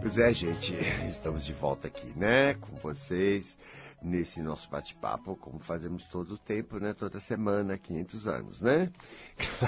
Pois 0.00 0.16
é, 0.16 0.32
gente, 0.32 0.72
estamos 1.10 1.44
de 1.44 1.52
volta 1.52 1.88
aqui, 1.88 2.06
né, 2.16 2.54
com 2.54 2.76
vocês, 2.76 3.56
nesse 4.00 4.40
nosso 4.40 4.70
bate-papo, 4.70 5.36
como 5.36 5.58
fazemos 5.58 6.04
todo 6.04 6.34
o 6.34 6.38
tempo, 6.38 6.78
né, 6.78 6.94
toda 6.94 7.18
semana, 7.18 7.76
500 7.76 8.28
anos, 8.28 8.60
né? 8.60 8.92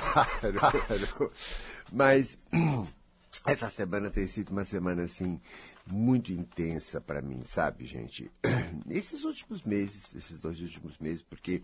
Claro, 0.57 1.33
mas 1.93 2.39
essa 3.45 3.69
semana 3.69 4.09
tem 4.09 4.27
sido 4.27 4.51
uma 4.51 4.65
semana, 4.65 5.03
assim, 5.03 5.41
muito 5.85 6.33
intensa 6.33 7.01
para 7.01 7.21
mim, 7.21 7.43
sabe, 7.45 7.85
gente? 7.85 8.31
Nesses 8.87 9.25
últimos 9.25 9.65
meses, 9.65 10.15
esses 10.15 10.39
dois 10.39 10.61
últimos 10.61 10.97
meses, 10.99 11.23
porque 11.23 11.63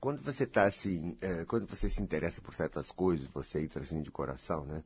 quando 0.00 0.22
você 0.22 0.44
está 0.44 0.64
assim, 0.64 1.16
é, 1.20 1.44
quando 1.44 1.66
você 1.66 1.88
se 1.88 2.02
interessa 2.02 2.40
por 2.40 2.54
certas 2.54 2.90
coisas, 2.90 3.26
você 3.26 3.60
entra 3.60 3.82
assim 3.82 4.02
de 4.02 4.10
coração, 4.10 4.64
né? 4.64 4.82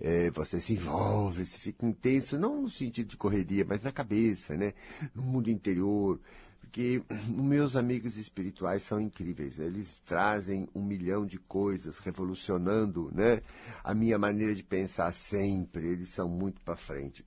É, 0.00 0.30
você 0.30 0.60
se 0.60 0.74
envolve, 0.74 1.44
você 1.44 1.58
fica 1.58 1.86
intenso, 1.86 2.38
não 2.38 2.62
no 2.62 2.70
sentido 2.70 3.08
de 3.08 3.16
correria, 3.16 3.64
mas 3.64 3.82
na 3.82 3.92
cabeça, 3.92 4.56
né? 4.56 4.74
No 5.14 5.22
mundo 5.22 5.50
interior. 5.50 6.20
Porque 6.60 7.02
meus 7.28 7.76
amigos 7.76 8.16
espirituais 8.16 8.82
são 8.82 9.00
incríveis. 9.00 9.58
Eles 9.58 9.94
trazem 10.06 10.68
um 10.74 10.82
milhão 10.82 11.26
de 11.26 11.38
coisas, 11.38 11.98
revolucionando 11.98 13.10
né? 13.12 13.42
a 13.84 13.94
minha 13.94 14.18
maneira 14.18 14.54
de 14.54 14.62
pensar 14.62 15.12
sempre. 15.12 15.86
Eles 15.86 16.08
são 16.08 16.28
muito 16.28 16.62
para 16.62 16.74
frente. 16.74 17.24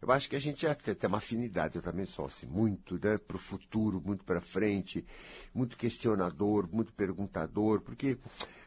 Eu 0.00 0.12
acho 0.12 0.30
que 0.30 0.36
a 0.36 0.40
gente 0.40 0.66
até 0.66 0.94
tem 0.94 1.08
uma 1.08 1.18
afinidade, 1.18 1.76
eu 1.76 1.82
também 1.82 2.06
sou 2.06 2.26
assim, 2.26 2.46
muito 2.46 2.94
né, 2.94 3.18
para 3.18 3.36
o 3.36 3.40
futuro, 3.40 4.00
muito 4.04 4.24
para 4.24 4.40
frente, 4.40 5.04
muito 5.52 5.76
questionador, 5.76 6.68
muito 6.72 6.92
perguntador, 6.92 7.80
porque 7.80 8.16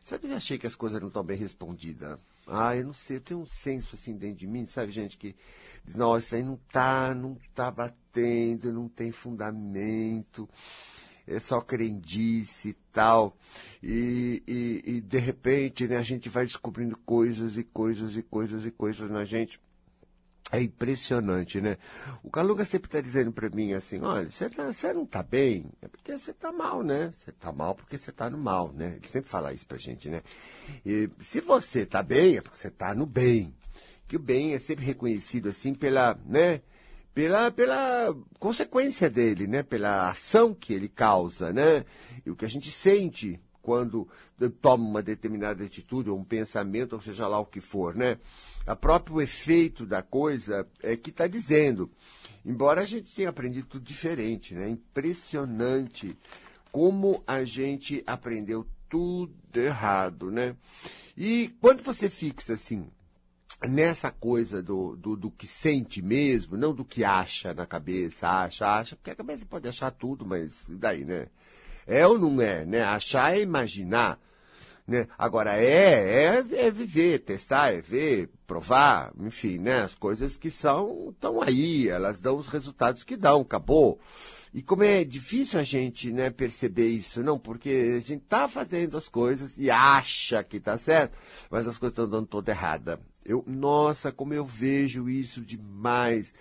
sabe, 0.03 0.29
eu 0.29 0.35
achei 0.35 0.57
que 0.57 0.67
as 0.67 0.75
coisas 0.75 0.99
não 0.99 1.07
estão 1.07 1.23
bem 1.23 1.37
respondidas. 1.37 2.19
Ah, 2.45 2.75
eu 2.75 2.85
não 2.85 2.93
sei, 2.93 3.17
eu 3.17 3.21
tenho 3.21 3.39
um 3.39 3.45
senso 3.45 3.95
assim 3.95 4.17
dentro 4.17 4.39
de 4.39 4.47
mim, 4.47 4.65
sabe, 4.65 4.91
gente, 4.91 5.17
que 5.17 5.33
diz, 5.85 5.95
não, 5.95 6.17
isso 6.17 6.35
aí 6.35 6.43
não 6.43 6.57
tá, 6.69 7.15
não 7.15 7.37
tá 7.55 7.71
batendo, 7.71 8.73
não 8.73 8.89
tem 8.89 9.09
fundamento, 9.13 10.49
é 11.25 11.39
só 11.39 11.61
crendice 11.61 12.69
e 12.69 12.73
tal. 12.91 13.37
E, 13.81 14.43
e, 14.45 14.91
e 14.97 15.01
de 15.01 15.17
repente, 15.17 15.87
né, 15.87 15.95
a 15.95 16.03
gente 16.03 16.27
vai 16.27 16.45
descobrindo 16.45 16.97
coisas 16.97 17.57
e 17.57 17.63
coisas 17.63 18.17
e 18.17 18.21
coisas 18.21 18.65
e 18.65 18.71
coisas 18.71 19.09
na 19.09 19.23
gente 19.23 19.57
é 20.51 20.61
impressionante, 20.61 21.61
né? 21.61 21.77
O 22.21 22.29
Calunga 22.29 22.65
sempre 22.65 22.87
está 22.87 22.99
dizendo 22.99 23.31
para 23.31 23.49
mim 23.49 23.73
assim, 23.73 24.01
olha, 24.01 24.29
você, 24.29 24.49
tá, 24.49 24.93
não 24.93 25.03
está 25.03 25.23
bem, 25.23 25.65
é 25.81 25.87
porque 25.87 26.17
você 26.17 26.31
está 26.31 26.51
mal, 26.51 26.83
né? 26.83 27.13
Você 27.15 27.29
está 27.29 27.51
mal 27.53 27.73
porque 27.73 27.97
você 27.97 28.09
está 28.09 28.29
no 28.29 28.37
mal, 28.37 28.73
né? 28.73 28.95
Ele 28.97 29.07
sempre 29.07 29.29
fala 29.29 29.53
isso 29.53 29.65
para 29.65 29.77
gente, 29.77 30.09
né? 30.09 30.21
E 30.85 31.09
se 31.19 31.39
você 31.39 31.81
está 31.81 32.03
bem, 32.03 32.37
é 32.37 32.41
porque 32.41 32.57
você 32.57 32.67
está 32.67 32.93
no 32.93 33.05
bem. 33.05 33.55
Que 34.07 34.17
o 34.17 34.19
bem 34.19 34.53
é 34.53 34.59
sempre 34.59 34.83
reconhecido 34.83 35.47
assim 35.47 35.73
pela, 35.73 36.19
né? 36.25 36.61
Pela, 37.13 37.49
pela 37.49 38.13
consequência 38.37 39.09
dele, 39.09 39.47
né? 39.47 39.63
Pela 39.63 40.09
ação 40.09 40.53
que 40.53 40.73
ele 40.73 40.89
causa, 40.89 41.53
né? 41.53 41.85
E 42.25 42.29
o 42.29 42.35
que 42.35 42.43
a 42.43 42.49
gente 42.49 42.69
sente 42.71 43.39
quando 43.61 44.07
toma 44.61 44.83
uma 44.83 45.01
determinada 45.01 45.63
atitude 45.63 46.09
ou 46.09 46.17
um 46.17 46.23
pensamento, 46.23 46.93
ou 46.93 47.01
seja 47.01 47.27
lá 47.27 47.39
o 47.39 47.45
que 47.45 47.61
for, 47.61 47.95
né? 47.95 48.17
A 48.65 48.75
próprio 48.75 49.21
efeito 49.21 49.85
da 49.85 50.01
coisa 50.01 50.67
é 50.81 50.95
que 50.95 51.09
está 51.09 51.27
dizendo. 51.27 51.89
Embora 52.45 52.81
a 52.81 52.85
gente 52.85 53.13
tenha 53.13 53.29
aprendido 53.29 53.67
tudo 53.67 53.83
diferente, 53.83 54.53
né? 54.53 54.69
Impressionante 54.69 56.17
como 56.71 57.23
a 57.27 57.43
gente 57.43 58.03
aprendeu 58.07 58.65
tudo 58.89 59.33
errado, 59.55 60.31
né? 60.31 60.55
E 61.15 61.53
quando 61.59 61.83
você 61.83 62.09
fixa 62.09 62.53
assim 62.53 62.87
nessa 63.67 64.09
coisa 64.09 64.61
do, 64.61 64.95
do, 64.95 65.15
do, 65.15 65.29
que 65.29 65.45
sente 65.45 66.01
mesmo, 66.01 66.57
não 66.57 66.73
do 66.73 66.83
que 66.83 67.03
acha 67.03 67.53
na 67.53 67.65
cabeça, 67.65 68.27
acha, 68.27 68.67
acha, 68.67 68.95
porque 68.95 69.11
a 69.11 69.15
cabeça 69.15 69.45
pode 69.45 69.67
achar 69.67 69.91
tudo, 69.91 70.25
mas 70.25 70.65
daí, 70.67 71.05
né? 71.05 71.27
É 71.85 72.05
ou 72.05 72.17
não 72.17 72.41
é, 72.41 72.65
né? 72.65 72.83
Achar 72.83 73.35
é 73.35 73.41
imaginar. 73.41 74.19
Né? 74.87 75.07
Agora, 75.17 75.55
é, 75.55 76.35
é, 76.41 76.65
é 76.65 76.71
viver, 76.71 77.19
testar, 77.19 77.73
é 77.73 77.81
ver, 77.81 78.29
provar, 78.45 79.13
enfim, 79.19 79.57
né? 79.57 79.81
As 79.81 79.95
coisas 79.95 80.35
que 80.35 80.51
são, 80.51 81.09
estão 81.11 81.41
aí, 81.41 81.87
elas 81.87 82.19
dão 82.19 82.37
os 82.37 82.47
resultados 82.47 83.03
que 83.03 83.15
dão, 83.15 83.41
acabou. 83.41 83.99
E 84.53 84.61
como 84.61 84.83
é 84.83 85.05
difícil 85.05 85.59
a 85.59 85.63
gente 85.63 86.11
né, 86.11 86.29
perceber 86.29 86.89
isso, 86.89 87.23
não, 87.23 87.39
porque 87.39 87.95
a 87.97 88.01
gente 88.01 88.23
está 88.23 88.49
fazendo 88.49 88.97
as 88.97 89.07
coisas 89.07 89.57
e 89.57 89.71
acha 89.71 90.43
que 90.43 90.57
está 90.57 90.77
certo, 90.77 91.17
mas 91.49 91.65
as 91.67 91.77
coisas 91.77 91.93
estão 91.93 92.09
dando 92.09 92.27
toda 92.27 92.51
errada. 92.51 92.99
Eu, 93.23 93.43
nossa, 93.47 94.11
como 94.11 94.33
eu 94.33 94.43
vejo 94.43 95.09
isso 95.09 95.39
demais. 95.39 96.33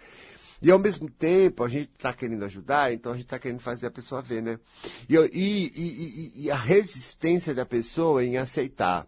E 0.62 0.71
ao 0.71 0.78
mesmo 0.78 1.09
tempo, 1.09 1.65
a 1.65 1.69
gente 1.69 1.91
está 1.97 2.12
querendo 2.12 2.44
ajudar, 2.44 2.93
então 2.93 3.12
a 3.12 3.15
gente 3.15 3.25
está 3.25 3.38
querendo 3.38 3.60
fazer 3.60 3.87
a 3.87 3.91
pessoa 3.91 4.21
ver, 4.21 4.43
né? 4.43 4.59
E, 5.09 5.16
e, 5.16 5.72
e, 5.75 6.32
e, 6.44 6.50
a 6.50 6.56
resistência 6.56 7.54
da 7.54 7.65
pessoa 7.65 8.22
em 8.22 8.37
aceitar. 8.37 9.06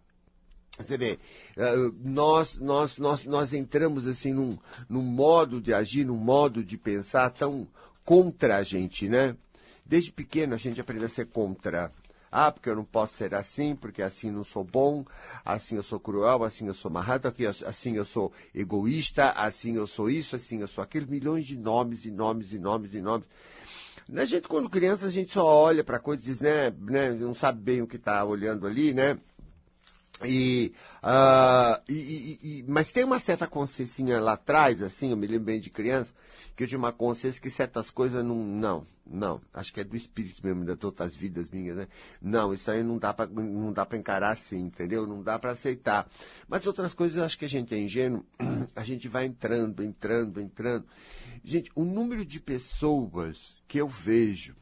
Você 0.79 0.97
vê, 0.97 1.19
eh, 1.57 1.75
nós, 2.03 2.57
nós, 2.57 2.97
nós, 2.97 3.25
nós 3.27 3.53
entramos 3.53 4.07
assim 4.07 4.33
num, 4.33 4.59
num 4.89 5.03
modo 5.03 5.61
de 5.61 5.75
agir, 5.75 6.05
num 6.05 6.17
modo 6.17 6.65
de 6.65 6.79
pensar 6.79 7.29
tão 7.29 7.69
contra 8.03 8.57
a 8.57 8.63
gente, 8.63 9.07
né? 9.07 9.37
Desde 9.85 10.11
pequeno 10.11 10.55
a 10.55 10.57
gente 10.57 10.81
aprende 10.81 11.05
a 11.05 11.09
ser 11.09 11.27
contra. 11.27 11.93
Ah, 12.35 12.51
porque 12.51 12.71
eu 12.71 12.77
não 12.77 12.85
posso 12.85 13.15
ser 13.15 13.35
assim, 13.35 13.77
porque 13.77 14.01
assim 14.01 14.31
não 14.31 14.43
sou 14.43 14.65
bom, 14.65 15.05
assim 15.45 15.77
eu 15.77 15.83
sou 15.83 16.01
cruel, 16.01 16.43
assim 16.43 16.67
eu 16.67 16.73
sou 16.73 16.91
marrado, 16.91 17.31
assim 17.67 17.97
eu 17.97 18.07
sou 18.07 18.33
egoísta, 18.55 19.33
assim 19.33 19.77
eu 19.77 19.87
sou 19.87 20.09
isso, 20.09 20.35
assim 20.35 20.61
eu 20.61 20.69
sou 20.69 20.83
aquilo. 20.83 21.07
Milhões 21.07 21.47
de 21.47 21.59
nomes 21.59 22.07
e 22.07 22.11
nomes 22.11 22.51
e 22.53 22.59
nomes 22.59 22.95
e 22.95 23.03
nomes. 23.03 23.29
A 24.15 24.25
gente, 24.25 24.49
quando 24.49 24.71
criança, 24.71 25.07
a 25.07 25.11
gente 25.11 25.33
só 25.33 25.45
olha 25.45 25.85
para 25.85 25.99
coisas 25.99 26.41
né, 26.41 26.71
né, 26.81 27.11
não 27.11 27.35
sabe 27.35 27.61
bem 27.61 27.83
o 27.83 27.87
que 27.87 27.97
está 27.97 28.25
olhando 28.25 28.67
ali, 28.67 28.95
né? 28.95 29.19
E, 30.25 30.73
uh, 31.03 31.83
e, 31.89 32.39
e, 32.43 32.65
mas 32.69 32.91
tem 32.91 33.05
uma 33.05 33.19
certa 33.19 33.47
consciência 33.47 34.21
lá 34.21 34.35
atrás, 34.35 34.83
assim, 34.83 35.11
eu 35.11 35.17
me 35.17 35.27
lembro 35.27 35.47
bem 35.47 35.61
de 35.61 35.71
criança, 35.71 36.13
que 36.55 36.63
eu 36.63 36.69
tinha 36.69 36.79
uma 36.79 36.93
consciência 36.93 37.41
que 37.41 37.51
certas 37.51 37.91
coisas 37.91 38.25
não, 38.25 38.37
não, 38.37 38.87
não, 39.07 39.41
acho 39.53 39.73
que 39.73 39.81
é 39.81 39.85
do 39.85 39.97
espírito 39.97 40.45
mesmo, 40.45 40.65
das 40.65 40.83
outras 40.85 41.17
vidas 41.17 41.51
minhas, 41.51 41.77
né? 41.77 41.89
Não, 42.21 42.53
isso 42.53 42.71
aí 42.71 42.83
não 42.83 42.99
dá 42.99 43.13
para 43.13 43.27
não 43.27 43.73
dá 43.73 43.87
encarar 43.93 44.31
assim, 44.31 44.61
entendeu? 44.61 45.07
Não 45.07 45.23
dá 45.23 45.39
para 45.39 45.53
aceitar. 45.53 46.09
Mas 46.49 46.67
outras 46.67 46.95
coisas, 46.95 47.19
acho 47.19 47.39
que 47.39 47.45
a 47.45 47.49
gente 47.49 47.75
é 47.75 47.79
ingênuo, 47.79 48.25
a 48.75 48.85
gente 48.85 49.09
vai 49.09 49.27
entrando, 49.27 49.83
entrando, 49.83 50.41
entrando. 50.41 50.87
Gente, 51.45 51.71
o 51.75 51.85
número 51.85 52.25
de 52.25 52.39
pessoas 52.39 53.57
que 53.67 53.79
eu 53.79 53.89
vejo 53.89 54.55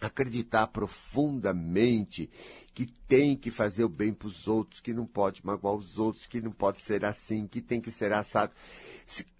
acreditar 0.00 0.66
profundamente 0.68 2.30
que 2.72 2.86
tem 2.86 3.36
que 3.36 3.50
fazer 3.50 3.84
o 3.84 3.88
bem 3.88 4.12
para 4.12 4.28
os 4.28 4.46
outros, 4.46 4.80
que 4.80 4.92
não 4.92 5.06
pode 5.06 5.44
magoar 5.44 5.74
os 5.74 5.98
outros, 5.98 6.26
que 6.26 6.40
não 6.40 6.52
pode 6.52 6.82
ser 6.82 7.04
assim, 7.04 7.46
que 7.46 7.60
tem 7.60 7.80
que 7.80 7.90
ser 7.90 8.12
assado. 8.12 8.52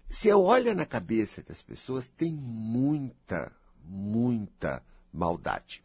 Se, 0.09 0.27
eu 0.27 0.43
olho 0.43 0.75
na 0.75 0.85
cabeça 0.85 1.41
das 1.41 1.61
pessoas, 1.61 2.09
tem 2.09 2.33
muita, 2.33 3.51
muita 3.85 4.83
maldade. 5.11 5.81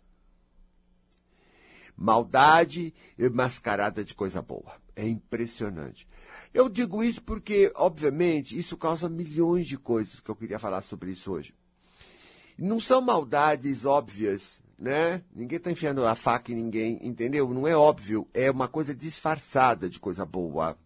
Maldade 1.96 2.92
mascarada 3.32 4.04
de 4.04 4.14
coisa 4.14 4.42
boa. 4.42 4.74
É 4.94 5.06
impressionante. 5.06 6.06
Eu 6.52 6.68
digo 6.68 7.02
isso 7.02 7.22
porque, 7.22 7.72
obviamente, 7.74 8.58
isso 8.58 8.76
causa 8.76 9.08
milhões 9.08 9.66
de 9.66 9.78
coisas 9.78 10.20
que 10.20 10.30
eu 10.30 10.36
queria 10.36 10.58
falar 10.58 10.82
sobre 10.82 11.12
isso 11.12 11.32
hoje. 11.32 11.54
Não 12.58 12.80
são 12.80 13.00
maldades 13.00 13.84
óbvias, 13.84 14.58
né? 14.78 15.22
Ninguém 15.34 15.56
está 15.56 15.70
enfiando 15.70 16.06
a 16.06 16.14
faca 16.14 16.52
em 16.52 16.56
ninguém, 16.56 16.98
entendeu? 17.02 17.48
Não 17.52 17.66
é 17.66 17.76
óbvio, 17.76 18.28
é 18.34 18.50
uma 18.50 18.68
coisa 18.68 18.94
disfarçada 18.94 19.88
de 19.88 19.98
coisa 19.98 20.24
boa. 20.24 20.76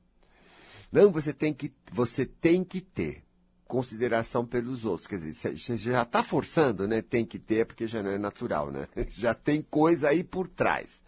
Não, 0.93 1.11
você 1.11 1.33
tem 1.33 1.53
que, 1.53 1.73
você 1.93 2.25
tem 2.27 2.65
que 2.65 2.81
ter 2.81 3.23
consideração 3.71 4.45
pelos 4.45 4.85
outros. 4.85 5.07
Quer 5.07 5.21
dizer, 5.21 5.57
você 5.57 5.77
já 5.77 6.03
está 6.03 6.23
forçando, 6.23 6.89
né? 6.89 7.01
Tem 7.01 7.25
que 7.25 7.39
ter, 7.39 7.65
porque 7.65 7.87
já 7.87 8.03
não 8.03 8.11
é 8.11 8.19
natural, 8.19 8.71
né? 8.71 8.89
Já 9.11 9.33
tem 9.33 9.63
coisa 9.63 10.09
aí 10.09 10.25
por 10.25 10.49
trás. 10.49 11.01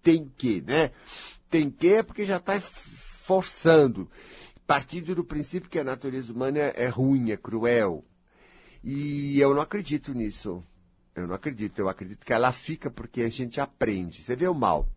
Tem 0.00 0.30
que, 0.36 0.60
né? 0.60 0.92
Tem 1.50 1.70
que 1.70 1.94
é 1.94 2.02
porque 2.02 2.24
já 2.24 2.36
está 2.36 2.60
forçando. 2.60 4.08
Partindo 4.66 5.14
do 5.14 5.24
princípio 5.24 5.68
que 5.68 5.78
a 5.78 5.84
natureza 5.84 6.32
humana 6.32 6.58
é 6.58 6.86
ruim, 6.86 7.30
é 7.30 7.36
cruel. 7.36 8.04
E 8.82 9.40
eu 9.40 9.54
não 9.54 9.62
acredito 9.62 10.12
nisso. 10.14 10.62
Eu 11.14 11.26
não 11.26 11.34
acredito. 11.34 11.78
Eu 11.78 11.88
acredito 11.88 12.24
que 12.24 12.32
ela 12.32 12.52
fica 12.52 12.90
porque 12.90 13.22
a 13.22 13.28
gente 13.28 13.60
aprende. 13.60 14.22
Você 14.22 14.34
vê 14.34 14.48
o 14.48 14.54
mal. 14.54 14.88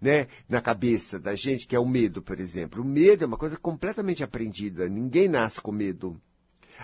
Né, 0.00 0.28
na 0.48 0.62
cabeça 0.62 1.18
da 1.18 1.34
gente, 1.34 1.66
que 1.66 1.76
é 1.76 1.78
o 1.78 1.86
medo, 1.86 2.22
por 2.22 2.40
exemplo. 2.40 2.80
O 2.80 2.84
medo 2.86 3.22
é 3.22 3.26
uma 3.26 3.36
coisa 3.36 3.58
completamente 3.58 4.24
aprendida. 4.24 4.88
Ninguém 4.88 5.28
nasce 5.28 5.60
com 5.60 5.70
medo. 5.70 6.18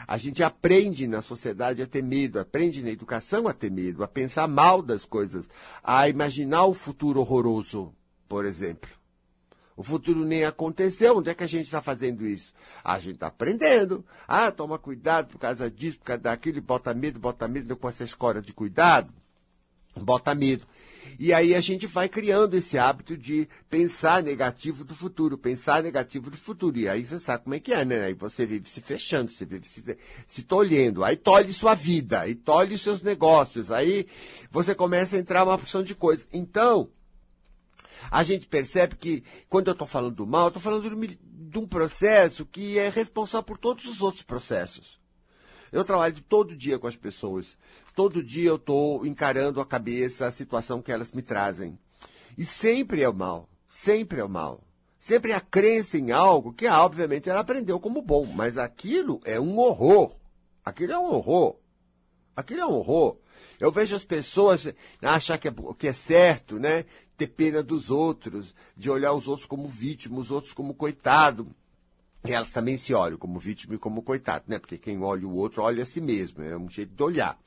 A 0.07 0.19
gente 0.19 0.43
aprende 0.43 1.07
na 1.07 1.23
sociedade 1.23 1.81
a 1.81 1.87
ter 1.87 2.03
medo, 2.03 2.39
aprende 2.39 2.83
na 2.83 2.91
educação 2.91 3.49
a 3.49 3.55
ter 3.55 3.71
medo, 3.71 4.05
a 4.05 4.09
pensar 4.09 4.47
mal 4.47 4.83
das 4.83 5.07
coisas, 5.07 5.49
a 5.83 6.07
imaginar 6.11 6.67
o 6.67 6.75
futuro 6.75 7.21
horroroso, 7.21 7.95
por 8.29 8.45
exemplo. 8.45 8.91
O 9.77 9.83
futuro 9.83 10.25
nem 10.25 10.45
aconteceu. 10.45 11.19
Onde 11.19 11.31
é 11.31 11.35
que 11.35 11.45
a 11.45 11.49
gente 11.49 11.67
está 11.67 11.83
fazendo 11.83 12.27
isso? 12.27 12.53
A 12.83 12.99
gente 12.99 13.17
está 13.17 13.27
aprendendo. 13.27 14.05
Ah, 14.27 14.51
toma 14.51 14.79
cuidado 14.79 15.29
por 15.29 15.39
causa 15.39 15.71
disso, 15.71 15.99
por 15.99 16.05
causa 16.05 16.23
daquilo, 16.23 16.63
bota 16.63 16.95
medo, 16.95 17.21
bota 17.21 17.47
medo 17.47 17.77
com 17.77 17.89
essa 17.89 18.03
escola 18.03 18.41
de 18.41 18.55
cuidado. 18.55 19.13
Bota 19.95 20.35
medo. 20.35 20.65
E 21.19 21.33
aí 21.33 21.55
a 21.55 21.61
gente 21.61 21.87
vai 21.87 22.09
criando 22.09 22.55
esse 22.55 22.77
hábito 22.77 23.17
de 23.17 23.49
pensar 23.71 24.23
negativo 24.23 24.85
do 24.85 24.95
futuro, 24.95 25.39
pensar 25.39 25.83
negativo 25.83 26.31
do 26.31 26.37
futuro. 26.37 26.79
E 26.79 26.89
aí 26.89 27.05
você 27.05 27.19
sabe 27.19 27.45
como 27.45 27.55
é 27.55 27.61
que 27.61 27.73
é, 27.73 27.85
né? 27.85 28.05
Aí 28.05 28.15
você 28.15 28.45
vive 28.45 28.69
se 28.69 28.83
fechando, 28.83 29.31
você 29.31 29.47
vive 29.47 29.67
se, 29.67 29.83
se 30.27 30.43
tolhendo. 30.43 31.03
Aí 31.03 31.17
tolhe 31.17 31.53
sua 31.53 31.75
vida, 31.75 32.21
aí 32.21 32.35
tolhe 32.35 32.77
seus 32.77 33.01
negócios. 33.01 33.71
Aí 33.71 34.07
você 34.51 34.75
começa 34.75 35.17
a 35.17 35.19
entrar 35.19 35.45
uma 35.45 35.57
porção 35.57 35.83
de 35.83 35.95
coisas. 35.95 36.29
Então, 36.31 36.91
a 38.11 38.23
gente 38.23 38.47
percebe 38.47 38.97
que, 38.97 39.25
quando 39.49 39.69
eu 39.69 39.73
estou 39.73 39.87
falando 39.87 40.15
do 40.15 40.27
mal, 40.27 40.49
estou 40.49 40.63
falando 40.63 40.89
de 40.91 41.59
um 41.59 41.67
processo 41.67 42.47
que 42.47 42.79
é 42.79 42.89
responsável 42.89 43.45
por 43.45 43.59
todos 43.59 43.85
os 43.87 44.03
outros 44.03 44.23
processos. 44.23 44.99
Eu 45.73 45.85
trabalho 45.85 46.15
todo 46.29 46.57
dia 46.57 46.79
com 46.79 46.87
as 46.87 46.97
pessoas. 46.97 47.57
Todo 47.95 48.23
dia 48.23 48.49
eu 48.49 48.57
estou 48.57 49.05
encarando 49.07 49.61
a 49.61 49.67
cabeça, 49.67 50.27
a 50.27 50.33
situação 50.33 50.81
que 50.81 50.93
elas 50.93 51.13
me 51.13 51.23
trazem. 51.23 51.79
E 52.39 52.45
sempre 52.45 53.03
é 53.03 53.09
o 53.09 53.15
mal. 53.15 53.49
Sempre 53.67 54.21
é 54.21 54.25
o 54.25 54.29
mal. 54.29 54.63
Sempre 54.99 55.33
a 55.33 55.41
crença 55.41 55.99
em 55.99 56.13
algo 56.13 56.53
que, 56.53 56.67
obviamente, 56.67 57.29
ela 57.29 57.41
aprendeu 57.41 57.79
como 57.79 58.03
bom. 58.03 58.25
Mas 58.25 58.59
aquilo 58.59 59.21
é 59.25 59.39
um 59.41 59.59
horror. 59.59 60.15
Aquilo 60.65 60.93
é 60.93 60.99
um 60.99 61.13
horror. 61.13 61.57
Aquilo 62.35 62.61
é 62.61 62.67
um 62.67 62.75
horror. 62.75 63.19
Eu 63.59 63.73
vejo 63.73 63.97
as 63.97 64.05
pessoas 64.05 64.73
achar 65.01 65.39
que 65.39 65.49
é, 65.49 65.55
que 65.79 65.89
é 65.89 65.93
certo, 65.93 66.59
né? 66.59 66.85
Ter 67.17 67.29
pena 67.29 67.63
dos 67.63 67.91
outros, 67.91 68.55
de 68.77 68.91
olhar 68.91 69.13
os 69.13 69.27
outros 69.27 69.47
como 69.47 69.69
vítima, 69.69 70.19
os 70.19 70.31
outros 70.31 70.53
como 70.53 70.75
coitado. 70.75 71.49
E 72.27 72.33
elas 72.33 72.51
também 72.51 72.77
se 72.77 72.93
olham 72.93 73.17
como 73.17 73.39
vítima 73.39 73.75
e 73.75 73.79
como 73.79 74.03
coitado, 74.03 74.45
né? 74.49 74.59
Porque 74.59 74.77
quem 74.77 75.01
olha 75.03 75.27
o 75.27 75.35
outro 75.35 75.63
olha 75.63 75.85
a 75.85 75.87
si 75.87 76.01
mesmo, 76.01 76.43
é 76.43 76.57
um 76.57 76.69
jeito 76.69 76.95
de 76.95 77.03
olhar. 77.03 77.39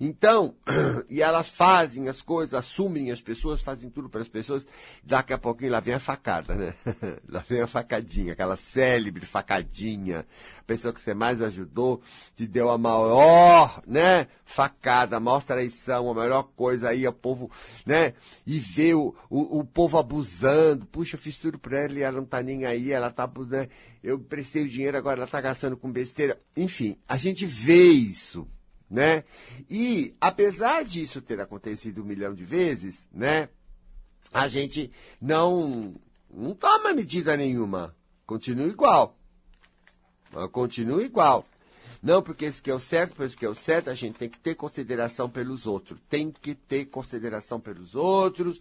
Então, 0.00 0.54
e 1.08 1.22
elas 1.22 1.48
fazem 1.48 2.08
as 2.08 2.22
coisas, 2.22 2.54
assumem 2.54 3.10
as 3.10 3.20
pessoas, 3.20 3.60
fazem 3.60 3.90
tudo 3.90 4.08
para 4.08 4.22
as 4.22 4.28
pessoas. 4.28 4.66
Daqui 5.02 5.32
a 5.32 5.38
pouquinho 5.38 5.72
lá 5.72 5.80
vem 5.80 5.94
a 5.94 5.98
facada, 5.98 6.54
né? 6.54 6.74
lá 7.28 7.44
vem 7.46 7.60
a 7.60 7.66
facadinha, 7.66 8.32
aquela 8.32 8.56
célebre 8.56 9.26
facadinha. 9.26 10.26
Pessoa 10.66 10.92
que 10.92 11.00
você 11.00 11.14
mais 11.14 11.40
ajudou 11.40 12.00
te 12.34 12.46
deu 12.46 12.70
a 12.70 12.76
maior, 12.76 13.80
né? 13.86 14.26
Facada, 14.44 15.16
a 15.16 15.20
maior 15.20 15.42
traição, 15.42 16.10
a 16.10 16.14
melhor 16.14 16.42
coisa 16.56 16.88
aí, 16.88 17.06
o 17.06 17.12
povo, 17.12 17.50
né? 17.84 18.14
E 18.46 18.58
vê 18.58 18.94
o, 18.94 19.14
o, 19.30 19.60
o 19.60 19.64
povo 19.64 19.98
abusando. 19.98 20.86
Puxa, 20.86 21.16
eu 21.16 21.20
fiz 21.20 21.36
tudo 21.36 21.58
para 21.58 21.84
ela 21.84 21.94
e 21.94 22.02
ela 22.02 22.18
não 22.18 22.26
tá 22.26 22.42
nem 22.42 22.64
aí, 22.64 22.92
ela 22.92 23.10
tá. 23.10 23.30
Né? 23.48 23.68
Eu 24.02 24.18
prestei 24.18 24.64
o 24.64 24.68
dinheiro, 24.68 24.96
agora 24.96 25.20
ela 25.20 25.30
tá 25.30 25.40
gastando 25.40 25.76
com 25.76 25.90
besteira. 25.90 26.40
Enfim, 26.56 26.98
a 27.08 27.16
gente 27.16 27.46
vê 27.46 27.84
isso 27.84 28.48
né? 28.88 29.24
E 29.68 30.14
apesar 30.20 30.84
disso 30.84 31.20
ter 31.20 31.40
acontecido 31.40 32.02
um 32.02 32.06
milhão 32.06 32.34
de 32.34 32.44
vezes, 32.44 33.08
né? 33.12 33.48
A 34.32 34.48
gente 34.48 34.90
não 35.20 35.94
não 36.30 36.54
toma 36.54 36.92
medida 36.92 37.36
nenhuma, 37.36 37.96
continua 38.26 38.66
igual, 38.66 39.15
continua 40.52 41.02
igual. 41.02 41.44
Não, 42.02 42.22
porque 42.22 42.44
esse 42.44 42.62
que 42.62 42.70
é 42.70 42.74
o 42.74 42.78
certo, 42.78 43.10
porque 43.10 43.24
esse 43.24 43.36
que 43.36 43.46
é 43.46 43.48
o 43.48 43.54
certo, 43.54 43.90
a 43.90 43.94
gente 43.94 44.18
tem 44.18 44.28
que 44.28 44.38
ter 44.38 44.54
consideração 44.54 45.28
pelos 45.28 45.66
outros. 45.66 45.98
Tem 46.08 46.30
que 46.30 46.54
ter 46.54 46.84
consideração 46.84 47.58
pelos 47.58 47.94
outros, 47.94 48.60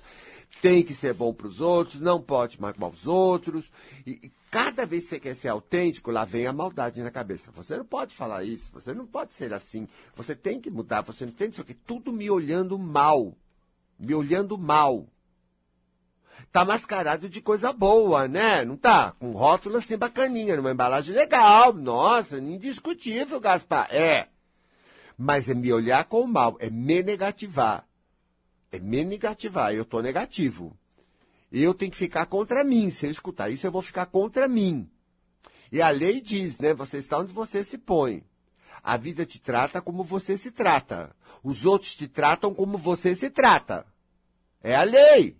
tem 0.61 0.81
que 0.81 0.93
ser 0.93 1.13
bom 1.13 1.33
para 1.33 1.47
os 1.47 1.61
outros, 1.61 1.99
não 1.99 2.21
pode 2.21 2.59
magoar 2.59 2.91
os 2.91 3.05
outros. 3.05 3.69
E, 4.07 4.31
Cada 4.55 4.85
vez 4.85 5.03
que 5.03 5.09
você 5.09 5.19
quer 5.19 5.35
ser 5.35 5.49
autêntico, 5.49 6.11
lá 6.11 6.23
vem 6.23 6.47
a 6.47 6.53
maldade 6.53 7.03
na 7.03 7.11
cabeça. 7.11 7.51
Você 7.51 7.75
não 7.75 7.83
pode 7.83 8.15
falar 8.15 8.45
isso, 8.45 8.69
você 8.71 8.93
não 8.93 9.05
pode 9.05 9.33
ser 9.33 9.53
assim. 9.53 9.85
Você 10.15 10.33
tem 10.33 10.61
que 10.61 10.71
mudar, 10.71 11.01
você 11.01 11.25
não 11.25 11.33
tem 11.33 11.49
isso 11.49 11.59
aqui. 11.59 11.73
Tudo 11.73 12.09
me 12.09 12.29
olhando 12.29 12.79
mal. 12.79 13.35
Me 13.99 14.15
olhando 14.15 14.57
mal. 14.57 15.05
Tá 16.55 16.63
mascarado 16.63 17.27
de 17.27 17.41
coisa 17.41 17.73
boa, 17.73 18.29
né? 18.29 18.63
Não 18.63 18.77
tá? 18.77 19.11
Com 19.19 19.33
rótulo 19.33 19.75
assim 19.75 19.97
bacaninha, 19.97 20.55
numa 20.55 20.71
embalagem 20.71 21.13
legal. 21.13 21.73
Nossa, 21.73 22.37
indiscutível, 22.37 23.41
Gaspar. 23.41 23.93
É. 23.93 24.29
Mas 25.17 25.49
é 25.49 25.53
me 25.53 25.73
olhar 25.73 26.05
com 26.05 26.25
mal, 26.25 26.55
é 26.61 26.69
me 26.69 27.03
negativar. 27.03 27.85
É 28.71 28.79
me 28.79 29.03
negativar. 29.03 29.73
Eu 29.73 29.83
tô 29.83 29.99
negativo 29.99 30.73
eu 31.51 31.73
tenho 31.73 31.91
que 31.91 31.97
ficar 31.97 32.25
contra 32.25 32.63
mim. 32.63 32.89
Se 32.89 33.05
eu 33.05 33.11
escutar 33.11 33.49
isso, 33.49 33.67
eu 33.67 33.71
vou 33.71 33.81
ficar 33.81 34.05
contra 34.05 34.47
mim. 34.47 34.89
E 35.73 35.81
a 35.81 35.89
lei 35.89 36.21
diz, 36.21 36.57
né? 36.57 36.73
Você 36.73 36.99
está 36.99 37.19
onde 37.19 37.33
você 37.33 37.65
se 37.65 37.77
põe. 37.77 38.23
A 38.81 38.95
vida 38.95 39.25
te 39.25 39.41
trata 39.41 39.81
como 39.81 40.05
você 40.05 40.37
se 40.37 40.51
trata. 40.51 41.13
Os 41.43 41.65
outros 41.65 41.95
te 41.95 42.07
tratam 42.07 42.53
como 42.53 42.77
você 42.77 43.13
se 43.13 43.29
trata. 43.29 43.85
É 44.63 44.73
a 44.73 44.83
lei. 44.83 45.35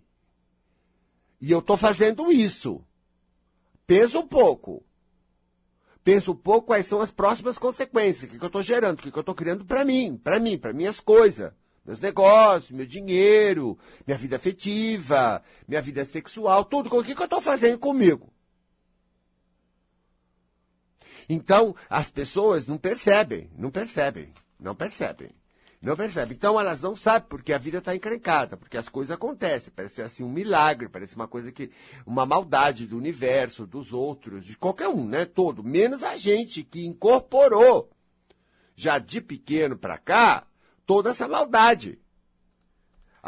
E 1.40 1.50
eu 1.50 1.58
estou 1.58 1.76
fazendo 1.76 2.30
isso. 2.32 2.84
Pensa 3.86 4.18
um 4.18 4.26
pouco. 4.26 4.84
Pensa 6.02 6.30
um 6.30 6.36
pouco 6.36 6.68
quais 6.68 6.86
são 6.86 7.00
as 7.00 7.10
próximas 7.10 7.58
consequências. 7.58 8.24
O 8.24 8.32
que, 8.32 8.38
que 8.38 8.44
eu 8.44 8.48
estou 8.48 8.62
gerando, 8.62 8.98
o 8.98 9.02
que, 9.02 9.10
que 9.10 9.18
eu 9.18 9.20
estou 9.20 9.34
criando 9.34 9.64
para 9.64 9.84
mim, 9.84 10.16
para 10.16 10.38
mim, 10.38 10.56
para 10.56 10.72
minhas 10.72 11.00
coisas 11.00 11.52
meus 11.86 12.00
negócios, 12.00 12.72
meu 12.72 12.84
dinheiro, 12.84 13.78
minha 14.04 14.18
vida 14.18 14.34
afetiva, 14.36 15.40
minha 15.68 15.80
vida 15.80 16.04
sexual, 16.04 16.64
tudo. 16.64 16.94
O 16.94 17.04
que, 17.04 17.14
que 17.14 17.20
eu 17.22 17.26
estou 17.26 17.40
fazendo 17.40 17.78
comigo? 17.78 18.32
Então, 21.28 21.74
as 21.88 22.10
pessoas 22.10 22.66
não 22.66 22.76
percebem, 22.76 23.48
não 23.56 23.70
percebem, 23.70 24.32
não 24.58 24.74
percebem. 24.74 25.30
Não 25.86 25.94
percebem. 25.94 26.34
Então 26.34 26.58
elas 26.58 26.82
não 26.82 26.96
sabem 26.96 27.28
porque 27.28 27.52
a 27.52 27.58
vida 27.58 27.78
está 27.78 27.94
encrencada, 27.94 28.56
porque 28.56 28.76
as 28.76 28.88
coisas 28.88 29.14
acontecem. 29.14 29.72
Parece 29.74 30.02
assim 30.02 30.24
um 30.24 30.28
milagre, 30.28 30.88
parece 30.88 31.14
uma 31.14 31.28
coisa 31.28 31.52
que. 31.52 31.70
uma 32.04 32.26
maldade 32.26 32.88
do 32.88 32.98
universo, 32.98 33.64
dos 33.64 33.92
outros, 33.92 34.44
de 34.44 34.56
qualquer 34.58 34.88
um, 34.88 35.06
né? 35.06 35.24
Todo. 35.24 35.62
Menos 35.62 36.02
a 36.02 36.16
gente 36.16 36.64
que 36.64 36.84
incorporou 36.84 37.88
já 38.74 38.98
de 38.98 39.20
pequeno 39.20 39.78
para 39.78 39.96
cá 39.96 40.44
toda 40.84 41.10
essa 41.10 41.28
maldade. 41.28 42.00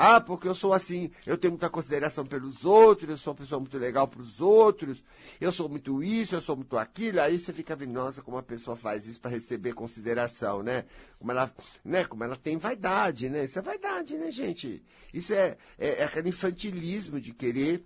Ah, 0.00 0.20
porque 0.20 0.46
eu 0.46 0.54
sou 0.54 0.72
assim, 0.72 1.10
eu 1.26 1.36
tenho 1.36 1.50
muita 1.54 1.68
consideração 1.68 2.24
pelos 2.24 2.64
outros, 2.64 3.10
eu 3.10 3.18
sou 3.18 3.32
uma 3.32 3.40
pessoa 3.40 3.58
muito 3.58 3.76
legal 3.76 4.06
para 4.06 4.22
os 4.22 4.40
outros, 4.40 5.02
eu 5.40 5.50
sou 5.50 5.68
muito 5.68 6.04
isso, 6.04 6.36
eu 6.36 6.40
sou 6.40 6.54
muito 6.54 6.78
aquilo. 6.78 7.20
Aí 7.20 7.36
você 7.36 7.52
fica 7.52 7.74
vendo, 7.74 7.94
nossa, 7.94 8.22
como 8.22 8.36
a 8.38 8.42
pessoa 8.44 8.76
faz 8.76 9.08
isso 9.08 9.20
para 9.20 9.32
receber 9.32 9.72
consideração, 9.72 10.62
né? 10.62 10.84
Como 11.18 11.32
ela, 11.32 11.52
né? 11.84 12.04
Como 12.04 12.22
ela 12.22 12.36
tem 12.36 12.56
vaidade, 12.56 13.28
né? 13.28 13.44
Isso 13.44 13.58
é 13.58 13.62
vaidade, 13.62 14.16
né, 14.16 14.30
gente? 14.30 14.84
Isso 15.12 15.34
é, 15.34 15.56
é, 15.76 16.02
é 16.02 16.04
aquele 16.04 16.28
infantilismo 16.28 17.20
de 17.20 17.34
querer 17.34 17.84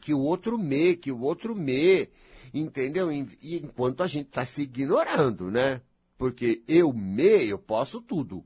que 0.00 0.14
o 0.14 0.20
outro 0.20 0.56
me, 0.56 0.96
que 0.96 1.12
o 1.12 1.20
outro 1.20 1.54
me, 1.54 2.08
entendeu? 2.54 3.12
E 3.12 3.58
enquanto 3.58 4.02
a 4.02 4.06
gente 4.06 4.28
está 4.28 4.46
se 4.46 4.62
ignorando, 4.62 5.50
né? 5.50 5.82
Porque 6.16 6.62
eu 6.66 6.94
me, 6.94 7.44
eu 7.44 7.58
posso 7.58 8.00
tudo. 8.00 8.42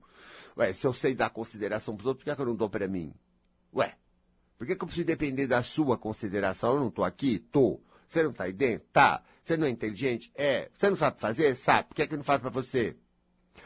Ué, 0.56 0.72
se 0.72 0.86
eu 0.86 0.92
sei 0.92 1.14
dar 1.14 1.30
consideração 1.30 1.94
para 1.96 2.02
os 2.02 2.06
outros, 2.06 2.22
por 2.22 2.24
que, 2.24 2.30
é 2.30 2.34
que 2.36 2.42
eu 2.42 2.46
não 2.46 2.56
dou 2.56 2.68
para 2.68 2.88
mim? 2.88 3.14
Ué, 3.74 3.96
por 4.58 4.66
que, 4.66 4.76
que 4.76 4.82
eu 4.82 4.86
preciso 4.86 5.06
depender 5.06 5.46
da 5.46 5.62
sua 5.62 5.96
consideração? 5.96 6.74
Eu 6.74 6.80
não 6.80 6.88
estou 6.88 7.04
aqui? 7.04 7.38
Tô. 7.38 7.80
Você 8.06 8.22
não 8.22 8.30
está 8.30 8.44
aí 8.44 8.52
dentro? 8.52 8.86
Tá. 8.92 9.22
Você 9.42 9.56
não 9.56 9.66
é 9.66 9.70
inteligente? 9.70 10.30
É. 10.34 10.68
Você 10.76 10.90
não 10.90 10.96
sabe 10.96 11.18
fazer? 11.18 11.54
Sabe. 11.56 11.88
Por 11.88 11.94
que, 11.94 12.02
é 12.02 12.06
que 12.06 12.14
eu 12.14 12.18
não 12.18 12.24
faço 12.24 12.40
para 12.40 12.50
você? 12.50 12.96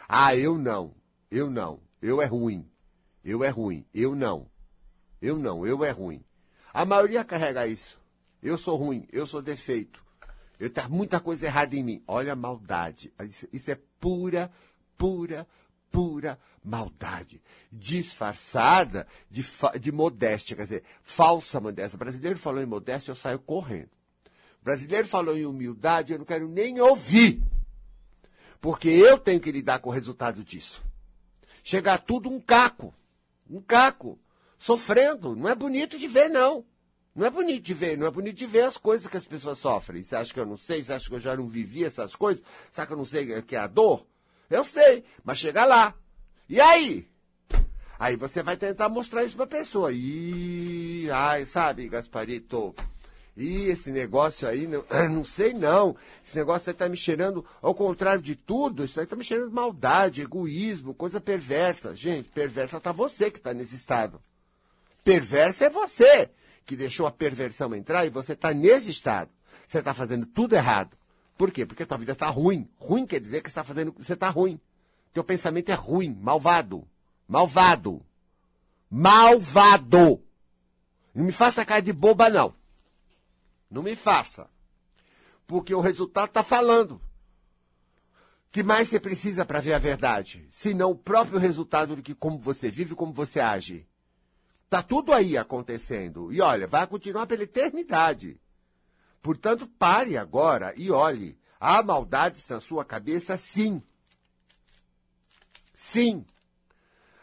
Ah, 0.09 0.37
eu 0.37 0.57
não. 0.57 0.95
Eu 1.31 1.51
não. 1.51 1.81
Eu 2.01 2.23
é 2.23 2.27
ruim. 2.27 2.71
Eu 3.25 3.43
é 3.43 3.49
ruim. 3.49 3.85
Eu 3.93 4.15
não. 4.15 4.49
Eu 5.21 5.37
não. 5.37 5.67
Eu 5.67 5.85
é 5.85 5.91
ruim. 5.91 6.25
A 6.73 6.85
maioria 6.85 7.25
carrega 7.25 7.67
isso. 7.67 7.99
Eu 8.43 8.59
sou 8.59 8.77
ruim. 8.77 9.09
Eu 9.11 9.27
sou 9.27 9.43
defeito. 9.43 10.05
Eu 10.61 10.71
tenho 10.71 10.91
muita 10.91 11.19
coisa 11.19 11.47
errada 11.47 11.75
em 11.75 11.83
mim. 11.83 12.05
Olha 12.07 12.35
a 12.35 12.37
maldade. 12.37 13.13
Isso, 13.23 13.49
isso 13.53 13.71
é 13.71 13.79
pura, 13.99 14.51
pura, 14.97 15.47
pura 15.95 16.41
maldade, 16.65 17.41
disfarçada 17.71 19.07
de, 19.31 19.47
de 19.81 19.93
modéstia, 19.93 20.57
quer 20.57 20.65
dizer, 20.65 20.83
falsa 21.05 21.61
modéstia. 21.61 21.95
O 21.95 21.99
brasileiro 22.01 22.37
falou 22.37 22.61
em 22.61 22.67
modéstia, 22.67 23.13
eu 23.13 23.17
saio 23.17 23.39
correndo. 23.39 23.91
O 24.61 24.65
brasileiro 24.65 25.07
falou 25.07 25.39
em 25.39 25.47
humildade, 25.47 26.13
eu 26.13 26.19
não 26.19 26.25
quero 26.25 26.49
nem 26.49 26.81
ouvir, 26.81 27.41
porque 28.61 28.89
eu 28.89 29.17
tenho 29.17 29.39
que 29.39 29.53
lidar 29.53 29.79
com 29.79 29.89
o 29.89 29.93
resultado 29.93 30.43
disso. 30.43 30.83
Chegar 31.63 31.99
tudo 31.99 32.29
um 32.29 32.41
caco, 32.41 32.93
um 33.49 33.61
caco, 33.61 34.19
sofrendo, 34.59 35.37
não 35.37 35.49
é 35.49 35.55
bonito 35.55 35.97
de 35.97 36.09
ver, 36.09 36.29
não. 36.29 36.65
Não 37.15 37.25
é 37.25 37.31
bonito 37.31 37.63
de 37.63 37.73
ver, 37.73 37.97
não 37.97 38.09
é 38.09 38.11
bonito 38.11 38.37
de 38.37 38.47
ver 38.47 38.63
as 38.63 38.77
coisas 38.77 39.09
que 39.09 39.17
as 39.17 39.25
pessoas 39.25 39.59
sofrem. 39.59 40.03
Você 40.03 40.17
acha 40.17 40.35
que 40.35 40.41
eu 40.41 40.47
não 40.47 40.57
sei? 40.57 40.83
Você 40.83 40.93
acha 40.93 41.09
que 41.09 41.15
eu 41.15 41.21
já 41.21 41.37
não 41.37 41.47
vivi 41.47 41.85
essas 41.85 42.17
coisas? 42.17 42.43
Sabe 42.73 42.89
que 42.89 42.93
eu 42.95 42.99
não 42.99 43.05
sei 43.05 43.39
o 43.39 43.43
que 43.45 43.55
é 43.55 43.61
a 43.61 43.69
dor? 43.69 44.05
Eu 44.51 44.65
sei, 44.65 45.05
mas 45.25 45.39
chega 45.39 45.65
lá. 45.65 45.95
E 46.49 46.61
aí? 46.61 47.09
Aí 47.99 48.17
você 48.17 48.43
vai 48.43 48.57
tentar 48.57 48.89
mostrar 48.89 49.25
isso 49.25 49.37
pra 49.37 49.47
pessoa. 49.47 49.91
E 49.93 51.09
ai, 51.11 51.47
sabe, 51.47 51.89
Gasparito, 51.89 52.75
E 53.37 53.67
esse 53.69 53.91
negócio 53.91 54.47
aí, 54.47 54.67
não, 54.67 54.85
não 55.11 55.25
sei 55.25 55.53
não. 55.53 55.97
Esse 56.27 56.37
negócio 56.37 56.71
aí 56.71 56.75
tá 56.75 56.89
me 56.89 56.97
cheirando, 56.97 57.45
ao 57.63 57.75
contrário 57.75 58.23
de 58.23 58.35
tudo, 58.35 58.85
isso 58.85 59.01
aí 59.01 59.07
tá 59.07 59.17
me 59.17 59.25
cheirando 59.25 59.51
maldade, 59.51 60.21
egoísmo, 60.21 60.95
coisa 60.95 61.21
perversa. 61.21 61.95
Gente, 61.95 62.31
perversa 62.31 62.81
tá 62.81 62.93
você 62.93 63.31
que 63.31 63.41
tá 63.41 63.55
nesse 63.55 63.75
estado. 63.75 64.21
Perversa 65.03 65.67
é 65.67 65.71
você 65.71 66.31
que 66.67 66.77
deixou 66.77 67.07
a 67.07 67.11
perversão 67.11 67.75
entrar 67.75 68.07
e 68.07 68.11
você 68.11 68.35
tá 68.35 68.53
nesse 68.53 68.91
estado. 68.91 69.31
Você 69.69 69.83
tá 69.83 69.95
fazendo 69.95 70.27
tudo 70.27 70.55
errado. 70.55 70.97
Por 71.37 71.51
quê? 71.51 71.67
Porque 71.67 71.83
a 71.83 71.87
tua 71.87 71.99
vida 71.99 72.15
tá 72.15 72.29
ruim. 72.29 72.69
Ruim 72.79 73.07
quer 73.07 73.21
dizer 73.21 73.43
que 73.43 73.51
você 73.51 73.55
tá 73.55 73.65
fazendo, 73.65 73.95
você 73.99 74.15
tá 74.15 74.29
ruim. 74.31 74.61
Teu 75.13 75.25
pensamento 75.25 75.71
é 75.71 75.75
ruim, 75.75 76.17
malvado. 76.21 76.87
Malvado. 77.27 78.05
Malvado. 78.91 80.23
Não 81.15 81.25
me 81.25 81.33
faça 81.33 81.65
cara 81.65 81.81
de 81.81 81.93
boba, 81.93 82.29
não. 82.29 82.55
Não 83.71 83.83
me 83.83 83.95
faça. 83.97 84.49
Porque 85.47 85.75
o 85.75 85.81
resultado 85.81 86.29
está 86.29 86.43
falando. 86.43 87.01
que 88.51 88.63
mais 88.63 88.89
você 88.89 89.01
precisa 89.01 89.45
para 89.45 89.61
ver 89.61 89.75
a 89.75 89.79
verdade? 89.79 90.49
Senão 90.53 90.93
o 90.93 90.97
próprio 90.97 91.39
resultado 91.39 91.97
de 91.97 92.03
que 92.03 92.15
como 92.15 92.39
você 92.39 92.71
vive, 92.71 92.95
como 92.95 93.13
você 93.13 93.41
age. 93.41 93.87
Está 94.65 94.83
tudo 94.83 95.13
aí 95.13 95.37
acontecendo. 95.37 96.33
E 96.33 96.41
olha, 96.41 96.67
vai 96.67 96.87
continuar 96.87 97.27
pela 97.27 97.43
eternidade. 97.43 98.41
Portanto, 99.25 99.67
pare 99.67 100.19
agora 100.19 100.75
e 100.77 100.91
olhe. 100.91 101.39
Há 101.59 101.83
maldades 101.83 102.47
na 102.47 102.61
sua 102.61 102.85
cabeça, 102.85 103.39
sim. 103.39 103.83
Sim. 105.73 106.27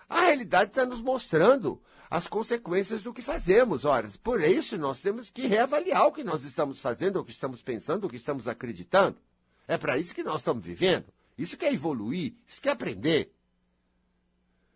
A 0.10 0.22
realidade 0.22 0.72
está 0.72 0.84
nos 0.84 1.00
mostrando 1.00 1.80
as 2.10 2.26
consequências 2.26 3.04
do 3.04 3.14
que 3.14 3.22
fazemos. 3.22 3.86
Ora, 3.86 4.10
por 4.24 4.42
isso 4.42 4.80
nós 4.80 5.00
temos 5.00 5.30
que 5.30 5.46
reavaliar 5.46 6.08
o 6.08 6.12
que 6.12 6.24
nós 6.24 6.44
estamos 6.44 6.82
fazendo, 6.82 7.20
o 7.20 7.24
que 7.24 7.30
estamos 7.30 7.62
pensando, 7.62 8.06
o 8.06 8.10
que 8.10 8.16
estamos 8.16 8.48
acreditando. 8.48 9.20
É 9.68 9.78
para 9.78 10.00
isso 10.00 10.16
que 10.16 10.24
nós 10.24 10.38
estamos 10.38 10.66
vivendo. 10.66 11.06
Isso 11.38 11.56
que 11.56 11.66
é 11.66 11.72
evoluir, 11.72 12.34
isso 12.48 12.60
que 12.60 12.68
é 12.68 12.72
aprender. 12.72 13.32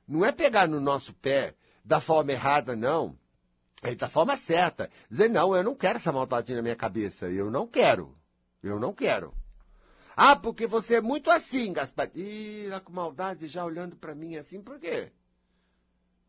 Não 0.08 0.24
é 0.24 0.32
pegar 0.32 0.68
no 0.68 0.80
nosso 0.80 1.12
pé 1.12 1.56
da 1.84 2.00
forma 2.00 2.34
errada, 2.34 2.76
não. 2.76 3.18
Da 3.94 4.10
forma 4.10 4.36
certa. 4.36 4.90
Dizer, 5.10 5.30
não, 5.30 5.56
eu 5.56 5.64
não 5.64 5.76
quero 5.76 5.98
essa 5.98 6.12
maldade 6.12 6.56
na 6.56 6.62
minha 6.62 6.76
cabeça. 6.76 7.30
Eu 7.30 7.52
não 7.52 7.68
quero. 7.68 8.18
Eu 8.64 8.80
não 8.80 8.94
quero. 8.94 9.34
Ah, 10.16 10.36
porque 10.36 10.66
você 10.66 10.96
é 10.96 11.02
muito 11.02 11.30
assim, 11.30 11.74
Gaspar. 11.74 12.10
Ih, 12.16 12.68
lá 12.70 12.80
com 12.80 12.94
maldade 12.94 13.48
já 13.48 13.66
olhando 13.66 13.96
para 13.98 14.16
mim 14.16 14.38
assim, 14.38 14.62
por 14.62 14.80
quê? 14.80 15.12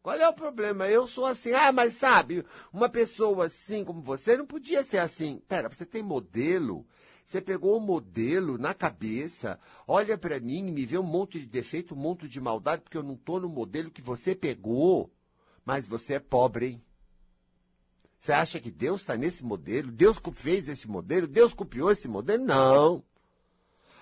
Qual 0.02 0.16
é 0.16 0.28
o 0.28 0.32
problema? 0.32 0.88
Eu 0.88 1.06
sou 1.06 1.24
assim. 1.24 1.52
Ah, 1.52 1.72
mas 1.72 1.94
sabe, 1.94 2.44
uma 2.72 2.88
pessoa 2.88 3.46
assim 3.46 3.84
como 3.84 4.00
você 4.02 4.36
não 4.36 4.46
podia 4.46 4.82
ser 4.82 4.98
assim. 4.98 5.40
Pera, 5.48 5.68
você 5.68 5.86
tem 5.86 6.02
modelo? 6.02 6.86
Você 7.24 7.40
pegou 7.40 7.76
um 7.76 7.80
modelo 7.80 8.56
na 8.56 8.72
cabeça, 8.72 9.58
olha 9.86 10.16
para 10.16 10.38
mim, 10.38 10.70
me 10.70 10.86
vê 10.86 10.96
um 10.96 11.02
monte 11.02 11.40
de 11.40 11.46
defeito, 11.46 11.92
um 11.92 11.98
monte 11.98 12.28
de 12.28 12.40
maldade, 12.40 12.82
porque 12.82 12.96
eu 12.96 13.02
não 13.02 13.16
tô 13.16 13.40
no 13.40 13.48
modelo 13.48 13.90
que 13.90 14.00
você 14.00 14.32
pegou. 14.32 15.12
Mas 15.64 15.88
você 15.88 16.14
é 16.14 16.20
pobre, 16.20 16.66
hein? 16.66 16.82
Você 18.18 18.32
acha 18.32 18.60
que 18.60 18.70
Deus 18.70 19.02
está 19.02 19.16
nesse 19.16 19.44
modelo? 19.44 19.92
Deus 19.92 20.18
fez 20.34 20.68
esse 20.68 20.88
modelo? 20.88 21.26
Deus 21.26 21.54
copiou 21.54 21.90
esse 21.90 22.08
modelo? 22.08 22.44
Não. 22.44 23.04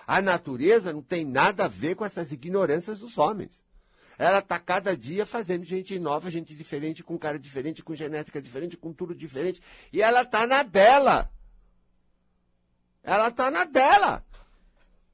A 0.07 0.21
natureza 0.21 0.93
não 0.93 1.01
tem 1.01 1.25
nada 1.25 1.65
a 1.65 1.67
ver 1.67 1.95
com 1.95 2.05
essas 2.05 2.31
ignorâncias 2.31 2.99
dos 2.99 3.17
homens. 3.17 3.63
Ela 4.17 4.39
está 4.39 4.59
cada 4.59 4.95
dia 4.95 5.25
fazendo 5.25 5.65
gente 5.65 5.99
nova, 5.99 6.31
gente 6.31 6.55
diferente, 6.55 7.03
com 7.03 7.17
cara 7.17 7.37
diferente, 7.37 7.83
com 7.83 7.93
genética 7.93 8.41
diferente, 8.41 8.77
com 8.77 8.93
tudo 8.93 9.13
diferente. 9.13 9.61
E 9.91 10.01
ela 10.01 10.21
está 10.21 10.47
na 10.47 10.63
dela. 10.63 11.29
Ela 13.03 13.27
está 13.27 13.51
na 13.51 13.65
dela. 13.65 14.25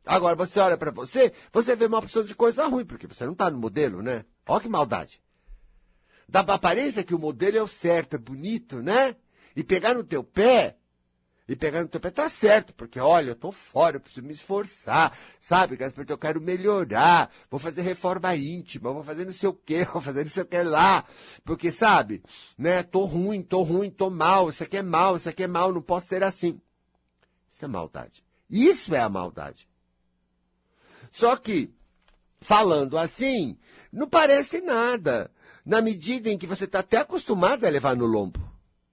Agora 0.05 0.35
você 0.35 0.59
olha 0.59 0.77
para 0.77 0.91
você, 0.91 1.31
você 1.51 1.75
vê 1.75 1.85
uma 1.85 1.99
opção 1.99 2.23
de 2.23 2.35
coisa 2.35 2.65
ruim, 2.67 2.85
porque 2.85 3.07
você 3.07 3.25
não 3.25 3.33
está 3.33 3.49
no 3.49 3.57
modelo, 3.57 4.01
né? 4.01 4.25
Olha 4.47 4.61
que 4.61 4.69
maldade. 4.69 5.21
Dá 6.31 6.45
pra 6.45 6.55
aparência 6.55 7.03
que 7.03 7.13
o 7.13 7.19
modelo 7.19 7.57
é 7.57 7.61
o 7.61 7.67
certo, 7.67 8.15
é 8.15 8.17
bonito, 8.17 8.81
né? 8.81 9.17
E 9.53 9.65
pegar 9.65 9.93
no 9.93 10.03
teu 10.03 10.23
pé 10.23 10.77
e 11.45 11.55
pegar 11.57 11.81
no 11.81 11.89
teu 11.89 11.99
pé, 11.99 12.09
tá 12.09 12.29
certo, 12.29 12.73
porque 12.73 12.97
olha, 12.97 13.31
eu 13.31 13.35
tô 13.35 13.51
fora, 13.51 13.97
eu 13.97 13.99
preciso 13.99 14.25
me 14.25 14.31
esforçar, 14.31 15.11
sabe, 15.41 15.75
Gaspar, 15.75 16.05
eu 16.07 16.17
quero 16.17 16.39
melhorar, 16.39 17.29
vou 17.49 17.59
fazer 17.59 17.81
reforma 17.81 18.33
íntima, 18.33 18.93
vou 18.93 19.03
fazer 19.03 19.25
não 19.25 19.33
sei 19.33 19.49
o 19.49 19.53
quê, 19.53 19.83
vou 19.91 20.01
fazer 20.01 20.23
não 20.23 20.31
sei 20.31 20.43
o 20.43 20.45
que 20.45 20.63
lá, 20.63 21.03
porque, 21.43 21.69
sabe, 21.69 22.23
né, 22.57 22.81
tô 22.83 23.03
ruim, 23.03 23.43
tô 23.43 23.63
ruim, 23.63 23.89
tô 23.89 24.09
mal, 24.09 24.49
isso 24.49 24.63
aqui 24.63 24.77
é 24.77 24.81
mal, 24.81 25.17
isso 25.17 25.27
aqui 25.27 25.43
é 25.43 25.47
mal, 25.47 25.73
não 25.73 25.81
posso 25.81 26.07
ser 26.07 26.23
assim. 26.23 26.61
Isso 27.51 27.65
é 27.65 27.67
maldade. 27.67 28.23
Isso 28.49 28.95
é 28.95 29.01
a 29.01 29.09
maldade. 29.09 29.67
Só 31.11 31.35
que, 31.35 31.69
falando 32.39 32.97
assim, 32.97 33.57
não 33.91 34.07
parece 34.07 34.61
nada, 34.61 35.29
na 35.65 35.81
medida 35.81 36.29
em 36.29 36.37
que 36.37 36.47
você 36.47 36.65
está 36.65 36.79
até 36.79 36.97
acostumado 36.97 37.65
a 37.65 37.69
levar 37.69 37.95
no 37.95 38.05
lombo. 38.05 38.39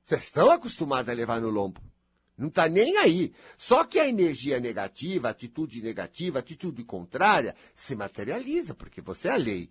Vocês 0.04 0.22
estão 0.22 0.50
acostumados 0.50 1.10
a 1.10 1.14
levar 1.14 1.40
no 1.40 1.50
lombo. 1.50 1.80
Não 2.36 2.48
está 2.48 2.68
nem 2.68 2.96
aí. 2.96 3.32
Só 3.56 3.84
que 3.84 3.98
a 3.98 4.08
energia 4.08 4.60
negativa, 4.60 5.28
a 5.28 5.32
atitude 5.32 5.82
negativa, 5.82 6.38
a 6.38 6.40
atitude 6.40 6.84
contrária, 6.84 7.54
se 7.74 7.96
materializa, 7.96 8.74
porque 8.74 9.00
você 9.00 9.28
é 9.28 9.32
a 9.32 9.36
lei. 9.36 9.70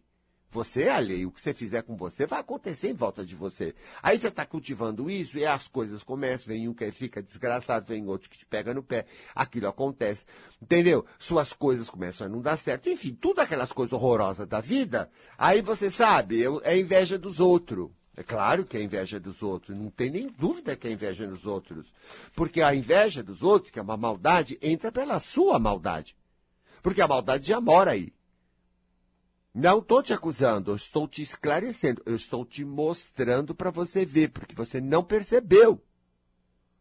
Você 0.50 0.84
é 0.84 0.92
a 0.92 1.00
lei. 1.00 1.26
O 1.26 1.32
que 1.32 1.42
você 1.42 1.54
fizer 1.54 1.82
com 1.82 1.96
você 1.96 2.26
vai 2.26 2.40
acontecer 2.40 2.90
em 2.90 2.94
volta 2.94 3.26
de 3.26 3.36
você. 3.36 3.76
Aí 4.02 4.18
você 4.18 4.30
está 4.30 4.46
cultivando 4.46 5.10
isso 5.10 5.38
e 5.38 5.46
as 5.46 5.68
coisas 5.68 6.04
começam, 6.04 6.48
vem 6.48 6.68
um 6.68 6.74
que 6.74 6.90
fica 6.92 7.22
desgraçado, 7.22 7.86
vem 7.86 8.08
outro 8.08 8.30
que 8.30 8.38
te 8.38 8.46
pega 8.46 8.74
no 8.74 8.82
pé. 8.82 9.06
Aquilo 9.36 9.68
acontece. 9.68 10.26
Entendeu? 10.62 11.06
Suas 11.20 11.52
coisas 11.52 11.90
começam 11.90 12.28
a 12.28 12.30
não 12.30 12.42
dar 12.42 12.58
certo. 12.58 12.90
Enfim, 12.90 13.14
tudo 13.14 13.40
aquelas 13.40 13.72
coisas 13.72 13.94
horrorosas 13.94 14.48
da 14.48 14.62
vida. 14.62 15.10
Aí 15.38 15.62
você 15.62 15.92
sabe, 15.92 16.44
é 16.64 16.78
inveja 16.78 17.18
dos 17.18 17.40
outros. 17.40 17.90
É 18.16 18.24
claro 18.24 18.66
que 18.66 18.76
é 18.76 18.82
inveja 18.82 19.20
dos 19.20 19.44
outros, 19.44 19.78
não 19.78 19.92
tem 19.92 20.10
nem 20.10 20.28
dúvida 20.28 20.76
que 20.76 20.88
é 20.88 20.92
inveja 20.92 21.28
dos 21.28 21.46
outros. 21.46 21.94
Porque 22.34 22.64
a 22.64 22.74
inveja 22.74 23.22
dos 23.22 23.44
outros, 23.44 23.70
que 23.70 23.78
é 23.78 23.82
uma 23.82 23.96
maldade, 23.96 24.58
entra 24.60 24.92
pela 24.92 25.20
sua 25.20 25.60
maldade. 25.60 26.16
Porque 26.82 27.00
a 27.00 27.08
maldade 27.08 27.48
já 27.48 27.62
mora 27.62 27.92
aí. 27.92 28.12
Não 29.60 29.80
estou 29.80 30.04
te 30.04 30.14
acusando, 30.14 30.70
eu 30.70 30.76
estou 30.76 31.08
te 31.08 31.24
esclarecendo, 31.24 32.04
eu 32.06 32.16
estou 32.16 32.46
te 32.46 32.64
mostrando 32.64 33.56
para 33.56 33.72
você 33.72 34.06
ver, 34.06 34.30
porque 34.30 34.54
você 34.54 34.80
não 34.80 35.04
percebeu. 35.04 35.82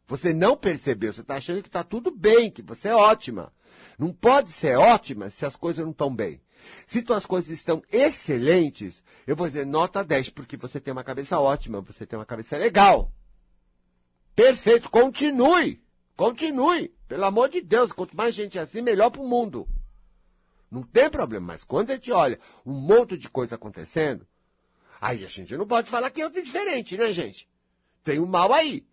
Você 0.07 0.35
não 0.35 0.55
percebeu, 0.59 1.11
você 1.11 1.23
está 1.23 1.37
achando 1.37 1.63
que 1.63 1.71
está 1.71 1.83
tudo 1.83 2.11
bem, 2.11 2.51
que 2.51 2.61
você 2.61 2.89
é 2.89 2.95
ótima. 2.95 3.51
Não 3.99 4.13
pode 4.13 4.53
ser 4.53 4.77
ótima 4.77 5.31
se 5.31 5.47
as 5.47 5.57
coisas 5.57 5.83
não 5.83 5.93
estão 5.93 6.15
bem. 6.15 6.39
Se 6.87 7.01
tuas 7.01 7.25
coisas 7.25 7.49
estão 7.49 7.83
excelentes, 7.91 9.03
eu 9.27 9.35
vou 9.35 9.47
dizer 9.47 9.65
nota 9.65 10.05
10, 10.05 10.29
porque 10.29 10.59
você 10.59 10.79
tem 10.79 10.93
uma 10.93 11.03
cabeça 11.03 11.41
ótima, 11.41 11.81
você 11.81 12.05
tem 12.05 12.19
uma 12.19 12.27
cabeça 12.27 12.59
legal. 12.59 13.11
Perfeito, 14.35 14.91
continue. 14.91 15.83
Continue. 16.15 16.95
Pelo 17.09 17.25
amor 17.25 17.49
de 17.49 17.63
Deus, 17.63 17.91
quanto 17.91 18.15
mais 18.15 18.35
gente 18.35 18.59
assim, 18.59 18.83
melhor 18.83 19.09
para 19.09 19.23
o 19.23 19.27
mundo. 19.27 19.67
Não 20.77 20.83
tem 20.83 21.09
problema, 21.09 21.55
mas 21.55 21.65
quando 21.65 21.91
a 21.91 21.95
gente 21.95 22.13
olha 22.13 22.39
um 22.67 22.75
monte 22.75 23.17
de 23.17 23.31
coisa 23.31 23.55
acontecendo, 23.55 24.27
aí 25.01 25.25
a 25.25 25.29
gente 25.29 25.57
não 25.57 25.67
pode 25.67 25.89
falar 25.89 26.11
que 26.11 26.21
é 26.21 26.29
diferente, 26.29 26.99
né, 26.99 27.11
gente? 27.15 27.49
Tem 28.05 28.19
o 28.19 28.25
um 28.25 28.27
mal 28.27 28.53
aí. 28.53 28.87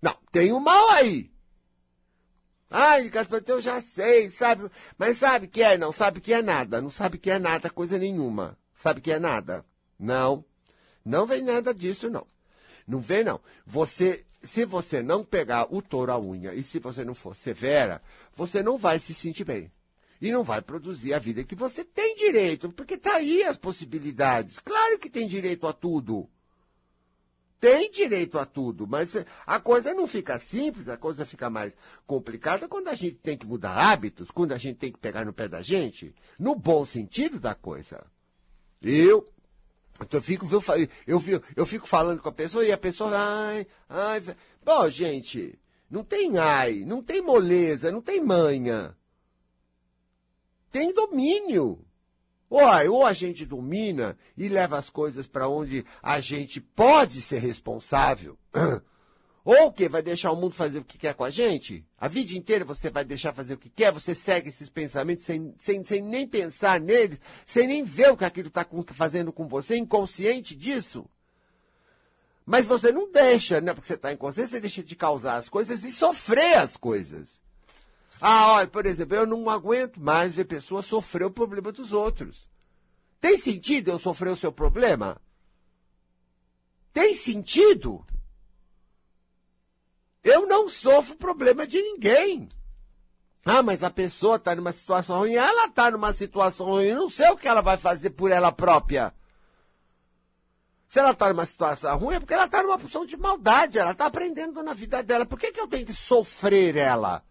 Não, 0.00 0.16
tem 0.30 0.52
o 0.52 0.58
um 0.58 0.60
mal 0.60 0.90
aí. 0.90 1.28
Ai, 2.70 3.08
Gaspar, 3.08 3.42
eu 3.48 3.60
já 3.60 3.82
sei, 3.82 4.30
sabe? 4.30 4.70
Mas 4.96 5.18
sabe 5.18 5.48
que 5.48 5.60
é? 5.60 5.76
Não 5.76 5.90
sabe 5.90 6.20
que 6.20 6.32
é 6.32 6.40
nada. 6.40 6.80
Não 6.80 6.88
sabe 6.88 7.18
que 7.18 7.32
é 7.32 7.38
nada, 7.40 7.68
coisa 7.68 7.98
nenhuma. 7.98 8.56
Sabe 8.72 9.00
que 9.00 9.10
é 9.10 9.18
nada? 9.18 9.66
Não. 9.98 10.44
Não 11.04 11.26
vem 11.26 11.42
nada 11.42 11.74
disso, 11.74 12.08
não. 12.08 12.28
Não 12.86 13.00
vem, 13.00 13.24
não. 13.24 13.40
Você, 13.66 14.24
se 14.40 14.64
você 14.64 15.02
não 15.02 15.24
pegar 15.24 15.66
o 15.74 15.82
touro 15.82 16.12
à 16.12 16.20
unha 16.20 16.54
e 16.54 16.62
se 16.62 16.78
você 16.78 17.04
não 17.04 17.12
for 17.12 17.34
severa, 17.34 18.00
você 18.36 18.62
não 18.62 18.78
vai 18.78 19.00
se 19.00 19.12
sentir 19.12 19.42
bem. 19.42 19.72
E 20.20 20.32
não 20.32 20.42
vai 20.42 20.60
produzir 20.60 21.14
a 21.14 21.18
vida 21.18 21.44
que 21.44 21.54
você 21.54 21.84
tem 21.84 22.16
direito, 22.16 22.70
porque 22.72 22.96
tá 22.96 23.16
aí 23.16 23.42
as 23.44 23.56
possibilidades. 23.56 24.58
Claro 24.58 24.98
que 24.98 25.08
tem 25.08 25.26
direito 25.26 25.66
a 25.66 25.72
tudo 25.72 26.28
tem 27.60 27.90
direito 27.90 28.38
a 28.38 28.46
tudo, 28.46 28.86
mas 28.86 29.16
a 29.46 29.60
coisa 29.60 29.92
não 29.92 30.06
fica 30.06 30.38
simples, 30.38 30.88
a 30.88 30.96
coisa 30.96 31.24
fica 31.24 31.50
mais 31.50 31.76
complicada 32.06 32.68
quando 32.68 32.88
a 32.88 32.94
gente 32.94 33.16
tem 33.16 33.36
que 33.36 33.46
mudar 33.46 33.72
hábitos, 33.72 34.30
quando 34.30 34.52
a 34.52 34.58
gente 34.58 34.76
tem 34.76 34.92
que 34.92 34.98
pegar 34.98 35.24
no 35.24 35.32
pé 35.32 35.48
da 35.48 35.60
gente, 35.60 36.14
no 36.38 36.54
bom 36.54 36.84
sentido 36.84 37.40
da 37.40 37.54
coisa. 37.54 38.04
Eu 38.80 39.26
eu 40.12 40.22
fico, 40.22 40.46
eu, 41.08 41.18
fico, 41.18 41.44
eu 41.56 41.66
fico 41.66 41.84
falando 41.84 42.22
com 42.22 42.28
a 42.28 42.32
pessoa 42.32 42.64
e 42.64 42.70
a 42.70 42.78
pessoa, 42.78 43.10
ai, 43.12 43.66
ai. 43.88 44.22
Bom, 44.64 44.88
gente, 44.88 45.58
não 45.90 46.04
tem 46.04 46.38
ai, 46.38 46.84
não 46.86 47.02
tem 47.02 47.20
moleza, 47.20 47.90
não 47.90 48.00
tem 48.00 48.20
manha. 48.20 48.96
Tem 50.70 50.92
domínio. 50.92 51.84
Ou, 52.50 53.04
a 53.04 53.12
gente 53.12 53.44
domina 53.44 54.16
e 54.36 54.48
leva 54.48 54.78
as 54.78 54.88
coisas 54.88 55.26
para 55.26 55.48
onde 55.48 55.84
a 56.02 56.18
gente 56.18 56.60
pode 56.60 57.20
ser 57.20 57.40
responsável, 57.40 58.38
Ou 59.48 59.68
o 59.68 59.72
quê? 59.72 59.88
Vai 59.88 60.02
deixar 60.02 60.30
o 60.30 60.36
mundo 60.36 60.54
fazer 60.54 60.78
o 60.78 60.84
que 60.84 60.98
quer 60.98 61.14
com 61.14 61.24
a 61.24 61.30
gente? 61.30 61.82
A 61.98 62.06
vida 62.06 62.34
inteira 62.34 62.66
você 62.66 62.90
vai 62.90 63.02
deixar 63.02 63.32
fazer 63.32 63.54
o 63.54 63.58
que 63.58 63.70
quer? 63.70 63.90
Você 63.90 64.14
segue 64.14 64.50
esses 64.50 64.68
pensamentos 64.68 65.24
sem, 65.24 65.54
sem, 65.56 65.82
sem 65.86 66.02
nem 66.02 66.26
pensar 66.26 66.78
neles, 66.78 67.18
sem 67.46 67.66
nem 67.66 67.82
ver 67.82 68.12
o 68.12 68.16
que 68.18 68.26
aquilo 68.26 68.48
está 68.48 68.66
fazendo 68.92 69.32
com 69.32 69.48
você, 69.48 69.78
inconsciente 69.78 70.54
disso? 70.54 71.06
Mas 72.44 72.66
você 72.66 72.92
não 72.92 73.10
deixa, 73.10 73.58
né? 73.58 73.72
Porque 73.72 73.86
você 73.86 73.94
está 73.94 74.12
inconsciente, 74.12 74.50
você 74.50 74.60
deixa 74.60 74.82
de 74.82 74.94
causar 74.94 75.36
as 75.36 75.48
coisas 75.48 75.82
e 75.82 75.92
sofrer 75.92 76.58
as 76.58 76.76
coisas. 76.76 77.40
Ah, 78.20 78.52
olha, 78.54 78.66
por 78.66 78.86
exemplo, 78.86 79.16
eu 79.16 79.26
não 79.26 79.48
aguento 79.48 80.00
mais 80.00 80.32
ver 80.32 80.44
pessoas 80.44 80.86
sofrer 80.86 81.26
o 81.26 81.30
problema 81.30 81.70
dos 81.70 81.92
outros. 81.92 82.48
Tem 83.20 83.36
sentido 83.36 83.90
eu 83.90 83.98
sofrer 83.98 84.30
o 84.30 84.36
seu 84.36 84.52
problema? 84.52 85.20
Tem 86.92 87.14
sentido? 87.14 88.04
Eu 90.22 90.46
não 90.46 90.68
sofro 90.68 91.16
problema 91.16 91.66
de 91.66 91.80
ninguém. 91.80 92.48
Ah, 93.44 93.62
mas 93.62 93.82
a 93.82 93.90
pessoa 93.90 94.36
está 94.36 94.54
numa 94.54 94.72
situação 94.72 95.18
ruim. 95.20 95.34
Ela 95.34 95.66
está 95.66 95.90
numa 95.90 96.12
situação 96.12 96.66
ruim. 96.66 96.92
Não 96.92 97.08
sei 97.08 97.30
o 97.30 97.36
que 97.36 97.48
ela 97.48 97.62
vai 97.62 97.76
fazer 97.76 98.10
por 98.10 98.30
ela 98.30 98.52
própria. 98.52 99.14
Se 100.88 100.98
ela 100.98 101.12
está 101.12 101.28
numa 101.28 101.46
situação 101.46 101.96
ruim, 101.98 102.16
é 102.16 102.20
porque 102.20 102.34
ela 102.34 102.46
está 102.46 102.62
numa 102.62 102.78
posição 102.78 103.06
de 103.06 103.16
maldade. 103.16 103.78
Ela 103.78 103.92
está 103.92 104.06
aprendendo 104.06 104.62
na 104.62 104.74
vida 104.74 105.02
dela. 105.02 105.24
Por 105.24 105.38
que, 105.38 105.52
que 105.52 105.60
eu 105.60 105.68
tenho 105.68 105.86
que 105.86 105.92
sofrer 105.92 106.76
ela? 106.76 107.22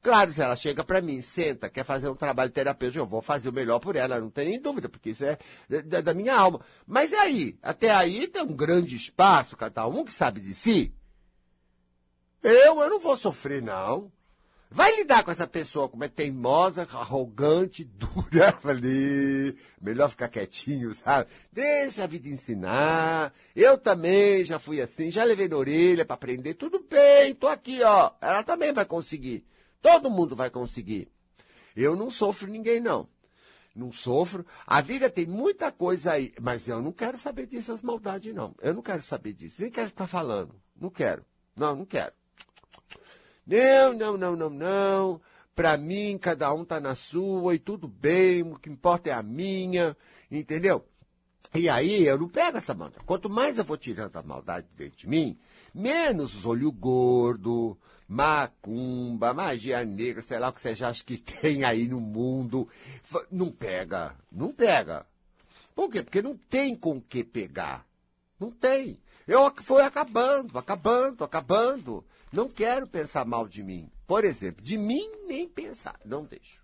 Claro, 0.00 0.32
se 0.32 0.40
ela 0.40 0.54
chega 0.54 0.84
para 0.84 1.00
mim, 1.00 1.20
senta, 1.20 1.68
quer 1.68 1.84
fazer 1.84 2.08
um 2.08 2.14
trabalho 2.14 2.50
terapêutico, 2.50 3.02
eu 3.02 3.06
vou 3.06 3.20
fazer 3.20 3.48
o 3.48 3.52
melhor 3.52 3.80
por 3.80 3.96
ela, 3.96 4.20
não 4.20 4.30
tem 4.30 4.48
nem 4.48 4.60
dúvida, 4.60 4.88
porque 4.88 5.10
isso 5.10 5.24
é 5.24 5.38
da, 5.82 6.14
minha 6.14 6.34
alma. 6.36 6.60
Mas 6.86 7.10
e 7.12 7.16
aí? 7.16 7.58
Até 7.62 7.90
aí 7.90 8.28
tem 8.28 8.42
um 8.42 8.54
grande 8.54 8.94
espaço, 8.94 9.56
cada 9.56 9.86
um 9.86 10.04
que 10.04 10.12
sabe 10.12 10.40
de 10.40 10.54
si. 10.54 10.94
Eu, 12.42 12.80
eu 12.80 12.90
não 12.90 13.00
vou 13.00 13.16
sofrer, 13.16 13.60
não. 13.60 14.12
Vai 14.70 14.94
lidar 14.96 15.24
com 15.24 15.30
essa 15.30 15.46
pessoa 15.46 15.88
como 15.88 16.04
é 16.04 16.08
teimosa, 16.08 16.82
arrogante, 16.82 17.84
dura. 17.88 18.52
Falei, 18.60 19.56
melhor 19.80 20.10
ficar 20.10 20.28
quietinho, 20.28 20.92
sabe? 20.92 21.28
Deixa 21.50 22.04
a 22.04 22.06
vida 22.06 22.28
ensinar. 22.28 23.32
Eu 23.56 23.78
também 23.78 24.44
já 24.44 24.58
fui 24.58 24.80
assim, 24.80 25.10
já 25.10 25.24
levei 25.24 25.48
na 25.48 25.56
orelha 25.56 26.04
para 26.04 26.14
aprender. 26.14 26.54
Tudo 26.54 26.84
bem, 26.88 27.34
tô 27.34 27.48
aqui, 27.48 27.82
ó. 27.82 28.12
Ela 28.20 28.42
também 28.42 28.72
vai 28.72 28.84
conseguir. 28.84 29.44
Todo 29.80 30.10
mundo 30.10 30.34
vai 30.34 30.50
conseguir. 30.50 31.10
Eu 31.76 31.94
não 31.94 32.10
sofro 32.10 32.50
ninguém, 32.50 32.80
não. 32.80 33.08
Não 33.74 33.92
sofro. 33.92 34.44
A 34.66 34.80
vida 34.80 35.08
tem 35.08 35.26
muita 35.26 35.70
coisa 35.70 36.12
aí, 36.12 36.34
mas 36.40 36.66
eu 36.66 36.82
não 36.82 36.90
quero 36.90 37.16
saber 37.16 37.46
dessas 37.46 37.80
maldades, 37.80 38.34
não. 38.34 38.54
Eu 38.60 38.74
não 38.74 38.82
quero 38.82 39.02
saber 39.02 39.32
disso. 39.32 39.62
Nem 39.62 39.70
quero 39.70 39.88
ficar 39.88 40.06
falando. 40.06 40.54
Não 40.74 40.90
quero. 40.90 41.24
Não, 41.56 41.76
não 41.76 41.84
quero. 41.84 42.12
Não, 43.46 43.94
não, 43.94 44.16
não, 44.16 44.36
não, 44.36 44.50
não. 44.50 45.20
Para 45.54 45.76
mim, 45.76 46.18
cada 46.18 46.52
um 46.52 46.64
tá 46.64 46.80
na 46.80 46.94
sua 46.94 47.54
e 47.54 47.58
tudo 47.58 47.88
bem, 47.88 48.42
o 48.42 48.58
que 48.58 48.70
importa 48.70 49.10
é 49.10 49.12
a 49.12 49.22
minha, 49.22 49.96
entendeu? 50.30 50.84
E 51.54 51.68
aí 51.68 52.04
eu 52.04 52.18
não 52.18 52.28
pego 52.28 52.58
essa 52.58 52.74
maldade. 52.74 53.04
Quanto 53.04 53.30
mais 53.30 53.58
eu 53.58 53.64
vou 53.64 53.76
tirando 53.76 54.16
a 54.16 54.22
maldade 54.22 54.66
dentro 54.76 54.98
de 54.98 55.08
mim, 55.08 55.38
menos 55.74 56.36
os 56.36 56.44
olho 56.44 56.70
gordo, 56.70 57.76
macumba, 58.08 59.34
magia 59.34 59.84
negra, 59.84 60.22
sei 60.22 60.38
lá 60.38 60.48
o 60.48 60.52
que 60.52 60.62
você 60.62 60.82
acha 60.82 61.04
que 61.04 61.18
tem 61.20 61.62
aí 61.64 61.86
no 61.86 62.00
mundo. 62.00 62.66
Não 63.30 63.52
pega, 63.52 64.14
não 64.32 64.50
pega. 64.50 65.06
Por 65.74 65.90
quê? 65.90 66.02
Porque 66.02 66.22
não 66.22 66.36
tem 66.36 66.74
com 66.74 67.00
que 67.00 67.22
pegar. 67.22 67.86
Não 68.40 68.50
tem. 68.50 68.98
Eu 69.26 69.52
fui 69.62 69.82
acabando, 69.82 70.58
acabando, 70.58 71.22
acabando. 71.22 72.04
Não 72.32 72.48
quero 72.48 72.86
pensar 72.86 73.26
mal 73.26 73.46
de 73.46 73.62
mim. 73.62 73.90
Por 74.06 74.24
exemplo, 74.24 74.64
de 74.64 74.78
mim 74.78 75.08
nem 75.26 75.46
pensar. 75.46 76.00
Não 76.04 76.24
deixo. 76.24 76.62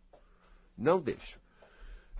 Não 0.77 0.99
deixo. 0.99 1.39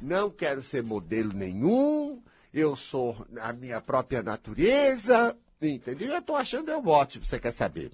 Não 0.01 0.31
quero 0.31 0.63
ser 0.63 0.83
modelo 0.83 1.33
nenhum. 1.33 2.23
Eu 2.53 2.77
sou 2.77 3.27
a 3.41 3.53
minha 3.53 3.81
própria 3.81 4.23
natureza. 4.23 5.37
Entendeu? 5.61 6.13
Eu 6.13 6.19
estou 6.19 6.37
achando 6.37 6.71
eu 6.71 6.87
ótimo, 6.87 7.25
você 7.25 7.41
quer 7.41 7.53
saber. 7.53 7.93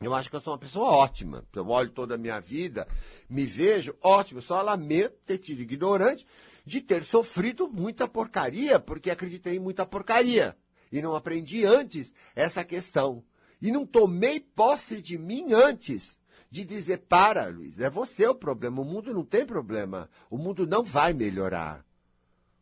Eu 0.00 0.14
acho 0.14 0.28
que 0.28 0.36
eu 0.36 0.40
sou 0.40 0.52
uma 0.52 0.58
pessoa 0.58 0.88
ótima. 0.88 1.44
Eu 1.54 1.68
olho 1.68 1.90
toda 1.90 2.14
a 2.14 2.18
minha 2.18 2.38
vida, 2.38 2.86
me 3.28 3.46
vejo 3.46 3.96
ótimo. 4.02 4.42
Só 4.42 4.60
lamento 4.60 5.16
ter 5.24 5.38
tido 5.38 5.62
ignorante 5.62 6.26
de 6.66 6.80
ter 6.80 7.04
sofrido 7.04 7.68
muita 7.68 8.08
porcaria, 8.08 8.78
porque 8.78 9.10
acreditei 9.10 9.56
em 9.56 9.60
muita 9.60 9.86
porcaria. 9.86 10.56
E 10.92 11.00
não 11.00 11.14
aprendi 11.14 11.64
antes 11.64 12.12
essa 12.34 12.64
questão. 12.64 13.24
E 13.60 13.70
não 13.70 13.86
tomei 13.86 14.40
posse 14.40 15.00
de 15.00 15.16
mim 15.16 15.52
antes 15.52 16.18
de 16.50 16.64
dizer: 16.64 16.98
para, 17.08 17.46
Luiz, 17.46 17.80
é 17.80 17.88
você 17.88 18.26
o 18.26 18.34
problema. 18.34 18.82
O 18.82 18.84
mundo 18.84 19.14
não 19.14 19.24
tem 19.24 19.46
problema. 19.46 20.10
O 20.28 20.36
mundo 20.36 20.66
não 20.66 20.84
vai 20.84 21.12
melhorar. 21.12 21.84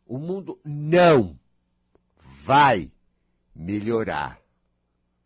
O 0.07 0.19
mundo 0.19 0.61
não 0.65 1.39
vai 2.17 2.93
melhorar. 3.55 4.44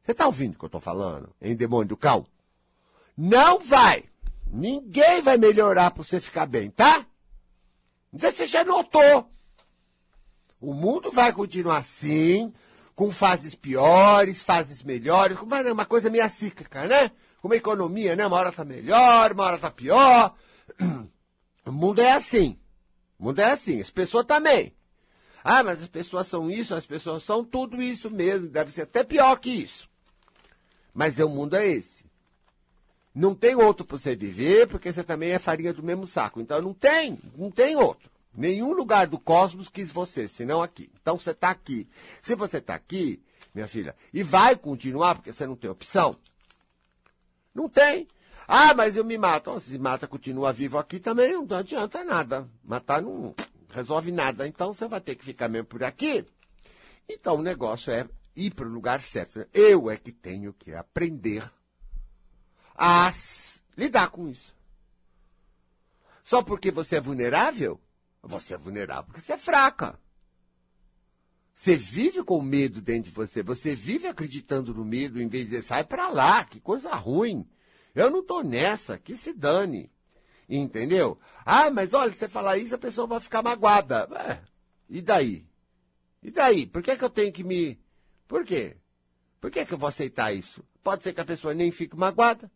Você 0.08 0.12
está 0.12 0.24
ouvindo 0.24 0.54
o 0.54 0.58
que 0.58 0.64
eu 0.64 0.68
estou 0.68 0.80
falando, 0.80 1.36
em 1.38 1.54
demônio 1.54 1.88
do 1.88 1.96
cão? 1.96 2.26
Não 3.14 3.60
vai. 3.60 4.04
Ninguém 4.50 5.20
vai 5.20 5.36
melhorar 5.36 5.90
para 5.90 6.02
você 6.02 6.18
ficar 6.18 6.46
bem, 6.46 6.70
tá? 6.70 7.06
Você 8.10 8.46
já 8.46 8.64
notou. 8.64 9.30
O 10.58 10.72
mundo 10.72 11.12
vai 11.12 11.30
continuar 11.30 11.76
assim, 11.76 12.50
com 12.94 13.10
fases 13.10 13.54
piores, 13.54 14.40
fases 14.40 14.82
melhores, 14.82 15.36
como 15.36 15.54
uma 15.54 15.84
coisa 15.84 16.08
meio 16.08 16.26
cíclica, 16.30 16.86
né? 16.86 17.10
Como 17.42 17.52
a 17.52 17.58
economia, 17.58 18.16
né? 18.16 18.26
Uma 18.26 18.38
hora 18.38 18.50
tá 18.50 18.64
melhor, 18.64 19.32
uma 19.32 19.44
hora 19.44 19.58
tá 19.58 19.70
pior. 19.70 20.34
O 21.66 21.70
mundo 21.70 22.00
é 22.00 22.12
assim. 22.12 22.58
O 23.18 23.24
mundo 23.24 23.40
é 23.40 23.50
assim. 23.50 23.78
As 23.78 23.90
pessoas 23.90 24.24
também. 24.24 24.74
Ah, 25.44 25.62
mas 25.62 25.82
as 25.82 25.88
pessoas 25.88 26.26
são 26.28 26.50
isso, 26.50 26.74
as 26.74 26.86
pessoas 26.86 27.22
são 27.22 27.44
tudo 27.44 27.82
isso 27.82 28.10
mesmo. 28.10 28.48
Deve 28.48 28.72
ser 28.72 28.82
até 28.82 29.04
pior 29.04 29.38
que 29.38 29.50
isso. 29.50 29.86
Mas 30.98 31.20
é, 31.20 31.24
o 31.24 31.28
mundo 31.28 31.54
é 31.54 31.64
esse. 31.64 32.04
Não 33.14 33.32
tem 33.32 33.54
outro 33.54 33.87
para 33.87 33.96
você 33.96 34.16
viver, 34.16 34.66
porque 34.66 34.92
você 34.92 35.04
também 35.04 35.30
é 35.30 35.38
farinha 35.38 35.72
do 35.72 35.80
mesmo 35.80 36.08
saco. 36.08 36.40
Então 36.40 36.61
não 36.61 36.74
tem, 36.74 37.16
não 37.37 37.52
tem 37.52 37.76
outro. 37.76 38.11
Nenhum 38.34 38.72
lugar 38.72 39.06
do 39.06 39.16
cosmos 39.16 39.68
quis 39.68 39.92
você, 39.92 40.26
senão 40.26 40.61
aqui. 40.61 40.90
Então 41.00 41.16
você 41.16 41.30
está 41.30 41.50
aqui. 41.50 41.88
Se 42.20 42.34
você 42.34 42.58
está 42.58 42.74
aqui, 42.74 43.22
minha 43.54 43.68
filha, 43.68 43.94
e 44.12 44.24
vai 44.24 44.56
continuar, 44.56 45.14
porque 45.14 45.32
você 45.32 45.46
não 45.46 45.54
tem 45.54 45.70
opção, 45.70 46.16
não 47.54 47.68
tem. 47.68 48.08
Ah, 48.48 48.74
mas 48.74 48.96
eu 48.96 49.04
me 49.04 49.16
mato. 49.16 49.61
Se 49.61 49.78
mata, 49.78 50.08
continua 50.08 50.52
vivo 50.52 50.78
aqui 50.78 50.98
também, 50.98 51.32
não 51.32 51.56
adianta 51.56 52.02
nada. 52.02 52.48
Matar 52.64 53.00
não 53.00 53.37
resolve 53.70 54.11
nada. 54.11 54.48
Então 54.48 54.72
você 54.72 54.88
vai 54.88 55.00
ter 55.00 55.14
que 55.14 55.24
ficar 55.24 55.48
mesmo 55.48 55.68
por 55.68 55.84
aqui. 55.84 56.24
Então 57.08 57.37
o 57.37 57.42
negócio 57.42 57.92
é 57.92 58.04
ir 58.38 58.55
para 58.55 58.66
o 58.66 58.72
lugar 58.72 59.03
certo. 59.03 59.46
Eu 59.53 59.90
é 59.90 59.96
que 59.96 60.12
tenho 60.12 60.53
que 60.53 60.72
aprender 60.72 61.42
a 62.74 63.12
lidar 63.77 64.11
com 64.11 64.29
isso. 64.29 64.55
Só 66.22 66.42
porque 66.42 66.70
você 66.70 66.96
é 66.96 67.01
vulnerável? 67.01 67.81
Você 68.22 68.55
é 68.55 68.59
vulnerável 68.59 69.05
porque 69.05 69.20
você 69.20 69.33
é 69.33 69.38
fraca. 69.38 69.98
Você 71.55 71.77
vive 71.77 72.22
com 72.22 72.40
medo 72.40 72.81
dentro 72.81 73.11
de 73.11 73.14
você. 73.16 73.42
Você 73.42 73.74
vive 73.74 74.07
acreditando 74.07 74.72
no 74.72 74.85
medo 74.85 75.20
em 75.20 75.27
vez 75.27 75.44
de 75.44 75.51
dizer, 75.51 75.62
sai 75.64 75.83
para 75.83 76.09
lá, 76.09 76.44
que 76.44 76.61
coisa 76.61 76.94
ruim. 76.94 77.48
Eu 77.94 78.11
não 78.11 78.24
tô 78.24 78.42
nessa, 78.42 78.96
que 78.96 79.16
se 79.16 79.33
dane. 79.33 79.90
Entendeu? 80.48 81.18
Ah, 81.44 81.68
mas 81.70 81.92
olha, 81.92 82.12
você 82.12 82.29
falar 82.29 82.59
isso, 82.59 82.74
a 82.74 82.79
pessoa 82.79 83.09
vai 83.09 83.20
ficar 83.20 83.42
magoada. 83.42 84.09
É, 84.29 84.40
e 84.88 85.03
daí? 85.03 85.44
E 86.22 86.31
daí? 86.31 86.66
Por 86.66 86.81
que, 86.83 86.96
que 86.96 87.05
eu 87.05 87.11
tenho 87.11 87.33
que 87.33 87.42
me. 87.42 87.79
Por 88.28 88.44
quê? 88.44 88.76
Por 89.40 89.50
que, 89.50 89.64
que 89.64 89.72
eu 89.72 89.78
vou 89.78 89.88
aceitar 89.88 90.32
isso? 90.32 90.62
Pode 90.84 91.02
ser 91.02 91.14
que 91.14 91.20
a 91.20 91.24
pessoa 91.24 91.54
nem 91.54 91.70
fique 91.70 91.96
magoada. 91.96 92.50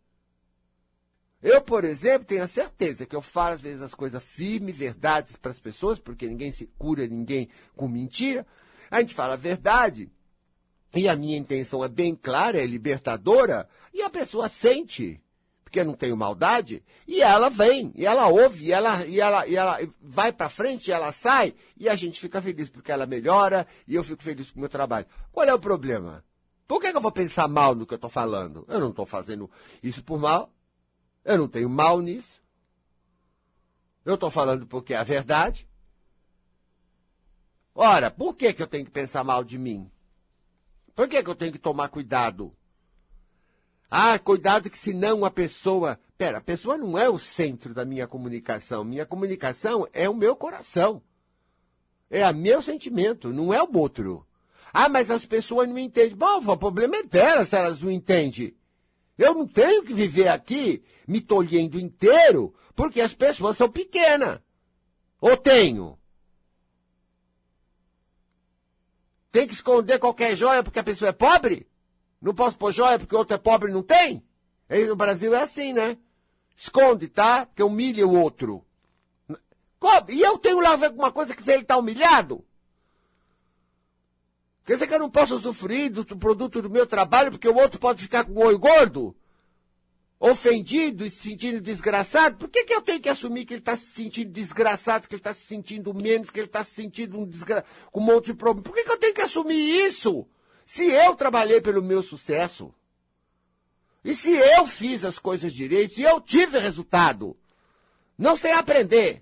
Eu, 1.41 1.61
por 1.61 1.83
exemplo, 1.83 2.25
tenho 2.25 2.43
a 2.43 2.47
certeza 2.47 3.05
que 3.05 3.15
eu 3.15 3.21
falo 3.21 3.55
às 3.55 3.61
vezes 3.61 3.81
as 3.81 3.93
coisas 3.93 4.23
firmes, 4.23 4.77
verdades 4.77 5.35
para 5.35 5.51
as 5.51 5.59
pessoas, 5.59 5.99
porque 5.99 6.27
ninguém 6.27 6.51
se 6.51 6.67
cura 6.77 7.05
ninguém 7.07 7.49
com 7.75 7.87
mentira. 7.87 8.45
A 8.89 9.01
gente 9.01 9.13
fala 9.15 9.33
a 9.33 9.37
verdade, 9.37 10.09
e 10.95 11.09
a 11.09 11.15
minha 11.15 11.37
intenção 11.37 11.83
é 11.83 11.89
bem 11.89 12.15
clara, 12.15 12.61
é 12.61 12.65
libertadora, 12.65 13.67
e 13.91 14.01
a 14.03 14.09
pessoa 14.09 14.47
sente, 14.47 15.19
porque 15.73 15.83
não 15.83 15.95
tenho 15.95 16.15
maldade, 16.15 16.83
e 17.07 17.23
ela 17.23 17.49
vem, 17.49 17.91
e 17.95 18.05
ela 18.05 18.27
ouve, 18.27 18.65
e 18.65 18.71
ela, 18.71 19.03
e 19.07 19.19
ela, 19.19 19.47
e 19.47 19.55
ela 19.55 19.79
vai 19.99 20.31
para 20.31 20.47
frente, 20.47 20.89
e 20.89 20.91
ela 20.91 21.11
sai, 21.11 21.55
e 21.75 21.89
a 21.89 21.95
gente 21.95 22.21
fica 22.21 22.39
feliz 22.39 22.69
porque 22.69 22.91
ela 22.91 23.07
melhora, 23.07 23.65
e 23.87 23.95
eu 23.95 24.03
fico 24.03 24.21
feliz 24.21 24.51
com 24.51 24.57
o 24.57 24.59
meu 24.59 24.69
trabalho. 24.69 25.07
Qual 25.31 25.47
é 25.47 25.51
o 25.51 25.57
problema? 25.57 26.23
Por 26.67 26.79
que, 26.79 26.91
que 26.91 26.95
eu 26.95 27.01
vou 27.01 27.11
pensar 27.11 27.47
mal 27.47 27.73
no 27.73 27.87
que 27.87 27.93
eu 27.93 27.95
estou 27.95 28.09
falando? 28.09 28.63
Eu 28.67 28.79
não 28.79 28.91
estou 28.91 29.03
fazendo 29.03 29.49
isso 29.81 30.03
por 30.03 30.19
mal. 30.19 30.53
Eu 31.25 31.39
não 31.39 31.47
tenho 31.47 31.67
mal 31.67 31.99
nisso. 32.01 32.39
Eu 34.05 34.13
estou 34.13 34.29
falando 34.29 34.67
porque 34.67 34.93
é 34.93 34.97
a 34.97 35.03
verdade. 35.03 35.67
Ora, 37.73 38.11
por 38.11 38.35
que, 38.35 38.53
que 38.53 38.61
eu 38.61 38.67
tenho 38.67 38.85
que 38.85 38.91
pensar 38.91 39.23
mal 39.23 39.43
de 39.43 39.57
mim? 39.57 39.89
Por 40.93 41.07
que, 41.07 41.23
que 41.23 41.29
eu 41.29 41.35
tenho 41.35 41.51
que 41.51 41.57
tomar 41.57 41.89
cuidado? 41.89 42.55
Ah, 43.95 44.17
cuidado 44.17 44.71
que 44.71 44.79
senão 44.79 45.23
a 45.23 45.29
pessoa. 45.29 45.99
Pera, 46.17 46.39
a 46.39 46.41
pessoa 46.41 46.75
não 46.75 46.97
é 46.97 47.07
o 47.07 47.19
centro 47.19 47.75
da 47.75 47.85
minha 47.85 48.07
comunicação. 48.07 48.83
Minha 48.83 49.05
comunicação 49.05 49.87
é 49.93 50.09
o 50.09 50.15
meu 50.15 50.35
coração. 50.35 50.99
É 52.09 52.27
o 52.27 52.33
meu 52.33 52.59
sentimento, 52.59 53.31
não 53.31 53.53
é 53.53 53.61
o 53.61 53.77
outro. 53.77 54.25
Ah, 54.73 54.89
mas 54.89 55.11
as 55.11 55.27
pessoas 55.27 55.69
não 55.69 55.77
entendem. 55.77 56.15
Bom, 56.15 56.39
o 56.39 56.57
problema 56.57 56.95
é 56.95 57.03
delas 57.03 57.49
se 57.49 57.55
elas 57.55 57.79
não 57.81 57.91
entendem. 57.91 58.55
Eu 59.15 59.35
não 59.35 59.47
tenho 59.47 59.83
que 59.83 59.93
viver 59.93 60.27
aqui 60.27 60.83
me 61.07 61.21
tolhendo 61.21 61.79
inteiro 61.79 62.51
porque 62.75 62.99
as 62.99 63.13
pessoas 63.13 63.57
são 63.57 63.69
pequenas. 63.69 64.39
Ou 65.21 65.37
tenho? 65.37 65.99
Tem 69.31 69.45
que 69.45 69.53
esconder 69.53 69.99
qualquer 69.99 70.35
joia 70.35 70.63
porque 70.63 70.79
a 70.79 70.83
pessoa 70.83 71.09
é 71.09 71.13
pobre? 71.13 71.67
Não 72.23 72.33
posso 72.33 72.57
pôr 72.57 72.71
joia 72.71 72.97
porque 72.97 73.13
o 73.13 73.17
outro 73.17 73.35
é 73.35 73.37
pobre 73.37 73.69
e 73.69 73.73
não 73.73 73.83
tem? 73.83 74.23
Aí 74.69 74.85
no 74.85 74.95
Brasil 74.95 75.35
é 75.35 75.41
assim, 75.41 75.73
né? 75.73 75.97
Esconde, 76.55 77.09
tá? 77.09 77.45
Porque 77.45 77.61
humilha 77.61 78.07
o 78.07 78.17
outro. 78.17 78.65
E 80.07 80.21
eu 80.21 80.37
tenho 80.37 80.61
lá 80.61 80.71
a 80.71 80.75
ver 80.77 80.93
coisa 81.11 81.35
que 81.35 81.51
ele 81.51 81.63
está 81.63 81.75
humilhado? 81.75 82.45
Quer 84.63 84.75
dizer 84.75 84.87
que 84.87 84.93
eu 84.93 84.99
não 84.99 85.09
posso 85.09 85.35
usufruir 85.35 85.91
do 85.91 86.05
produto 86.17 86.61
do 86.61 86.69
meu 86.69 86.87
trabalho 86.87 87.29
porque 87.29 87.49
o 87.49 87.55
outro 87.55 87.77
pode 87.77 88.01
ficar 88.01 88.23
com 88.23 88.31
o 88.31 88.45
olho 88.45 88.57
gordo? 88.57 89.13
Ofendido 90.17 91.05
e 91.05 91.11
se 91.11 91.29
sentindo 91.29 91.59
desgraçado? 91.59 92.37
Por 92.37 92.47
que, 92.47 92.63
que 92.63 92.73
eu 92.73 92.81
tenho 92.81 93.01
que 93.01 93.09
assumir 93.09 93.43
que 93.43 93.55
ele 93.55 93.59
está 93.59 93.75
se 93.75 93.87
sentindo 93.87 94.31
desgraçado, 94.31 95.09
que 95.09 95.15
ele 95.15 95.19
está 95.19 95.33
se 95.33 95.41
sentindo 95.41 95.93
menos, 95.93 96.29
que 96.29 96.39
ele 96.39 96.47
está 96.47 96.63
se 96.63 96.71
sentindo 96.71 97.19
um 97.19 97.25
desgra... 97.25 97.65
com 97.91 97.99
um 97.99 98.03
monte 98.03 98.27
de 98.27 98.35
problema? 98.35 98.63
Por 98.63 98.73
que, 98.73 98.85
que 98.85 98.91
eu 98.91 98.97
tenho 98.97 99.13
que 99.13 99.21
assumir 99.21 99.85
isso? 99.85 100.25
Se 100.65 100.89
eu 100.89 101.15
trabalhei 101.15 101.61
pelo 101.61 101.83
meu 101.83 102.01
sucesso, 102.01 102.73
e 104.03 104.13
se 104.13 104.31
eu 104.31 104.67
fiz 104.67 105.03
as 105.03 105.17
coisas 105.17 105.53
direito, 105.53 105.99
e 105.99 106.03
eu 106.03 106.19
tive 106.19 106.59
resultado, 106.59 107.37
não 108.17 108.35
sei 108.35 108.51
aprender. 108.51 109.21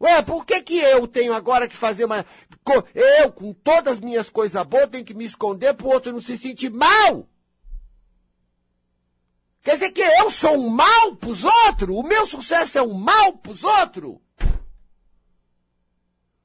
Ué, 0.00 0.22
por 0.22 0.44
que, 0.44 0.62
que 0.62 0.76
eu 0.76 1.08
tenho 1.08 1.32
agora 1.32 1.66
que 1.66 1.76
fazer 1.76 2.04
uma. 2.04 2.24
Eu, 2.94 3.32
com 3.32 3.52
todas 3.52 3.94
as 3.94 4.00
minhas 4.00 4.28
coisas 4.28 4.62
boas, 4.66 4.90
tenho 4.90 5.04
que 5.04 5.14
me 5.14 5.24
esconder 5.24 5.74
para 5.74 5.86
o 5.86 5.90
outro 5.90 6.12
não 6.12 6.20
se 6.20 6.36
sentir 6.36 6.70
mal? 6.70 7.26
Quer 9.62 9.74
dizer 9.74 9.90
que 9.90 10.02
eu 10.02 10.30
sou 10.30 10.56
um 10.56 10.68
mal 10.68 11.16
para 11.16 11.30
os 11.30 11.42
outros? 11.42 11.96
O 11.96 12.02
meu 12.02 12.26
sucesso 12.26 12.78
é 12.78 12.82
um 12.82 12.92
mal 12.92 13.32
para 13.38 13.52
os 13.52 13.64
outros? 13.64 14.16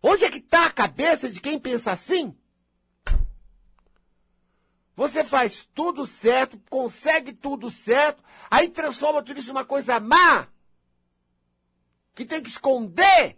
Onde 0.01 0.25
é 0.25 0.31
que 0.31 0.39
está 0.39 0.65
a 0.65 0.71
cabeça 0.71 1.29
de 1.29 1.39
quem 1.39 1.59
pensa 1.59 1.91
assim? 1.91 2.35
Você 4.95 5.23
faz 5.23 5.67
tudo 5.73 6.05
certo, 6.05 6.59
consegue 6.69 7.33
tudo 7.33 7.71
certo, 7.71 8.23
aí 8.49 8.69
transforma 8.69 9.23
tudo 9.23 9.39
isso 9.39 9.47
numa 9.47 9.65
coisa 9.65 9.99
má, 9.99 10.47
que 12.13 12.25
tem 12.25 12.41
que 12.41 12.49
esconder. 12.49 13.37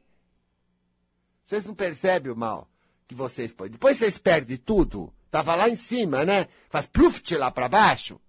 Vocês 1.45 1.65
não 1.65 1.75
percebem 1.75 2.31
o 2.31 2.35
mal 2.35 2.67
que 3.07 3.15
vocês 3.15 3.51
põem. 3.51 3.69
Depois 3.69 3.97
vocês 3.97 4.17
perdem 4.17 4.57
tudo. 4.57 5.13
Tava 5.29 5.55
lá 5.55 5.69
em 5.69 5.75
cima, 5.75 6.25
né? 6.25 6.47
Faz 6.69 6.85
pluft 6.85 7.35
lá 7.35 7.49
para 7.51 7.69
baixo. 7.69 8.19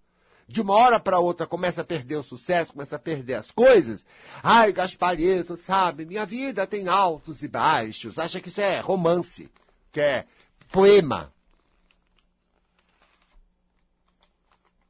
De 0.47 0.61
uma 0.61 0.75
hora 0.75 1.01
para 1.01 1.19
outra 1.19 1.47
começa 1.47 1.81
a 1.81 1.85
perder 1.85 2.17
o 2.17 2.23
sucesso, 2.23 2.73
começa 2.73 2.97
a 2.97 2.99
perder 2.99 3.35
as 3.35 3.51
coisas. 3.51 4.05
Ai, 4.43 4.73
Gasparito, 4.73 5.57
sabe? 5.57 6.05
Minha 6.05 6.27
vida 6.27 6.67
tem 6.67 6.87
altos 6.89 7.43
e 7.43 7.49
baixos. 7.49 8.19
Acha 8.19 8.41
que 8.41 8.49
isso 8.49 8.61
é 8.61 8.79
romance, 8.81 9.51
que 9.91 10.01
é 10.01 10.27
poema. 10.71 11.34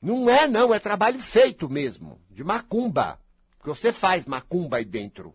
Não 0.05 0.29
é, 0.29 0.47
não. 0.47 0.75
É 0.75 0.79
trabalho 0.79 1.19
feito 1.19 1.67
mesmo. 1.67 2.21
De 2.31 2.45
macumba. 2.45 3.19
Que 3.63 3.69
você 3.69 3.91
faz 3.91 4.27
macumba 4.27 4.77
aí 4.77 4.85
dentro. 4.85 5.35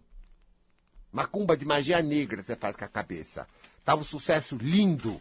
Macumba 1.11 1.57
de 1.57 1.65
magia 1.65 2.03
negra 2.03 2.43
você 2.43 2.55
faz 2.55 2.75
com 2.75 2.85
a 2.85 2.87
cabeça. 2.87 3.47
Tava 3.83 4.01
um 4.01 4.05
sucesso 4.05 4.55
lindo. 4.55 5.19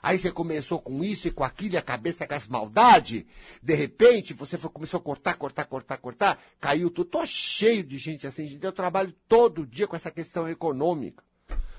Aí 0.00 0.16
você 0.16 0.30
começou 0.30 0.80
com 0.80 1.02
isso 1.02 1.26
e 1.26 1.32
com 1.32 1.42
aquilo, 1.42 1.74
e 1.74 1.76
a 1.76 1.82
cabeça 1.82 2.24
com 2.24 2.34
as 2.34 2.46
maldades. 2.46 3.24
De 3.60 3.74
repente, 3.74 4.32
você 4.32 4.56
foi, 4.56 4.70
começou 4.70 4.98
a 4.98 5.02
cortar, 5.02 5.34
cortar, 5.34 5.64
cortar, 5.64 5.96
cortar. 5.96 6.40
Caiu 6.60 6.88
tudo. 6.88 7.10
Tô 7.10 7.26
cheio 7.26 7.82
de 7.82 7.98
gente 7.98 8.28
assim. 8.28 8.60
Eu 8.62 8.70
trabalho 8.70 9.12
todo 9.26 9.66
dia 9.66 9.88
com 9.88 9.96
essa 9.96 10.12
questão 10.12 10.48
econômica. 10.48 11.24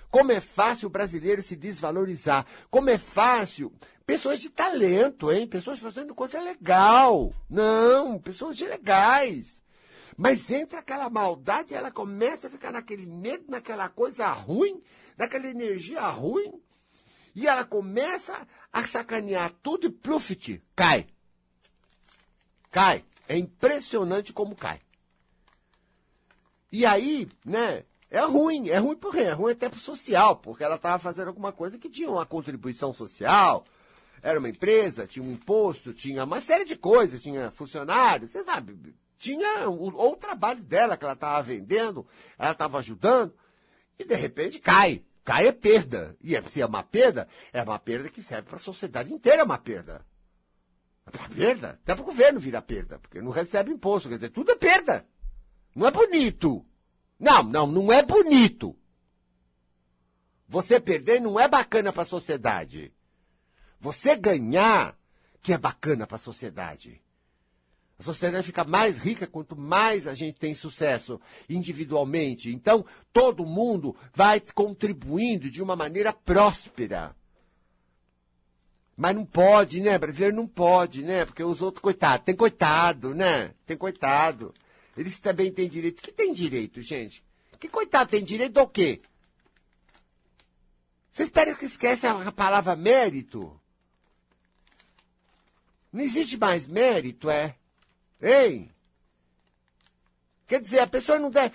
Como 0.09 0.31
é 0.31 0.39
fácil 0.39 0.87
o 0.87 0.91
brasileiro 0.91 1.41
se 1.41 1.55
desvalorizar. 1.55 2.45
Como 2.69 2.89
é 2.89 2.97
fácil. 2.97 3.71
Pessoas 4.05 4.39
de 4.39 4.49
talento, 4.49 5.31
hein? 5.31 5.47
Pessoas 5.47 5.79
fazendo 5.79 6.15
coisa 6.15 6.41
legal. 6.41 7.31
Não, 7.49 8.17
pessoas 8.19 8.57
de 8.57 8.65
legais. 8.65 9.61
Mas 10.17 10.49
entra 10.49 10.79
aquela 10.79 11.09
maldade, 11.09 11.73
ela 11.73 11.91
começa 11.91 12.47
a 12.47 12.49
ficar 12.49 12.71
naquele 12.71 13.05
medo, 13.05 13.45
naquela 13.47 13.87
coisa 13.87 14.27
ruim, 14.27 14.81
naquela 15.15 15.47
energia 15.47 16.01
ruim. 16.07 16.59
E 17.35 17.47
ela 17.47 17.63
começa 17.63 18.47
a 18.73 18.85
sacanear 18.85 19.51
tudo 19.61 19.87
e 19.87 19.91
plufit, 19.91 20.61
cai. 20.75 21.07
Cai. 22.71 23.05
É 23.27 23.37
impressionante 23.37 24.33
como 24.33 24.55
cai. 24.55 24.81
E 26.71 26.85
aí, 26.85 27.29
né, 27.45 27.85
é 28.11 28.21
ruim, 28.21 28.69
é 28.69 28.77
ruim 28.77 28.95
por 28.95 29.11
quê? 29.11 29.19
É 29.19 29.31
ruim 29.31 29.51
até 29.51 29.69
pro 29.69 29.79
social, 29.79 30.35
porque 30.37 30.63
ela 30.63 30.75
estava 30.75 30.97
fazendo 30.97 31.27
alguma 31.27 31.51
coisa 31.51 31.77
que 31.77 31.89
tinha 31.89 32.09
uma 32.09 32.25
contribuição 32.25 32.91
social, 32.91 33.65
era 34.21 34.39
uma 34.39 34.49
empresa, 34.49 35.07
tinha 35.07 35.23
um 35.23 35.31
imposto, 35.31 35.93
tinha 35.93 36.23
uma 36.23 36.41
série 36.41 36.65
de 36.65 36.75
coisas, 36.75 37.21
tinha 37.21 37.51
funcionários, 37.51 38.31
você 38.31 38.43
sabe, 38.43 38.95
tinha 39.17 39.69
o, 39.69 39.93
ou 39.95 40.13
o 40.13 40.17
trabalho 40.17 40.61
dela 40.61 40.97
que 40.97 41.03
ela 41.03 41.13
estava 41.13 41.41
vendendo, 41.43 42.07
ela 42.37 42.51
estava 42.51 42.79
ajudando, 42.79 43.33
e 43.97 44.03
de 44.03 44.15
repente 44.15 44.59
cai. 44.59 45.03
Cai 45.23 45.47
é 45.47 45.51
perda. 45.51 46.17
E 46.23 46.35
é, 46.35 46.41
se 46.41 46.61
é 46.61 46.65
uma 46.65 46.81
perda, 46.81 47.27
é 47.53 47.61
uma 47.61 47.77
perda 47.77 48.09
que 48.09 48.23
serve 48.23 48.47
para 48.47 48.55
a 48.55 48.59
sociedade 48.59 49.13
inteira, 49.13 49.41
é 49.41 49.45
uma 49.45 49.59
perda. 49.59 50.03
É 51.05 51.15
uma 51.15 51.29
perda. 51.29 51.79
Até 51.83 51.93
para 51.93 52.01
o 52.01 52.05
governo 52.05 52.39
vira 52.39 52.61
perda, 52.61 52.97
porque 52.97 53.21
não 53.21 53.29
recebe 53.29 53.71
imposto. 53.71 54.09
Quer 54.09 54.15
dizer, 54.15 54.29
tudo 54.29 54.51
é 54.51 54.55
perda. 54.55 55.05
Não 55.75 55.85
é 55.85 55.91
bonito. 55.91 56.65
Não, 57.19 57.43
não, 57.43 57.67
não 57.67 57.91
é 57.91 58.01
bonito. 58.01 58.75
Você 60.47 60.79
perder 60.79 61.19
não 61.19 61.39
é 61.39 61.47
bacana 61.47 61.91
para 61.91 62.03
a 62.03 62.05
sociedade. 62.05 62.93
Você 63.79 64.15
ganhar 64.15 64.97
que 65.41 65.53
é 65.53 65.57
bacana 65.57 66.07
para 66.07 66.15
a 66.15 66.19
sociedade. 66.19 67.01
A 67.99 68.03
sociedade 68.03 68.45
fica 68.45 68.63
mais 68.63 68.97
rica 68.97 69.27
quanto 69.27 69.57
mais 69.57 70.07
a 70.07 70.13
gente 70.13 70.39
tem 70.39 70.53
sucesso 70.53 71.19
individualmente. 71.49 72.49
Então, 72.49 72.85
todo 73.11 73.45
mundo 73.45 73.95
vai 74.13 74.39
contribuindo 74.39 75.51
de 75.51 75.61
uma 75.61 75.75
maneira 75.75 76.13
próspera. 76.13 77.13
Mas 78.95 79.15
não 79.15 79.25
pode, 79.25 79.81
né? 79.81 79.97
Brasileiro 79.97 80.35
não 80.35 80.47
pode, 80.47 81.03
né? 81.03 81.25
Porque 81.25 81.43
os 81.43 81.61
outros, 81.61 81.81
coitado, 81.81 82.23
tem 82.23 82.35
coitado, 82.35 83.13
né? 83.13 83.53
Tem 83.65 83.77
coitado. 83.77 84.53
Eles 84.99 85.17
também 85.17 85.49
têm 85.49 85.69
direito. 85.69 86.01
Que 86.01 86.11
tem 86.11 86.33
direito, 86.33 86.81
gente? 86.81 87.23
Que 87.57 87.69
coitado 87.69 88.09
tem 88.09 88.21
direito 88.21 88.55
do 88.55 88.67
quê? 88.67 88.99
Vocês 91.09 91.29
esperam 91.29 91.55
que 91.55 91.63
esquece 91.63 92.05
a 92.05 92.31
palavra 92.33 92.75
mérito? 92.75 93.57
Não 95.89 96.01
existe 96.01 96.35
mais 96.35 96.67
mérito, 96.67 97.29
é? 97.29 97.55
Ei! 98.21 98.69
Quer 100.49 100.61
dizer, 100.61 100.79
a 100.79 100.87
pessoa 100.87 101.19
não 101.19 101.29
deve. 101.29 101.53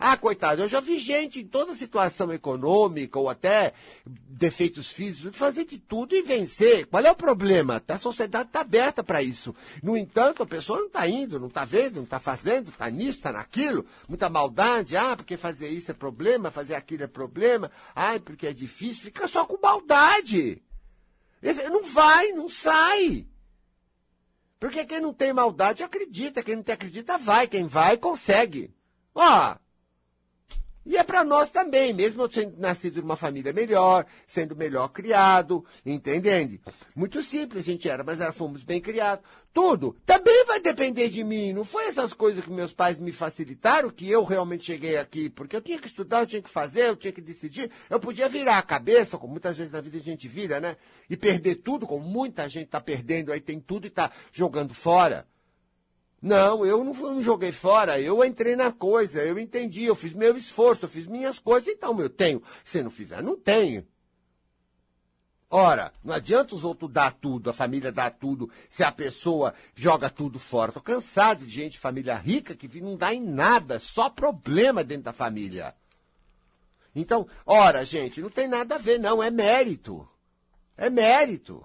Ah, 0.00 0.16
coitado, 0.16 0.62
eu 0.62 0.68
já 0.68 0.80
vi 0.80 0.98
gente 0.98 1.38
em 1.38 1.46
toda 1.46 1.72
situação 1.76 2.32
econômica 2.32 3.16
ou 3.16 3.30
até 3.30 3.72
defeitos 4.04 4.90
físicos 4.90 5.36
fazer 5.36 5.64
de 5.64 5.78
tudo 5.78 6.16
e 6.16 6.22
vencer. 6.22 6.86
Qual 6.86 7.04
é 7.04 7.12
o 7.12 7.14
problema? 7.14 7.80
A 7.86 7.96
sociedade 7.96 8.48
está 8.48 8.62
aberta 8.62 9.04
para 9.04 9.22
isso. 9.22 9.54
No 9.80 9.96
entanto, 9.96 10.42
a 10.42 10.46
pessoa 10.46 10.80
não 10.80 10.86
está 10.88 11.06
indo, 11.06 11.38
não 11.38 11.46
está 11.46 11.64
vendo, 11.64 11.94
não 11.94 12.02
está 12.02 12.18
fazendo, 12.18 12.70
está 12.70 12.90
nisso, 12.90 13.18
está 13.18 13.30
naquilo. 13.30 13.86
Muita 14.08 14.28
maldade. 14.28 14.96
Ah, 14.96 15.14
porque 15.14 15.36
fazer 15.36 15.68
isso 15.68 15.92
é 15.92 15.94
problema, 15.94 16.50
fazer 16.50 16.74
aquilo 16.74 17.04
é 17.04 17.06
problema. 17.06 17.70
Ah, 17.94 18.18
porque 18.18 18.48
é 18.48 18.52
difícil. 18.52 19.04
Fica 19.04 19.28
só 19.28 19.44
com 19.44 19.60
maldade. 19.62 20.60
Não 21.70 21.84
vai, 21.84 22.32
não 22.32 22.48
sai. 22.48 23.28
Porque 24.64 24.86
quem 24.86 24.98
não 24.98 25.12
tem 25.12 25.30
maldade 25.30 25.82
acredita, 25.82 26.42
quem 26.42 26.56
não 26.56 26.62
tem 26.62 26.72
acredita 26.72 27.18
vai, 27.18 27.46
quem 27.46 27.66
vai 27.66 27.98
consegue. 27.98 28.74
Ó, 29.14 29.56
E 30.86 30.96
é 30.98 31.02
para 31.02 31.24
nós 31.24 31.50
também, 31.50 31.94
mesmo 31.94 32.22
eu 32.22 32.28
tendo 32.28 32.58
nascido 32.58 33.00
numa 33.00 33.16
família 33.16 33.52
melhor, 33.52 34.04
sendo 34.26 34.54
melhor 34.54 34.88
criado, 34.88 35.64
entendendo? 35.84 36.60
Muito 36.94 37.22
simples 37.22 37.62
a 37.62 37.72
gente 37.72 37.88
era, 37.88 38.04
mas 38.04 38.20
era, 38.20 38.32
fomos 38.32 38.62
bem 38.62 38.80
criados. 38.80 39.24
Tudo 39.52 39.96
também 40.04 40.44
vai 40.44 40.60
depender 40.60 41.08
de 41.08 41.24
mim. 41.24 41.52
Não 41.52 41.64
foi 41.64 41.86
essas 41.86 42.12
coisas 42.12 42.44
que 42.44 42.50
meus 42.50 42.72
pais 42.72 42.98
me 42.98 43.12
facilitaram 43.12 43.88
que 43.88 44.10
eu 44.10 44.24
realmente 44.24 44.66
cheguei 44.66 44.98
aqui, 44.98 45.30
porque 45.30 45.56
eu 45.56 45.62
tinha 45.62 45.78
que 45.78 45.86
estudar, 45.86 46.20
eu 46.20 46.26
tinha 46.26 46.42
que 46.42 46.50
fazer, 46.50 46.88
eu 46.88 46.96
tinha 46.96 47.12
que 47.12 47.20
decidir. 47.20 47.70
Eu 47.88 47.98
podia 47.98 48.28
virar 48.28 48.58
a 48.58 48.62
cabeça, 48.62 49.16
como 49.16 49.32
muitas 49.32 49.56
vezes 49.56 49.72
na 49.72 49.80
vida 49.80 49.96
a 49.96 50.02
gente 50.02 50.28
vira, 50.28 50.60
né? 50.60 50.76
E 51.08 51.16
perder 51.16 51.56
tudo, 51.56 51.86
como 51.86 52.04
muita 52.04 52.48
gente 52.48 52.66
está 52.66 52.80
perdendo, 52.80 53.32
aí 53.32 53.40
tem 53.40 53.58
tudo 53.58 53.86
e 53.86 53.88
está 53.88 54.10
jogando 54.32 54.74
fora. 54.74 55.26
Não, 56.24 56.64
eu 56.64 56.82
não, 56.82 56.94
não, 56.94 57.22
joguei 57.22 57.52
fora, 57.52 58.00
eu 58.00 58.24
entrei 58.24 58.56
na 58.56 58.72
coisa, 58.72 59.22
eu 59.22 59.38
entendi, 59.38 59.84
eu 59.84 59.94
fiz 59.94 60.14
meu 60.14 60.34
esforço, 60.38 60.86
eu 60.86 60.88
fiz 60.88 61.06
minhas 61.06 61.38
coisas, 61.38 61.68
então 61.68 62.00
eu 62.00 62.08
tenho. 62.08 62.42
Se 62.64 62.82
não 62.82 62.90
fizer, 62.90 63.22
não 63.22 63.36
tenho. 63.36 63.86
Ora, 65.50 65.92
não 66.02 66.14
adianta 66.14 66.54
os 66.54 66.64
outros 66.64 66.90
dar 66.90 67.12
tudo, 67.12 67.50
a 67.50 67.52
família 67.52 67.92
dar 67.92 68.10
tudo, 68.10 68.50
se 68.70 68.82
a 68.82 68.90
pessoa 68.90 69.52
joga 69.74 70.08
tudo 70.08 70.38
fora. 70.38 70.72
Tô 70.72 70.80
cansado 70.80 71.44
de 71.44 71.52
gente, 71.52 71.78
família 71.78 72.14
rica, 72.14 72.56
que 72.56 72.80
não 72.80 72.96
dá 72.96 73.12
em 73.12 73.22
nada, 73.22 73.78
só 73.78 74.08
problema 74.08 74.82
dentro 74.82 75.04
da 75.04 75.12
família. 75.12 75.74
Então, 76.96 77.28
ora, 77.44 77.84
gente, 77.84 78.22
não 78.22 78.30
tem 78.30 78.48
nada 78.48 78.76
a 78.76 78.78
ver, 78.78 78.98
não, 78.98 79.22
é 79.22 79.30
mérito. 79.30 80.08
É 80.74 80.88
mérito. 80.88 81.62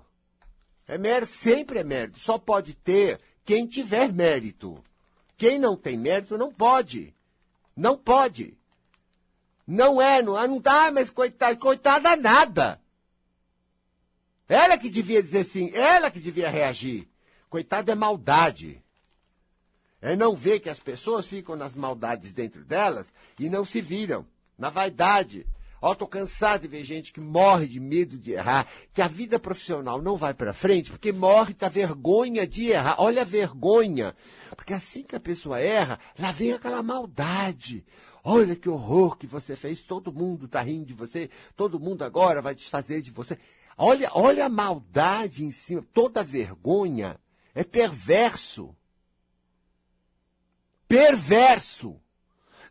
É 0.86 0.98
mérito, 0.98 1.32
sempre 1.32 1.80
é 1.80 1.84
mérito. 1.86 2.20
Só 2.20 2.38
pode 2.38 2.74
ter 2.74 3.22
quem 3.50 3.66
tiver 3.66 4.14
mérito. 4.14 4.80
Quem 5.36 5.58
não 5.58 5.76
tem 5.76 5.98
mérito 5.98 6.38
não 6.38 6.54
pode. 6.54 7.16
Não 7.76 7.98
pode. 7.98 8.56
Não 9.66 10.00
é, 10.00 10.22
não, 10.22 10.36
não 10.48 10.60
dá, 10.60 10.92
mas 10.92 11.10
coitada, 11.10 11.56
coitada 11.56 12.16
nada. 12.16 12.80
Ela 14.48 14.78
que 14.78 14.88
devia 14.88 15.24
dizer 15.24 15.46
sim, 15.46 15.72
ela 15.74 16.12
que 16.12 16.20
devia 16.20 16.48
reagir. 16.48 17.08
Coitada 17.50 17.92
é 17.92 17.96
maldade. 17.96 18.84
É 20.00 20.16
não 20.16 20.36
ver 20.36 20.60
que 20.60 20.70
as 20.70 20.80
pessoas 20.80 21.26
ficam 21.26 21.56
nas 21.56 21.74
maldades 21.74 22.36
dentro 22.36 22.64
delas 22.64 23.08
e 23.40 23.50
não 23.50 23.66
se 23.66 23.82
viram. 23.82 24.28
Na 24.60 24.70
vaidade, 24.70 25.48
Ó, 25.82 25.96
tô 25.96 26.06
cansado 26.06 26.62
de 26.62 26.68
ver 26.68 26.84
gente 26.84 27.14
que 27.14 27.22
morre 27.22 27.68
de 27.68 27.80
medo 27.80 28.18
de 28.18 28.34
errar, 28.34 28.68
que 28.94 29.02
a 29.02 29.08
vida 29.08 29.40
profissional 29.40 30.02
não 30.02 30.18
vai 30.18 30.34
para 30.34 30.54
frente 30.54 30.92
porque 30.92 31.12
morre 31.12 31.54
da 31.54 31.70
vergonha 31.70 32.46
de 32.46 32.68
errar. 32.68 32.96
Olha 32.98 33.22
a 33.22 33.26
vergonha. 33.26 34.16
Porque 34.56 34.74
assim 34.74 35.04
que 35.04 35.16
a 35.16 35.20
pessoa 35.20 35.60
erra, 35.60 36.00
lá 36.18 36.32
vem 36.32 36.52
aquela 36.52 36.84
maldade. 36.84 37.86
Olha 38.24 38.56
que 38.56 38.68
horror 38.68 39.18
que 39.18 39.26
você 39.26 39.56
fez, 39.56 39.82
todo 39.82 40.12
mundo 40.12 40.48
tá 40.48 40.62
rindo 40.62 40.86
de 40.86 40.94
você, 40.94 41.30
todo 41.56 41.80
mundo 41.80 42.04
agora 42.04 42.42
vai 42.42 42.54
desfazer 42.54 43.02
de 43.02 43.12
você. 43.12 43.38
Olha, 43.78 44.10
olha 44.14 44.46
a 44.46 44.50
maldade 44.50 45.46
em 45.46 45.52
cima, 45.52 45.82
toda 45.94 46.22
vergonha 46.22 47.18
é 47.56 47.64
perverso. 47.64 48.76
Perverso. 50.88 52.00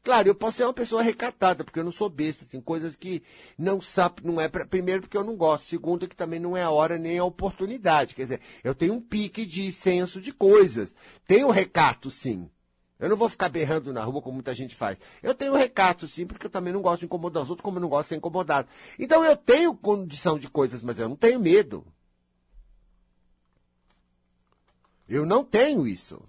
Claro, 0.03 0.29
eu 0.29 0.35
posso 0.35 0.59
ser 0.59 0.65
uma 0.65 0.73
pessoa 0.73 1.03
recatada, 1.03 1.65
porque 1.65 1.79
eu 1.79 1.85
não 1.85 1.91
sou 1.91 2.09
besta. 2.09 2.47
Tem 2.51 2.61
coisas 2.61 2.95
que 2.97 3.23
não 3.59 3.81
sabe, 3.81 4.23
não 4.25 4.41
é 4.41 4.49
pra, 4.49 4.65
primeiro 4.65 5.03
porque 5.03 5.17
eu 5.17 5.25
não 5.25 5.37
gosto, 5.37 5.67
segundo 5.67 6.09
que 6.09 6.17
também 6.17 6.41
não 6.41 6.57
é 6.57 6.63
a 6.63 6.71
hora 6.71 6.99
nem 6.99 7.19
a 7.19 7.25
oportunidade. 7.25 8.15
Quer 8.15 8.23
dizer, 8.23 8.41
eu 8.63 8.75
tenho 8.75 8.95
um 8.95 9.01
pique 9.01 9.45
de 9.45 9.71
senso 9.73 10.21
de 10.21 10.33
coisas. 10.33 10.95
Tenho 11.27 11.51
recato, 11.51 12.11
sim. 12.11 12.49
Eu 12.99 13.09
não 13.09 13.17
vou 13.17 13.29
ficar 13.29 13.49
berrando 13.49 13.93
na 13.93 14.03
rua 14.03 14.21
como 14.21 14.35
muita 14.35 14.55
gente 14.55 14.75
faz. 14.75 14.99
Eu 15.23 15.33
tenho 15.35 15.55
recato, 15.55 16.09
sim, 16.09 16.27
porque 16.27 16.47
eu 16.47 16.51
também 16.51 16.73
não 16.73 16.83
gosto 16.83 17.01
de 17.01 17.07
incomodar 17.07 17.43
os 17.43 17.51
outros, 17.51 17.63
como 17.63 17.79
eu 17.79 17.83
não 17.83 17.89
gosto 17.89 18.05
de 18.05 18.09
ser 18.09 18.17
incomodado. 18.17 18.69
Então 18.99 19.25
eu 19.25 19.37
tenho 19.37 19.75
condição 19.75 20.39
de 20.39 20.49
coisas, 20.49 20.83
mas 20.83 20.99
eu 20.99 21.09
não 21.09 21.15
tenho 21.17 21.39
medo. 21.39 21.87
Eu 25.09 25.25
não 25.25 25.45
tenho 25.45 25.87
isso. 25.87 26.21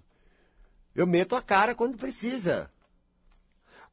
Eu 0.94 1.06
meto 1.06 1.34
a 1.34 1.42
cara 1.42 1.74
quando 1.74 1.98
precisa. 1.98 2.70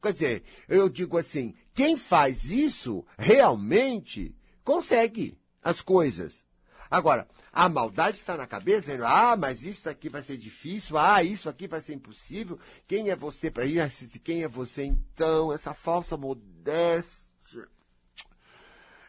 Quer 0.00 0.12
dizer, 0.12 0.44
eu 0.68 0.88
digo 0.88 1.18
assim, 1.18 1.54
quem 1.74 1.96
faz 1.96 2.44
isso 2.44 3.04
realmente 3.18 4.32
consegue 4.62 5.36
as 5.62 5.80
coisas. 5.80 6.44
Agora, 6.90 7.28
a 7.52 7.68
maldade 7.68 8.16
está 8.16 8.34
na 8.36 8.46
cabeça, 8.46 8.80
dizendo, 8.82 9.04
ah, 9.04 9.36
mas 9.36 9.62
isso 9.62 9.88
aqui 9.88 10.08
vai 10.08 10.22
ser 10.22 10.36
difícil, 10.36 10.96
ah, 10.96 11.20
isso 11.22 11.48
aqui 11.48 11.66
vai 11.66 11.80
ser 11.80 11.94
impossível. 11.94 12.58
Quem 12.86 13.10
é 13.10 13.16
você 13.16 13.50
para 13.50 13.66
isso? 13.66 14.08
Quem 14.22 14.44
é 14.44 14.48
você 14.48 14.84
então? 14.84 15.52
Essa 15.52 15.74
falsa 15.74 16.16
modéstia, 16.16 17.68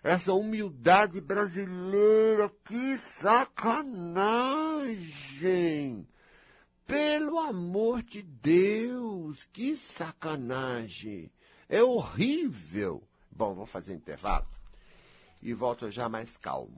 essa 0.03 0.33
humildade 0.33 1.21
brasileira, 1.21 2.51
que 2.65 2.97
sacanagem! 3.19 6.07
Pelo 6.89 7.37
amor 7.37 8.01
de 8.01 8.23
Deus, 8.23 9.47
que 9.53 9.77
sacanagem! 9.77 11.31
É 11.69 11.83
horrível! 11.83 13.03
Bom, 13.29 13.53
vamos 13.53 13.69
fazer 13.69 13.93
intervalo 13.93 14.47
e 15.39 15.53
volto 15.53 15.91
já 15.91 16.09
mais 16.09 16.35
calmo. 16.35 16.75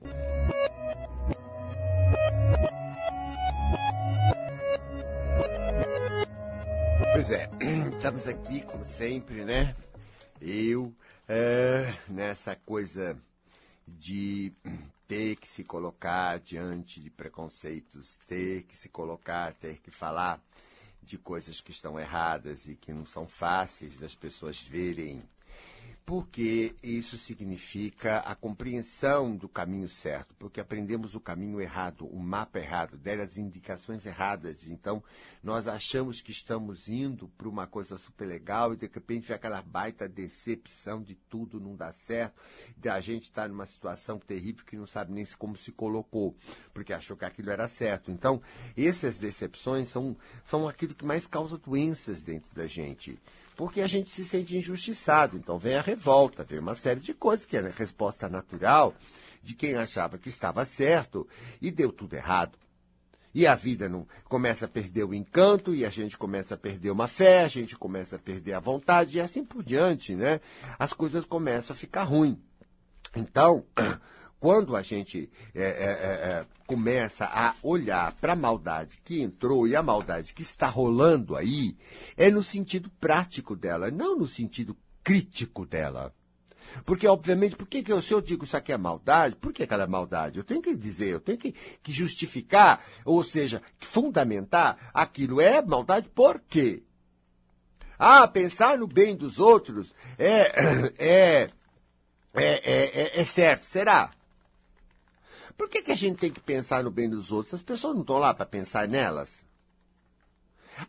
Pois 7.14 7.30
é, 7.30 7.48
estamos 7.96 8.28
aqui, 8.28 8.60
como 8.60 8.84
sempre, 8.84 9.46
né? 9.46 9.74
Eu, 10.42 10.94
é, 11.26 11.96
nessa 12.06 12.54
coisa 12.54 13.16
de 13.88 14.52
ter 15.12 15.36
que 15.36 15.46
se 15.46 15.62
colocar 15.62 16.40
diante 16.40 16.98
de 16.98 17.10
preconceitos, 17.10 18.18
ter 18.26 18.62
que 18.62 18.74
se 18.74 18.88
colocar, 18.88 19.52
ter 19.52 19.78
que 19.78 19.90
falar 19.90 20.40
de 21.02 21.18
coisas 21.18 21.60
que 21.60 21.70
estão 21.70 22.00
erradas 22.00 22.66
e 22.66 22.74
que 22.74 22.94
não 22.94 23.04
são 23.04 23.28
fáceis 23.28 23.98
das 23.98 24.14
pessoas 24.14 24.62
verem 24.62 25.22
porque 26.04 26.74
isso 26.82 27.16
significa 27.16 28.18
a 28.18 28.34
compreensão 28.34 29.36
do 29.36 29.48
caminho 29.48 29.88
certo, 29.88 30.34
porque 30.38 30.60
aprendemos 30.60 31.14
o 31.14 31.20
caminho 31.20 31.60
errado, 31.60 32.06
o 32.06 32.18
mapa 32.18 32.58
errado, 32.58 32.96
deram 32.96 33.22
as 33.22 33.38
indicações 33.38 34.04
erradas. 34.04 34.66
Então, 34.66 35.02
nós 35.42 35.68
achamos 35.68 36.20
que 36.20 36.32
estamos 36.32 36.88
indo 36.88 37.28
para 37.38 37.48
uma 37.48 37.66
coisa 37.66 37.96
super 37.96 38.26
legal 38.26 38.72
e 38.72 38.76
de 38.76 38.90
repente 38.92 39.28
vem 39.28 39.36
aquela 39.36 39.62
baita 39.62 40.08
decepção 40.08 41.02
de 41.02 41.14
tudo 41.14 41.60
não 41.60 41.76
dá 41.76 41.92
certo, 41.92 42.40
de 42.76 42.88
a 42.88 43.00
gente 43.00 43.24
estar 43.24 43.42
tá 43.42 43.48
numa 43.48 43.66
situação 43.66 44.18
terrível 44.18 44.64
que 44.64 44.76
não 44.76 44.86
sabe 44.86 45.12
nem 45.12 45.24
como 45.38 45.56
se 45.56 45.70
colocou, 45.70 46.36
porque 46.74 46.92
achou 46.92 47.16
que 47.16 47.24
aquilo 47.24 47.50
era 47.50 47.68
certo. 47.68 48.10
Então, 48.10 48.42
essas 48.76 49.18
decepções 49.18 49.88
são, 49.88 50.16
são 50.44 50.68
aquilo 50.68 50.94
que 50.94 51.06
mais 51.06 51.26
causa 51.26 51.56
doenças 51.56 52.22
dentro 52.22 52.52
da 52.54 52.66
gente 52.66 53.18
porque 53.56 53.80
a 53.80 53.88
gente 53.88 54.10
se 54.10 54.24
sente 54.24 54.56
injustiçado. 54.56 55.36
Então 55.36 55.58
vem 55.58 55.76
a 55.76 55.80
revolta, 55.80 56.44
vem 56.44 56.58
uma 56.58 56.74
série 56.74 57.00
de 57.00 57.14
coisas 57.14 57.44
que 57.46 57.56
é 57.56 57.60
a 57.60 57.68
resposta 57.68 58.28
natural 58.28 58.94
de 59.42 59.54
quem 59.54 59.74
achava 59.74 60.18
que 60.18 60.28
estava 60.28 60.64
certo 60.64 61.26
e 61.60 61.70
deu 61.70 61.92
tudo 61.92 62.14
errado. 62.14 62.58
E 63.34 63.46
a 63.46 63.54
vida 63.54 63.88
não 63.88 64.06
começa 64.24 64.66
a 64.66 64.68
perder 64.68 65.04
o 65.04 65.14
encanto, 65.14 65.74
e 65.74 65.86
a 65.86 65.90
gente 65.90 66.18
começa 66.18 66.54
a 66.54 66.58
perder 66.58 66.90
uma 66.90 67.08
fé, 67.08 67.42
a 67.42 67.48
gente 67.48 67.76
começa 67.76 68.16
a 68.16 68.18
perder 68.18 68.52
a 68.52 68.60
vontade, 68.60 69.16
e 69.16 69.20
assim 69.20 69.42
por 69.42 69.62
diante, 69.62 70.14
né? 70.14 70.38
As 70.78 70.92
coisas 70.92 71.24
começam 71.24 71.74
a 71.74 71.78
ficar 71.78 72.02
ruins. 72.02 72.36
Então, 73.16 73.64
quando 74.42 74.74
a 74.74 74.82
gente 74.82 75.30
é, 75.54 75.62
é, 75.62 75.66
é, 75.66 75.68
é 75.68 76.46
começa 76.66 77.26
a 77.26 77.54
olhar 77.62 78.12
para 78.14 78.32
a 78.32 78.36
maldade 78.36 78.98
que 79.04 79.22
entrou 79.22 79.68
e 79.68 79.76
a 79.76 79.82
maldade 79.84 80.34
que 80.34 80.42
está 80.42 80.66
rolando 80.66 81.36
aí, 81.36 81.76
é 82.16 82.28
no 82.28 82.42
sentido 82.42 82.90
prático 82.98 83.54
dela, 83.54 83.88
não 83.88 84.18
no 84.18 84.26
sentido 84.26 84.76
crítico 85.04 85.64
dela. 85.64 86.12
Porque, 86.84 87.06
obviamente, 87.06 87.54
por 87.54 87.68
que, 87.68 87.84
que 87.84 87.92
eu, 87.92 88.02
se 88.02 88.12
eu 88.12 88.20
digo 88.20 88.44
isso 88.44 88.56
aqui 88.56 88.72
é 88.72 88.76
maldade, 88.76 89.36
por 89.36 89.52
que 89.52 89.62
aquela 89.62 89.84
é 89.84 89.86
maldade? 89.86 90.38
Eu 90.38 90.44
tenho 90.44 90.60
que 90.60 90.74
dizer, 90.74 91.10
eu 91.10 91.20
tenho 91.20 91.38
que, 91.38 91.52
que 91.80 91.92
justificar, 91.92 92.84
ou 93.04 93.22
seja, 93.22 93.62
fundamentar 93.78 94.90
aquilo 94.92 95.40
é 95.40 95.62
maldade 95.62 96.08
por 96.08 96.40
quê? 96.40 96.82
Ah, 97.96 98.26
pensar 98.26 98.76
no 98.76 98.88
bem 98.88 99.14
dos 99.14 99.38
outros 99.38 99.94
é, 100.18 100.50
é, 100.98 101.48
é, 102.34 103.02
é, 103.02 103.20
é 103.20 103.24
certo, 103.24 103.66
será? 103.66 104.10
Por 105.62 105.68
que, 105.68 105.80
que 105.80 105.92
a 105.92 105.94
gente 105.96 106.18
tem 106.18 106.32
que 106.32 106.40
pensar 106.40 106.82
no 106.82 106.90
bem 106.90 107.08
dos 107.08 107.30
outros? 107.30 107.54
As 107.54 107.62
pessoas 107.62 107.94
não 107.94 108.00
estão 108.00 108.18
lá 108.18 108.34
para 108.34 108.44
pensar 108.44 108.88
nelas? 108.88 109.44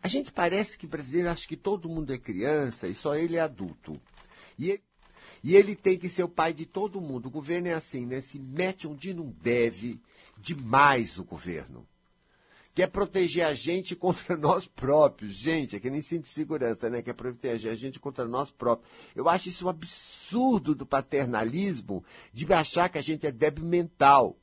A 0.02 0.08
gente 0.08 0.32
parece 0.32 0.76
que 0.76 0.84
brasileiro 0.84 1.30
acha 1.30 1.46
que 1.46 1.56
todo 1.56 1.88
mundo 1.88 2.12
é 2.12 2.18
criança 2.18 2.88
e 2.88 2.94
só 2.94 3.14
ele 3.14 3.36
é 3.36 3.40
adulto. 3.40 4.00
E 4.58 4.70
ele, 4.70 4.82
e 5.44 5.54
ele 5.54 5.76
tem 5.76 5.96
que 5.96 6.08
ser 6.08 6.24
o 6.24 6.28
pai 6.28 6.52
de 6.52 6.66
todo 6.66 7.00
mundo. 7.00 7.26
O 7.26 7.30
governo 7.30 7.68
é 7.68 7.72
assim, 7.72 8.04
né? 8.04 8.20
Se 8.20 8.36
mete 8.40 8.88
onde 8.88 9.14
não 9.14 9.32
deve, 9.40 10.02
demais 10.36 11.20
o 11.20 11.24
governo. 11.24 11.86
quer 12.74 12.88
proteger 12.88 13.46
a 13.46 13.54
gente 13.54 13.94
contra 13.96 14.36
nós 14.36 14.66
próprios. 14.66 15.34
Gente, 15.34 15.76
é 15.76 15.78
que 15.78 15.88
nem 15.88 16.02
cinto 16.02 16.24
de 16.24 16.30
segurança, 16.30 16.90
né? 16.90 17.00
Quer 17.00 17.14
proteger 17.14 17.70
a 17.70 17.76
gente 17.76 18.00
contra 18.00 18.26
nós 18.26 18.50
próprios. 18.50 18.92
Eu 19.14 19.28
acho 19.28 19.50
isso 19.50 19.66
um 19.66 19.68
absurdo 19.68 20.74
do 20.74 20.84
paternalismo 20.84 22.04
de 22.32 22.52
achar 22.52 22.88
que 22.88 22.98
a 22.98 23.02
gente 23.02 23.24
é 23.24 23.30
débil 23.30 23.64
mental. 23.64 24.36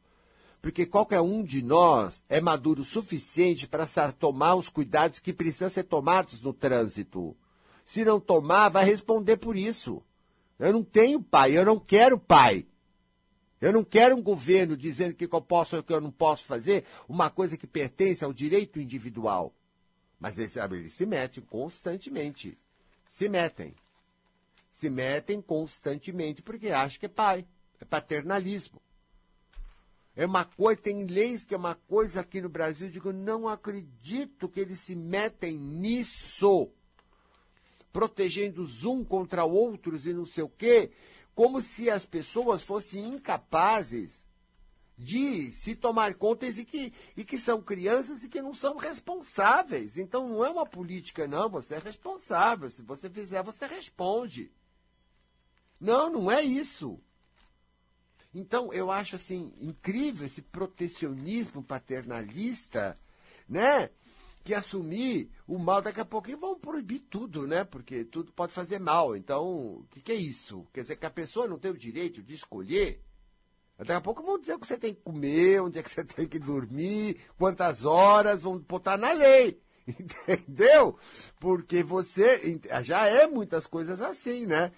Porque 0.62 0.86
qualquer 0.86 1.22
um 1.22 1.44
de 1.44 1.62
nós 1.64 2.24
é 2.30 2.40
maduro 2.40 2.82
o 2.82 2.86
suficiente 2.86 3.68
para 3.68 3.88
tomar 4.12 4.56
os 4.56 4.70
cuidados 4.70 5.20
que 5.20 5.34
precisam 5.34 5.70
ser 5.70 5.84
tomados 5.84 6.42
no 6.42 6.54
trânsito. 6.54 7.36
Se 7.84 8.06
não 8.06 8.20
tomar, 8.20 8.70
vai 8.70 8.86
responder 8.86 9.38
por 9.38 9.58
isso. 9.58 10.04
Eu 10.60 10.72
não 10.72 10.84
tenho 10.84 11.22
pai, 11.22 11.58
eu 11.58 11.66
não 11.66 11.80
quero 11.80 12.20
pai. 12.20 12.68
Eu 13.60 13.74
não 13.74 13.84
quero 13.84 14.16
um 14.16 14.22
governo 14.22 14.78
dizendo 14.78 15.16
que 15.16 15.26
eu 15.26 15.42
posso 15.42 15.78
ou 15.78 15.84
que 15.84 15.94
eu 15.94 16.02
não 16.02 16.12
posso 16.12 16.46
fazer 16.46 16.86
uma 17.10 17.30
coisa 17.30 17.58
que 17.58 17.68
pertence 17.68 18.24
ao 18.24 18.32
direito 18.32 18.80
individual. 18.80 19.54
Mas 20.20 20.38
eles, 20.38 20.56
eles 20.56 20.94
se 20.94 21.06
metem 21.06 21.44
constantemente. 21.44 22.58
Se 23.10 23.28
metem. 23.28 23.74
Se 24.72 24.90
metem 24.90 25.42
constantemente 25.42 26.44
porque 26.44 26.70
acham 26.70 27.00
que 27.00 27.08
é 27.08 27.10
pai. 27.10 27.46
É 27.80 27.86
paternalismo. 27.86 28.80
É 30.16 30.26
uma 30.26 30.44
coisa, 30.44 30.82
tem 30.82 31.06
leis 31.06 31.46
que 31.46 31.54
é 31.54 31.58
uma 31.58 31.76
coisa 31.76 32.20
aqui 32.20 32.42
no 32.42 32.50
Brasil, 32.50 32.88
eu 32.88 32.92
digo, 32.92 33.14
não 33.14 33.48
acredito 33.48 34.50
que 34.50 34.60
eles 34.60 34.80
se 34.80 34.96
metem 34.96 35.58
nisso. 35.58 36.70
Protegendo 37.94 38.64
os 38.64 38.84
um 38.84 39.04
contra 39.04 39.44
outros 39.44 40.06
e 40.06 40.14
não 40.14 40.26
sei 40.26 40.44
o 40.44 40.50
quê 40.50 40.92
como 41.34 41.62
se 41.62 41.90
as 41.90 42.06
pessoas 42.06 42.64
fossem 42.64 43.16
incapazes 43.16 44.24
de 44.98 45.52
se 45.52 45.76
tomar 45.76 46.14
conta 46.14 46.46
e 46.46 46.64
que, 46.64 46.94
e 47.18 47.24
que 47.24 47.38
são 47.38 47.62
crianças 47.62 48.24
e 48.24 48.30
que 48.30 48.42
não 48.42 48.54
são 48.54 48.78
responsáveis. 48.78 49.98
Então 49.98 50.28
não 50.28 50.46
é 50.46 50.50
uma 50.50 50.66
política, 50.66 51.28
não, 51.28 51.50
você 51.50 51.76
é 51.76 51.80
responsável. 51.80 52.70
Se 52.70 52.84
você 52.84 53.10
fizer, 53.10 53.42
você 53.42 53.66
responde. 53.66 54.52
Não, 55.80 56.12
não 56.12 56.30
é 56.30 56.44
isso. 56.44 57.00
Então 58.34 58.72
eu 58.72 58.92
acho 58.92 59.16
assim 59.16 59.54
incrível 59.60 60.26
esse 60.26 60.42
protecionismo 60.42 61.64
paternalista, 61.64 62.98
né? 63.48 63.90
que 64.44 64.54
assumir 64.54 65.30
o 65.48 65.58
mal 65.58 65.82
daqui 65.82 66.00
a 66.00 66.06
pouquinho 66.06 66.38
vão 66.38 66.60
proibir 66.60 67.00
tudo, 67.10 67.46
né? 67.46 67.64
Porque 67.64 68.04
tudo 68.04 68.32
pode 68.32 68.54
fazer 68.54 68.80
mal. 68.80 69.16
Então, 69.16 69.46
o 69.46 69.86
que, 69.92 70.02
que, 70.02 70.12
é 70.12 70.16
isso? 70.16 70.66
Quer 70.74 70.82
dizer 70.82 70.96
que 70.96 71.06
a 71.06 71.12
pessoa 71.12 71.48
não 71.48 71.60
tem 71.60 71.72
o 71.72 71.78
direito 71.78 72.22
de 72.24 72.34
escolher? 72.34 73.04
Daqui 73.78 73.92
a 73.94 74.02
pouco 74.02 74.24
vão 74.24 74.40
dizer 74.40 74.54
o 74.54 74.60
que 74.60 74.68
você 74.68 74.78
tem 74.78 74.94
que 74.94 75.02
comer, 75.02 75.62
onde 75.62 75.80
é 75.80 75.84
que 75.84 75.90
você 75.90 76.04
tem 76.06 76.28
que 76.28 76.40
dormir, 76.40 77.18
quantas 77.38 77.86
horas, 77.86 78.42
vão 78.42 78.58
botar 78.60 78.98
na 78.98 79.12
lei. 79.12 79.62
Entendeu? 79.88 80.98
Porque 81.40 81.84
você 81.84 82.60
já 82.84 83.08
é 83.08 83.28
muitas 83.28 83.66
coisas 83.66 84.02
assim, 84.02 84.46
né? 84.46 84.72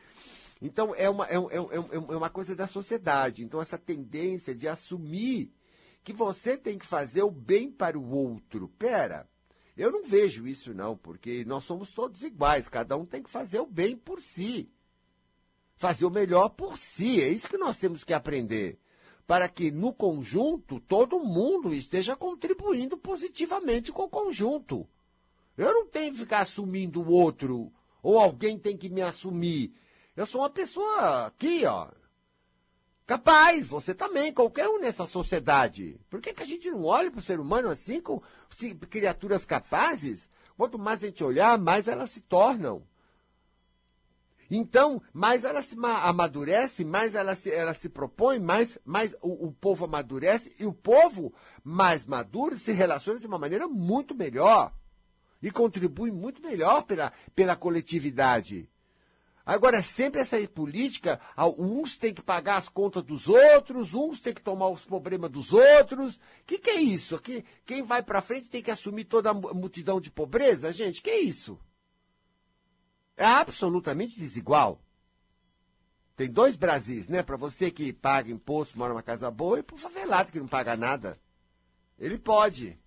Então, 0.64 0.96
é 0.96 1.10
uma, 1.10 1.28
é, 1.28 1.36
é, 1.36 1.38
é, 1.38 1.96
é 1.96 2.16
uma 2.16 2.30
coisa 2.30 2.56
da 2.56 2.66
sociedade. 2.66 3.44
Então, 3.44 3.62
essa 3.62 3.78
tendência 3.78 4.56
de 4.56 4.66
assumir 4.66 5.52
que 6.06 6.14
você 6.14 6.58
tem 6.58 6.78
que 6.78 6.86
fazer 6.86 7.22
o 7.22 7.30
bem 7.30 7.70
para 7.70 8.00
o 8.00 8.10
outro. 8.10 8.70
Pera, 8.80 9.28
eu 9.76 9.92
não 9.92 10.06
vejo 10.06 10.48
isso, 10.48 10.74
não, 10.74 10.96
porque 10.96 11.44
nós 11.44 11.66
somos 11.66 11.92
todos 11.92 12.24
iguais, 12.24 12.70
cada 12.70 12.96
um 12.96 13.06
tem 13.06 13.22
que 13.22 13.30
fazer 13.30 13.60
o 13.60 13.66
bem 13.66 13.98
por 13.98 14.22
si. 14.22 14.72
Fazer 15.76 16.06
o 16.06 16.10
melhor 16.10 16.48
por 16.48 16.78
si, 16.78 17.22
é 17.22 17.28
isso 17.28 17.50
que 17.50 17.58
nós 17.58 17.76
temos 17.76 18.06
que 18.06 18.14
aprender. 18.14 18.80
Para 19.28 19.50
que, 19.50 19.70
no 19.70 19.94
conjunto, 19.94 20.80
todo 20.80 21.20
mundo 21.20 21.74
esteja 21.74 22.16
contribuindo 22.16 22.98
positivamente 22.98 23.92
com 23.92 24.04
o 24.04 24.10
conjunto. 24.10 24.88
Eu 25.58 25.74
não 25.74 25.88
tenho 25.88 26.14
que 26.14 26.20
ficar 26.20 26.40
assumindo 26.40 27.02
o 27.02 27.12
outro, 27.12 27.70
ou 28.02 28.18
alguém 28.18 28.58
tem 28.58 28.78
que 28.78 28.88
me 28.88 29.02
assumir. 29.02 29.74
Eu 30.16 30.26
sou 30.26 30.42
uma 30.42 30.50
pessoa 30.50 31.28
aqui, 31.28 31.66
ó, 31.66 31.90
Capaz, 33.06 33.68
você 33.68 33.94
também, 33.94 34.34
qualquer 34.34 34.70
um 34.70 34.80
nessa 34.80 35.06
sociedade. 35.06 36.00
Por 36.10 36.22
que, 36.22 36.34
que 36.34 36.44
a 36.44 36.46
gente 36.46 36.72
não 36.72 36.86
olha 36.86 37.12
para 37.12 37.20
o 37.20 37.24
ser 37.24 37.40
humano 37.40 37.70
assim, 37.70 38.00
com 38.00 38.22
criaturas 38.90 39.44
capazes? 39.44 40.30
Quanto 40.56 40.80
mais 40.80 41.04
a 41.04 41.08
gente 41.08 41.24
olhar, 41.24 41.58
mais 41.58 41.90
elas 41.90 42.12
se 42.12 42.22
tornam. 42.22 42.84
Então, 44.50 45.02
mais 45.12 45.44
ela 45.44 45.62
se 45.62 45.76
amadurece, 45.78 46.86
mais 46.86 47.16
ela 47.16 47.36
se, 47.36 47.52
ela 47.52 47.74
se 47.74 47.90
propõe, 47.90 48.40
mais, 48.40 48.78
mais 48.86 49.14
o, 49.22 49.48
o 49.48 49.52
povo 49.52 49.84
amadurece 49.84 50.56
e 50.60 50.66
o 50.66 50.74
povo 50.74 51.34
mais 51.64 52.06
maduro 52.06 52.58
se 52.58 52.72
relaciona 52.72 53.20
de 53.20 53.28
uma 53.28 53.40
maneira 53.40 53.68
muito 53.68 54.16
melhor 54.16 54.72
e 55.42 55.52
contribui 55.52 56.12
muito 56.12 56.42
melhor 56.42 56.84
pela, 56.84 57.12
pela 57.36 57.56
coletividade. 57.56 58.70
Agora, 59.46 59.78
é 59.78 59.82
sempre 59.82 60.22
essa 60.22 60.38
política, 60.48 61.20
uns 61.58 61.98
têm 61.98 62.14
que 62.14 62.22
pagar 62.22 62.58
as 62.58 62.70
contas 62.70 63.04
dos 63.04 63.28
outros, 63.28 63.94
uns 63.94 64.22
têm 64.22 64.34
que 64.34 64.42
tomar 64.42 64.70
os 64.70 64.86
problemas 64.86 65.30
dos 65.30 65.52
outros. 65.52 66.16
O 66.16 66.20
que, 66.46 66.58
que 66.58 66.70
é 66.70 66.82
isso? 66.82 67.20
Que, 67.20 67.44
quem 67.66 67.84
vai 67.84 68.02
para 68.02 68.22
frente 68.22 68.48
tem 68.48 68.64
que 68.64 68.72
assumir 68.72 69.04
toda 69.04 69.32
a 69.32 69.34
multidão 69.34 70.00
de 70.00 70.10
pobreza? 70.10 70.72
Gente, 70.72 71.02
que 71.02 71.10
é 71.10 71.20
isso? 71.20 71.60
É 73.18 73.26
absolutamente 73.26 74.18
desigual. 74.18 74.82
Tem 76.16 76.30
dois 76.30 76.56
Brasis, 76.56 77.10
né? 77.10 77.22
Para 77.22 77.36
você 77.36 77.70
que 77.70 77.92
paga 77.92 78.32
imposto, 78.32 78.78
mora 78.78 78.94
numa 78.94 79.04
casa 79.04 79.30
boa, 79.30 79.60
e 79.60 79.64
para 79.64 79.76
o 79.76 79.80
favelado 79.80 80.32
que 80.32 80.40
não 80.40 80.48
paga 80.48 80.78
nada. 80.78 81.18
Ele 82.00 82.18
pode. 82.18 82.80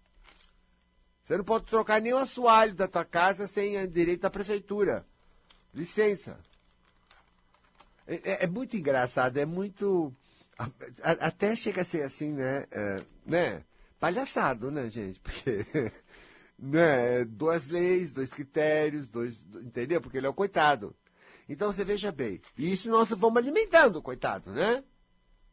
Você 1.23 1.37
não 1.37 1.45
pode 1.45 1.66
trocar 1.66 2.01
nem 2.01 2.14
o 2.14 2.19
assoalho 2.19 2.75
da 2.75 2.88
tua 2.88 3.05
casa 3.05 3.47
sem 3.47 3.87
direito 3.90 4.23
da 4.23 4.31
prefeitura. 4.31 5.07
Licença. 5.76 6.38
É, 8.06 8.14
é, 8.14 8.44
é 8.44 8.46
muito 8.46 8.76
engraçado, 8.76 9.36
é 9.36 9.44
muito. 9.44 10.10
até 11.02 11.54
chega 11.54 11.82
a 11.82 11.84
ser 11.84 12.02
assim, 12.02 12.32
né? 12.32 12.66
É, 12.70 13.02
né? 13.26 13.64
Palhaçado, 14.00 14.70
né, 14.70 14.88
gente? 14.88 15.20
Porque. 15.20 15.66
né? 16.58 17.26
Duas 17.26 17.68
leis, 17.68 18.10
dois 18.10 18.30
critérios, 18.30 19.06
dois. 19.06 19.44
Entendeu? 19.56 20.00
Porque 20.00 20.16
ele 20.16 20.26
é 20.26 20.30
o 20.30 20.34
coitado. 20.34 20.96
Então 21.46 21.70
você 21.70 21.84
veja 21.84 22.10
bem. 22.10 22.40
E 22.56 22.72
isso 22.72 22.88
nós 22.88 23.10
vamos 23.10 23.36
alimentando 23.36 24.00
coitado, 24.00 24.50
né? 24.52 24.82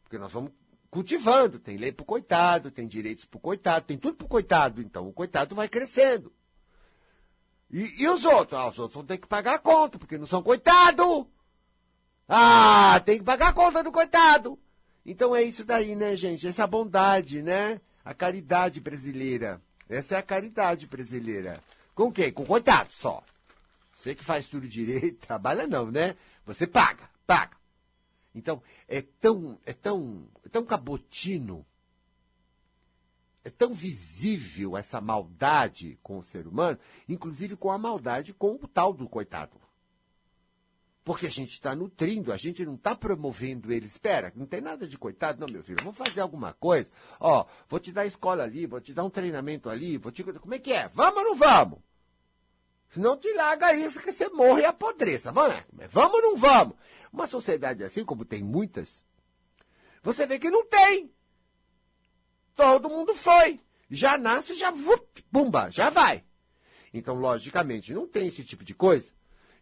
Porque 0.02 0.16
nós 0.16 0.32
vamos 0.32 0.52
cultivando. 0.90 1.58
Tem 1.58 1.76
lei 1.76 1.92
para 1.92 2.02
o 2.02 2.06
coitado, 2.06 2.70
tem 2.70 2.88
direitos 2.88 3.26
para 3.26 3.36
o 3.36 3.40
coitado, 3.40 3.84
tem 3.84 3.98
tudo 3.98 4.16
para 4.16 4.24
o 4.24 4.28
coitado. 4.28 4.80
Então 4.80 5.06
o 5.06 5.12
coitado 5.12 5.54
vai 5.54 5.68
crescendo. 5.68 6.32
E, 7.74 8.04
e 8.04 8.08
os 8.08 8.24
outros? 8.24 8.56
Ah, 8.56 8.68
os 8.68 8.78
outros 8.78 8.94
vão 8.94 9.04
ter 9.04 9.18
que 9.18 9.26
pagar 9.26 9.54
a 9.54 9.58
conta, 9.58 9.98
porque 9.98 10.16
não 10.16 10.28
são 10.28 10.40
coitado. 10.40 11.28
Ah, 12.28 13.02
tem 13.04 13.18
que 13.18 13.24
pagar 13.24 13.48
a 13.48 13.52
conta 13.52 13.82
do 13.82 13.90
coitado. 13.90 14.56
Então 15.04 15.34
é 15.34 15.42
isso 15.42 15.64
daí, 15.64 15.96
né, 15.96 16.14
gente? 16.14 16.46
Essa 16.46 16.68
bondade, 16.68 17.42
né? 17.42 17.80
A 18.04 18.14
caridade 18.14 18.80
brasileira. 18.80 19.60
Essa 19.88 20.14
é 20.14 20.18
a 20.18 20.22
caridade 20.22 20.86
brasileira. 20.86 21.60
Com 21.96 22.12
quem? 22.12 22.30
Com 22.30 22.46
coitado 22.46 22.92
só. 22.92 23.24
Você 23.92 24.14
que 24.14 24.22
faz 24.22 24.46
tudo 24.46 24.68
direito, 24.68 25.18
trabalha 25.26 25.66
não, 25.66 25.90
né? 25.90 26.14
Você 26.46 26.68
paga, 26.68 27.10
paga. 27.26 27.56
Então, 28.32 28.62
é 28.86 29.02
tão, 29.02 29.58
é 29.66 29.72
tão, 29.72 30.28
é 30.46 30.48
tão 30.48 30.64
cabotino 30.64 31.66
é 33.44 33.50
tão 33.50 33.74
visível 33.74 34.76
essa 34.76 35.00
maldade 35.00 35.98
com 36.02 36.18
o 36.18 36.22
ser 36.22 36.46
humano, 36.46 36.78
inclusive 37.06 37.56
com 37.56 37.70
a 37.70 37.76
maldade 37.76 38.32
com 38.32 38.54
o 38.54 38.66
tal 38.66 38.94
do 38.94 39.06
coitado. 39.06 39.60
Porque 41.04 41.26
a 41.26 41.30
gente 41.30 41.50
está 41.50 41.74
nutrindo, 41.76 42.32
a 42.32 42.36
gente 42.38 42.64
não 42.64 42.76
está 42.76 42.96
promovendo 42.96 43.70
ele. 43.70 43.84
Espera, 43.84 44.32
não 44.34 44.46
tem 44.46 44.62
nada 44.62 44.88
de 44.88 44.96
coitado, 44.96 45.38
não, 45.38 45.52
meu 45.52 45.62
filho. 45.62 45.76
Vamos 45.82 45.98
fazer 45.98 46.22
alguma 46.22 46.54
coisa. 46.54 46.90
Ó, 47.20 47.44
vou 47.68 47.78
te 47.78 47.92
dar 47.92 48.06
escola 48.06 48.42
ali, 48.42 48.64
vou 48.64 48.80
te 48.80 48.94
dar 48.94 49.04
um 49.04 49.10
treinamento 49.10 49.68
ali, 49.68 49.98
vou 49.98 50.10
te. 50.10 50.24
Como 50.24 50.54
é 50.54 50.58
que 50.58 50.72
é? 50.72 50.88
Vamos 50.88 51.18
ou 51.18 51.24
não 51.24 51.34
vamos? 51.34 51.78
Não 52.96 53.18
te 53.18 53.30
larga 53.34 53.74
isso 53.74 54.00
que 54.00 54.12
você 54.12 54.30
morre 54.30 54.62
e 54.62 54.64
apodreça. 54.64 55.30
Vamos, 55.30 55.62
vamos 55.90 56.14
ou 56.14 56.22
não 56.22 56.36
vamos? 56.36 56.74
Uma 57.12 57.26
sociedade 57.26 57.84
assim, 57.84 58.04
como 58.04 58.24
tem 58.24 58.42
muitas, 58.42 59.04
você 60.02 60.26
vê 60.26 60.38
que 60.38 60.50
não 60.50 60.64
tem. 60.64 61.12
Todo 62.54 62.88
mundo 62.88 63.14
foi. 63.14 63.60
Já 63.90 64.16
nasce, 64.16 64.54
já, 64.54 64.70
vup, 64.70 65.24
bumba, 65.30 65.70
já 65.70 65.90
vai. 65.90 66.24
Então, 66.92 67.14
logicamente, 67.14 67.92
não 67.92 68.06
tem 68.06 68.28
esse 68.28 68.44
tipo 68.44 68.64
de 68.64 68.74
coisa. 68.74 69.12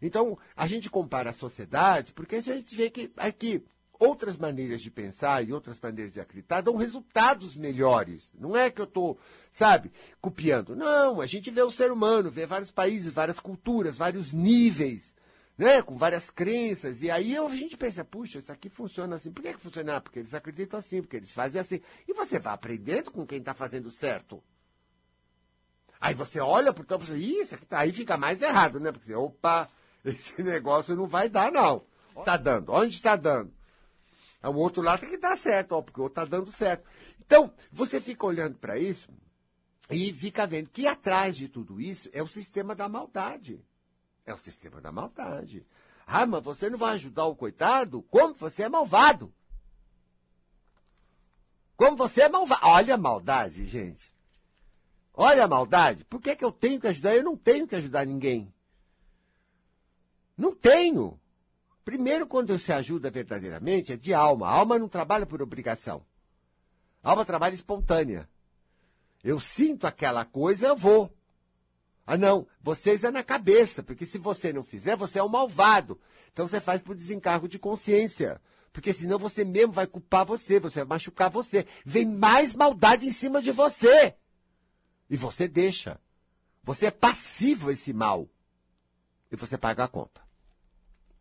Então, 0.01 0.37
a 0.55 0.67
gente 0.67 0.89
compara 0.89 1.29
as 1.29 1.37
sociedades, 1.37 2.11
porque 2.11 2.35
a 2.35 2.41
gente 2.41 2.75
vê 2.75 2.89
que 2.89 3.11
aqui 3.17 3.63
outras 3.99 4.37
maneiras 4.37 4.81
de 4.81 4.91
pensar 4.91 5.47
e 5.47 5.53
outras 5.53 5.79
maneiras 5.79 6.13
de 6.13 6.19
acreditar 6.19 6.61
dão 6.61 6.75
resultados 6.75 7.55
melhores. 7.55 8.31
Não 8.37 8.55
é 8.55 8.69
que 8.69 8.81
eu 8.81 8.85
estou, 8.85 9.17
sabe, 9.51 9.91
copiando. 10.19 10.75
Não, 10.75 11.21
a 11.21 11.25
gente 11.25 11.49
vê 11.49 11.61
o 11.61 11.71
ser 11.71 11.91
humano, 11.91 12.29
vê 12.29 12.45
vários 12.45 12.71
países, 12.71 13.13
várias 13.13 13.39
culturas, 13.39 13.97
vários 13.97 14.33
níveis 14.33 15.12
né, 15.57 15.81
com 15.81 15.97
várias 15.97 16.29
crenças. 16.29 17.01
E 17.01 17.11
aí 17.11 17.37
a 17.37 17.47
gente 17.49 17.77
pensa, 17.77 18.03
puxa, 18.03 18.39
isso 18.39 18.51
aqui 18.51 18.69
funciona 18.69 19.15
assim. 19.15 19.31
Por 19.31 19.41
que, 19.41 19.53
que 19.53 19.59
funciona? 19.59 20.01
Porque 20.01 20.19
eles 20.19 20.33
acreditam 20.33 20.79
assim, 20.79 21.01
porque 21.01 21.17
eles 21.17 21.31
fazem 21.31 21.61
assim. 21.61 21.81
E 22.07 22.13
você 22.13 22.39
vai 22.39 22.53
aprendendo 22.53 23.11
com 23.11 23.25
quem 23.25 23.39
está 23.39 23.53
fazendo 23.53 23.91
certo. 23.91 24.43
Aí 25.99 26.13
você 26.13 26.39
olha 26.39 26.73
pro 26.73 26.85
campo 26.85 27.05
e 27.05 27.17
diz, 27.17 27.45
isso 27.45 27.55
aqui 27.55 27.65
tá, 27.65 27.79
aí 27.79 27.93
fica 27.93 28.17
mais 28.17 28.41
errado, 28.41 28.79
né? 28.79 28.91
Porque, 28.91 29.13
opa, 29.13 29.69
esse 30.03 30.41
negócio 30.43 30.95
não 30.95 31.07
vai 31.07 31.29
dar, 31.29 31.51
não. 31.51 31.85
Está 32.17 32.35
dando. 32.35 32.71
Onde 32.71 32.95
está 32.95 33.15
dando? 33.15 33.53
O 34.43 34.55
outro 34.55 34.81
lado 34.81 34.99
tem 34.99 35.09
que 35.09 35.17
dar 35.17 35.37
certo, 35.37 35.71
ó, 35.71 35.81
porque 35.81 36.01
o 36.01 36.03
outro 36.03 36.21
está 36.21 36.37
dando 36.37 36.51
certo. 36.51 36.85
Então, 37.25 37.53
você 37.71 38.01
fica 38.01 38.25
olhando 38.25 38.57
para 38.57 38.77
isso 38.77 39.09
e 39.89 40.11
fica 40.11 40.45
vendo 40.45 40.69
que 40.69 40.85
atrás 40.85 41.37
de 41.37 41.47
tudo 41.47 41.79
isso 41.79 42.09
é 42.11 42.21
o 42.21 42.27
sistema 42.27 42.75
da 42.75 42.89
maldade. 42.89 43.63
É 44.25 44.33
o 44.33 44.37
sistema 44.37 44.79
da 44.79 44.91
maldade. 44.91 45.65
Ah, 46.05 46.25
mas 46.25 46.43
você 46.43 46.69
não 46.69 46.77
vai 46.77 46.95
ajudar 46.95 47.25
o 47.25 47.35
coitado? 47.35 48.01
Como 48.03 48.33
você 48.33 48.63
é 48.63 48.69
malvado? 48.69 49.33
Como 51.75 51.97
você 51.97 52.21
é 52.21 52.29
malvado? 52.29 52.61
Olha 52.65 52.95
a 52.95 52.97
maldade, 52.97 53.67
gente. 53.67 54.13
Olha 55.13 55.43
a 55.43 55.47
maldade. 55.47 56.03
Por 56.05 56.21
que, 56.21 56.35
que 56.35 56.43
eu 56.43 56.51
tenho 56.51 56.79
que 56.79 56.87
ajudar? 56.87 57.15
Eu 57.15 57.23
não 57.23 57.37
tenho 57.37 57.67
que 57.67 57.75
ajudar 57.75 58.05
ninguém. 58.05 58.53
Não 60.37 60.53
tenho. 60.53 61.19
Primeiro, 61.85 62.25
quando 62.25 62.57
se 62.57 62.71
ajuda 62.71 63.11
verdadeiramente, 63.11 63.93
é 63.93 63.97
de 63.97 64.13
alma. 64.13 64.47
A 64.47 64.51
alma 64.51 64.79
não 64.79 64.87
trabalha 64.87 65.25
por 65.25 65.41
obrigação. 65.41 66.05
A 67.03 67.11
alma 67.11 67.25
trabalha 67.25 67.53
espontânea. 67.53 68.27
Eu 69.23 69.39
sinto 69.39 69.85
aquela 69.85 70.25
coisa, 70.25 70.67
eu 70.67 70.75
vou. 70.75 71.13
Ah, 72.05 72.17
não, 72.17 72.45
vocês 72.61 73.03
é 73.03 73.11
na 73.11 73.23
cabeça, 73.23 73.81
porque 73.81 74.05
se 74.05 74.17
você 74.17 74.51
não 74.51 74.63
fizer, 74.63 74.95
você 74.95 75.19
é 75.19 75.23
um 75.23 75.29
malvado. 75.29 75.99
Então 76.31 76.45
você 76.45 76.59
faz 76.59 76.81
por 76.81 76.95
desencargo 76.95 77.47
de 77.47 77.57
consciência. 77.57 78.41
Porque 78.73 78.91
senão 78.91 79.17
você 79.17 79.45
mesmo 79.45 79.71
vai 79.71 79.87
culpar 79.87 80.25
você, 80.25 80.59
você 80.59 80.79
vai 80.79 80.97
machucar 80.97 81.29
você. 81.29 81.65
Vem 81.85 82.05
mais 82.05 82.53
maldade 82.53 83.07
em 83.07 83.11
cima 83.11 83.41
de 83.41 83.51
você. 83.51 84.15
E 85.09 85.15
você 85.15 85.47
deixa. 85.47 85.99
Você 86.63 86.87
é 86.87 86.91
passivo 86.91 87.69
a 87.69 87.73
esse 87.73 87.93
mal. 87.93 88.27
E 89.31 89.35
você 89.35 89.57
paga 89.57 89.85
a 89.85 89.87
conta. 89.87 90.21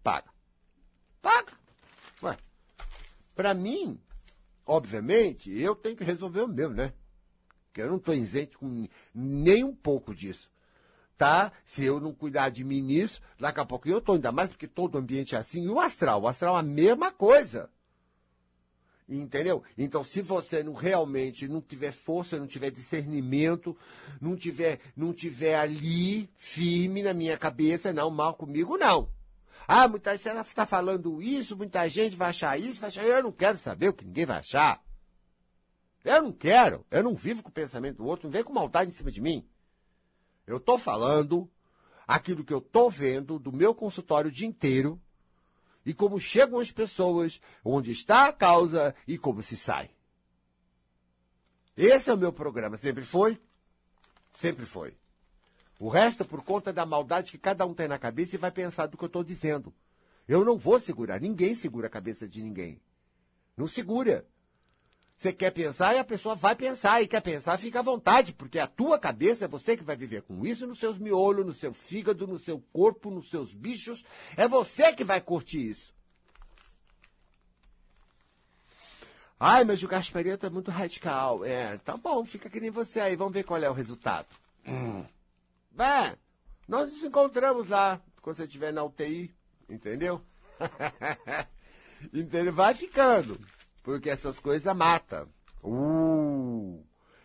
Paga. 0.03 0.31
Paga. 1.21 1.53
Ué. 2.23 2.37
Pra 3.35 3.55
mim, 3.55 4.01
obviamente, 4.67 5.51
eu 5.51 5.77
tenho 5.77 5.97
que 5.97 6.05
resolver 6.05 6.41
o 6.41 6.49
meu, 6.49 6.71
né? 6.71 6.93
Porque 7.67 7.83
eu 7.83 7.89
não 7.89 7.97
estou 7.99 8.15
isento 8.15 8.59
com 8.59 8.89
nem 9.15 9.63
um 9.63 9.75
pouco 9.75 10.15
disso 10.15 10.52
tá? 11.17 11.53
Se 11.65 11.85
eu 11.85 12.01
não 12.01 12.13
cuidar 12.13 12.49
de 12.51 12.65
mim 12.65 12.81
nisso, 12.81 13.21
daqui 13.39 13.61
a 13.61 13.65
pouco 13.65 13.89
eu 13.89 13.99
estou 13.99 14.15
ainda 14.15 14.33
mais 14.33 14.49
porque 14.49 14.67
todo 14.67 14.99
ambiente 14.99 15.35
é 15.35 15.39
assim. 15.39 15.65
E 15.65 15.69
o 15.69 15.81
astral? 15.81 16.23
O 16.23 16.29
astral 16.29 16.57
é 16.57 16.61
a 16.61 16.63
mesma 16.63 17.11
coisa. 17.11 17.71
Entendeu? 19.09 19.63
Então, 19.77 20.03
se 20.03 20.23
você 20.23 20.63
não 20.63 20.73
realmente 20.73 21.47
não 21.47 21.61
tiver 21.61 21.93
força, 21.93 22.39
não 22.39 22.47
tiver 22.47 22.71
discernimento, 22.71 23.77
não 24.21 24.37
tiver, 24.37 24.81
não 24.97 25.13
tiver 25.13 25.57
ali 25.57 26.31
firme 26.37 27.03
na 27.03 27.13
minha 27.13 27.37
cabeça, 27.37 27.93
não, 27.93 28.11
mal 28.11 28.35
comigo, 28.35 28.79
não. 28.79 29.11
Ah, 29.67 29.87
muita 29.87 30.17
gente 30.17 30.41
está 30.41 30.67
falando 30.67 31.23
isso, 31.23 31.57
muita 31.57 31.87
gente 31.89 32.17
vai 32.17 32.31
achar 32.31 32.59
isso, 32.59 32.81
vai 32.81 32.89
achar. 32.89 33.05
Eu 33.05 33.23
não 33.23 33.33
quero 33.33 33.59
saber 33.59 33.89
o 33.89 33.93
que 33.93 34.05
ninguém 34.05 34.27
vai 34.27 34.39
achar. 34.39 34.83
Eu 36.05 36.23
não 36.23 36.33
quero. 36.33 36.85
Eu 36.91 37.03
não 37.03 37.15
vivo 37.15 37.43
com 37.43 37.49
o 37.49 37.53
pensamento 37.53 37.99
do 37.99 38.07
outro, 38.07 38.27
não 38.27 38.33
vem 38.33 38.43
com 38.43 38.53
maldade 38.53 38.91
em 38.91 38.95
cima 38.95 39.11
de 39.11 39.21
mim. 39.21 39.47
Eu 40.53 40.59
estou 40.59 40.77
falando 40.77 41.51
aquilo 42.07 42.45
que 42.45 42.53
eu 42.53 42.59
estou 42.59 42.91
vendo 42.91 43.39
do 43.39 43.51
meu 43.51 43.75
consultório 43.75 44.29
o 44.29 44.33
dia 44.33 44.47
inteiro 44.47 45.01
e 45.85 45.95
como 45.95 46.21
chegam 46.21 46.59
as 46.61 46.71
pessoas, 46.71 47.41
onde 47.65 47.91
está 47.91 48.29
a 48.29 48.33
causa 48.33 48.95
e 49.07 49.17
como 49.17 49.43
se 49.43 49.57
sai. 49.57 49.91
Esse 51.77 52.11
é 52.11 52.15
o 52.15 52.19
meu 52.19 52.33
programa. 52.33 52.77
Sempre 52.77 53.03
foi? 53.03 53.41
Sempre 54.33 54.67
foi. 54.67 54.95
O 55.81 55.89
resto 55.89 56.23
é 56.23 56.27
por 56.27 56.45
conta 56.45 56.73
da 56.73 56.85
maldade 56.85 57.33
que 57.33 57.39
cada 57.39 57.67
um 57.67 57.75
tem 57.75 57.89
na 57.89 57.99
cabeça 57.99 58.37
e 58.37 58.39
vai 58.39 58.51
pensar 58.51 58.87
do 58.87 58.97
que 58.97 59.05
eu 59.05 59.09
estou 59.09 59.25
dizendo. 59.25 59.75
Eu 60.29 60.45
não 60.45 60.57
vou 60.57 60.79
segurar. 60.79 61.21
Ninguém 61.21 61.55
segura 61.55 61.87
a 61.87 61.91
cabeça 61.91 62.29
de 62.29 62.43
ninguém. 62.43 62.81
Não 63.57 63.67
segura. 63.67 64.27
Você 65.23 65.33
quer 65.33 65.53
pensar 65.53 65.95
e 65.95 65.99
a 66.01 66.05
pessoa 66.05 66.35
vai 66.35 66.57
pensar. 66.57 67.01
E 67.01 67.07
quer 67.07 67.21
pensar, 67.21 67.57
fica 67.57 67.79
à 67.79 67.83
vontade, 67.83 68.33
porque 68.33 68.59
a 68.59 68.67
tua 68.67 68.99
cabeça 68.99 69.45
é 69.45 69.49
você 69.49 69.77
que 69.77 69.85
vai 69.85 69.95
viver 69.95 70.23
com 70.23 70.45
isso 70.45 70.67
nos 70.67 70.81
seus 70.81 70.99
miolos, 70.99 71.47
no 71.47 71.55
seu 71.55 71.73
fígado, 71.73 72.27
no 72.27 72.41
seu 72.41 72.61
corpo, 72.73 73.09
nos 73.09 73.31
seus 73.31 73.55
bichos. 73.55 74.05
É 74.37 74.49
você 74.49 74.93
que 74.93 75.05
vai 75.05 75.21
curtir 75.21 75.71
isso. 75.71 75.95
Ai, 79.39 79.63
mas 79.63 79.81
o 79.81 79.87
Gasparito 79.87 80.45
é 80.45 80.51
muito 80.51 80.73
radical. 80.73 81.45
É, 81.45 81.79
tá 81.79 81.97
bom, 81.97 82.25
fica 82.25 82.51
que 82.51 82.59
nem 82.59 82.71
você 82.73 82.99
aí. 82.99 83.15
Vamos 83.15 83.33
ver 83.33 83.45
qual 83.45 83.63
é 83.63 83.71
o 83.71 83.75
resultado. 83.75 84.27
Hum. 84.67 85.05
Bem, 85.71 86.17
nós 86.67 86.91
nos 86.91 87.05
encontramos 87.05 87.69
lá, 87.69 88.03
quando 88.21 88.35
você 88.35 88.45
estiver 88.45 88.73
na 88.73 88.83
UTI, 88.83 89.33
entendeu? 89.69 90.21
entendeu? 92.13 92.53
Vai 92.53 92.75
ficando. 92.75 93.39
Porque 93.83 94.11
essas 94.11 94.39
coisas 94.39 94.75
matam. 94.77 95.29
Uh! 95.63 96.85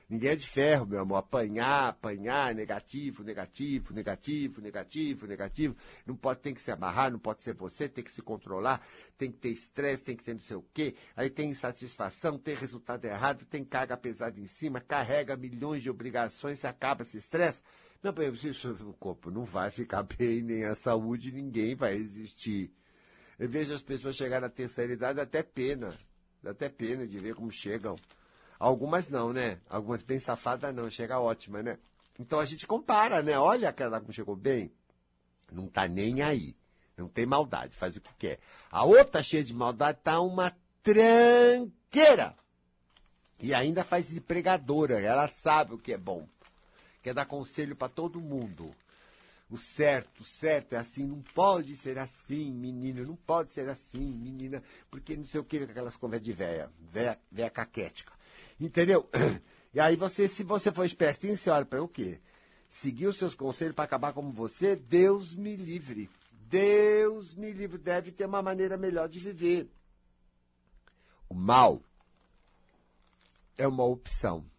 Ninguém 0.10 0.30
é 0.30 0.36
de 0.38 0.48
ferro, 0.48 0.86
meu 0.86 1.02
amor. 1.02 1.18
Apanhar, 1.18 1.90
apanhar, 1.90 2.56
negativo, 2.56 3.24
negativo, 3.24 3.94
negativo, 3.94 4.62
negativo, 4.62 5.28
negativo. 5.28 5.76
Não 6.06 6.16
pode, 6.16 6.40
tem 6.40 6.54
que 6.54 6.62
se 6.62 6.72
amarrar, 6.72 7.12
não 7.12 7.20
pode 7.20 7.44
ser 7.44 7.54
você, 7.54 7.90
tem 7.90 8.04
que 8.04 8.12
se 8.12 8.22
controlar, 8.22 8.82
tem 9.18 9.30
que 9.30 9.38
ter 9.38 9.50
estresse, 9.50 10.04
tem 10.04 10.16
que 10.16 10.24
ter 10.24 10.34
não 10.34 10.40
sei 10.40 10.56
o 10.56 10.66
quê. 10.74 10.96
Aí 11.14 11.30
tem 11.30 11.50
insatisfação, 11.50 12.38
tem 12.38 12.56
resultado 12.56 13.04
errado, 13.04 13.46
tem 13.46 13.66
carga 13.66 13.98
pesada 13.98 14.40
em 14.40 14.48
cima, 14.48 14.80
carrega 14.80 15.36
milhões 15.36 15.84
de 15.84 15.90
obrigações, 15.90 16.60
se 16.60 16.68
acaba 16.68 17.04
esse 17.04 17.18
estresse. 17.18 17.62
Meu 18.02 18.14
bem, 18.14 18.30
o 18.30 18.94
corpo 18.94 19.30
não 19.30 19.44
vai 19.44 19.70
ficar 19.72 20.04
bem, 20.18 20.42
nem 20.42 20.64
a 20.64 20.76
saúde, 20.76 21.34
ninguém 21.34 21.76
vai 21.76 21.96
existir. 21.96 22.72
Eu 23.38 23.50
vejo 23.50 23.74
as 23.74 23.82
pessoas 23.82 24.16
chegar 24.16 24.40
na 24.40 24.50
terceira 24.50 24.94
idade 24.94 25.20
até 25.20 25.44
pena. 25.44 25.90
Dá 26.48 26.52
até 26.52 26.70
pena 26.70 27.06
de 27.06 27.20
ver 27.20 27.36
como 27.36 27.52
chegam. 27.52 27.98
Algumas 28.58 29.10
não, 29.10 29.34
né? 29.34 29.60
Algumas 29.70 30.02
bem 30.02 30.18
safadas 30.18 30.74
não, 30.74 30.90
chega 30.90 31.20
ótima, 31.20 31.62
né? 31.62 31.78
Então 32.18 32.40
a 32.40 32.46
gente 32.46 32.66
compara, 32.66 33.22
né? 33.22 33.38
Olha 33.38 33.68
aquela 33.68 34.00
como 34.00 34.14
chegou 34.14 34.34
bem. 34.34 34.72
Não 35.52 35.68
tá 35.68 35.90
nem 35.90 36.22
aí. 36.22 36.56
Não 36.96 37.10
tem 37.10 37.26
maldade, 37.26 37.76
faz 37.76 37.98
o 37.98 38.02
que 38.02 38.14
quer. 38.18 38.40
A 38.72 38.86
outra 38.86 39.22
cheia 39.22 39.44
de 39.44 39.54
maldade 39.54 40.00
tá 40.02 40.22
uma 40.22 40.56
tranqueira. 40.82 42.34
E 43.42 43.54
ainda 43.54 43.84
faz 43.84 44.08
de 44.08 44.22
pregadora. 44.22 45.02
Ela 45.02 45.28
sabe 45.28 45.74
o 45.74 45.78
que 45.78 45.92
é 45.92 45.98
bom. 45.98 46.26
Quer 47.02 47.14
dar 47.14 47.26
conselho 47.26 47.76
para 47.76 47.90
todo 47.90 48.22
mundo 48.22 48.74
o 49.50 49.58
certo, 49.58 50.22
o 50.22 50.26
certo 50.26 50.74
é 50.74 50.78
assim, 50.78 51.06
não 51.06 51.22
pode 51.22 51.76
ser 51.78 51.98
assim, 51.98 52.52
menina, 52.52 53.04
não 53.04 53.16
pode 53.16 53.54
ser 53.54 53.70
assim, 53.70 54.06
menina, 54.06 54.62
porque 54.92 55.16
não 55.16 55.24
sei 55.24 55.40
o 55.40 55.44
que, 55.44 55.58
aquelas 55.58 55.96
conversas 55.96 56.26
de 56.26 56.34
véia, 56.34 56.70
véia, 56.92 57.18
véia 57.32 57.50
caquética. 57.50 58.14
Entendeu? 58.60 59.10
E 59.74 59.80
aí 59.80 59.96
você, 59.96 60.28
se 60.28 60.44
você 60.44 60.72
for 60.72 60.86
espertinho, 60.86 61.38
você 61.38 61.52
olha 61.52 61.66
para 61.66 61.84
o 61.84 61.88
quê? 61.88 62.20
Seguir 62.68 63.06
os 63.06 63.18
seus 63.18 63.36
conselhos 63.36 63.76
para 63.76 63.84
acabar 63.84 64.12
como 64.12 64.32
você, 64.32 64.76
Deus 64.76 65.36
me 65.36 65.56
livre. 65.56 66.10
Deus 66.32 67.36
me 67.36 67.52
livre, 67.52 67.78
deve 67.78 68.12
ter 68.12 68.26
uma 68.26 68.42
maneira 68.42 68.76
melhor 68.76 69.08
de 69.08 69.20
viver. 69.20 69.70
O 71.30 71.36
mal 71.36 71.84
é 73.56 73.68
uma 73.68 73.84
opção. 73.84 74.50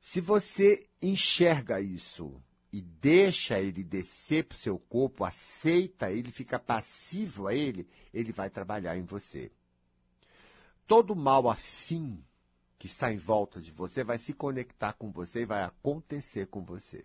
Se 0.00 0.20
você 0.20 0.84
enxerga 1.00 1.80
isso 1.80 2.42
e 2.74 2.80
deixa 2.82 3.60
ele 3.60 3.84
descer 3.84 4.42
para 4.42 4.56
o 4.56 4.58
seu 4.58 4.76
corpo, 4.76 5.24
aceita 5.24 6.10
ele, 6.10 6.32
fica 6.32 6.58
passivo 6.58 7.46
a 7.46 7.54
ele, 7.54 7.86
ele 8.12 8.32
vai 8.32 8.50
trabalhar 8.50 8.98
em 8.98 9.04
você. 9.04 9.52
Todo 10.84 11.14
mal 11.14 11.48
afim 11.48 12.20
que 12.76 12.86
está 12.86 13.12
em 13.12 13.16
volta 13.16 13.60
de 13.60 13.70
você 13.70 14.02
vai 14.02 14.18
se 14.18 14.32
conectar 14.32 14.92
com 14.94 15.12
você 15.12 15.42
e 15.42 15.46
vai 15.46 15.62
acontecer 15.62 16.48
com 16.48 16.64
você. 16.64 17.04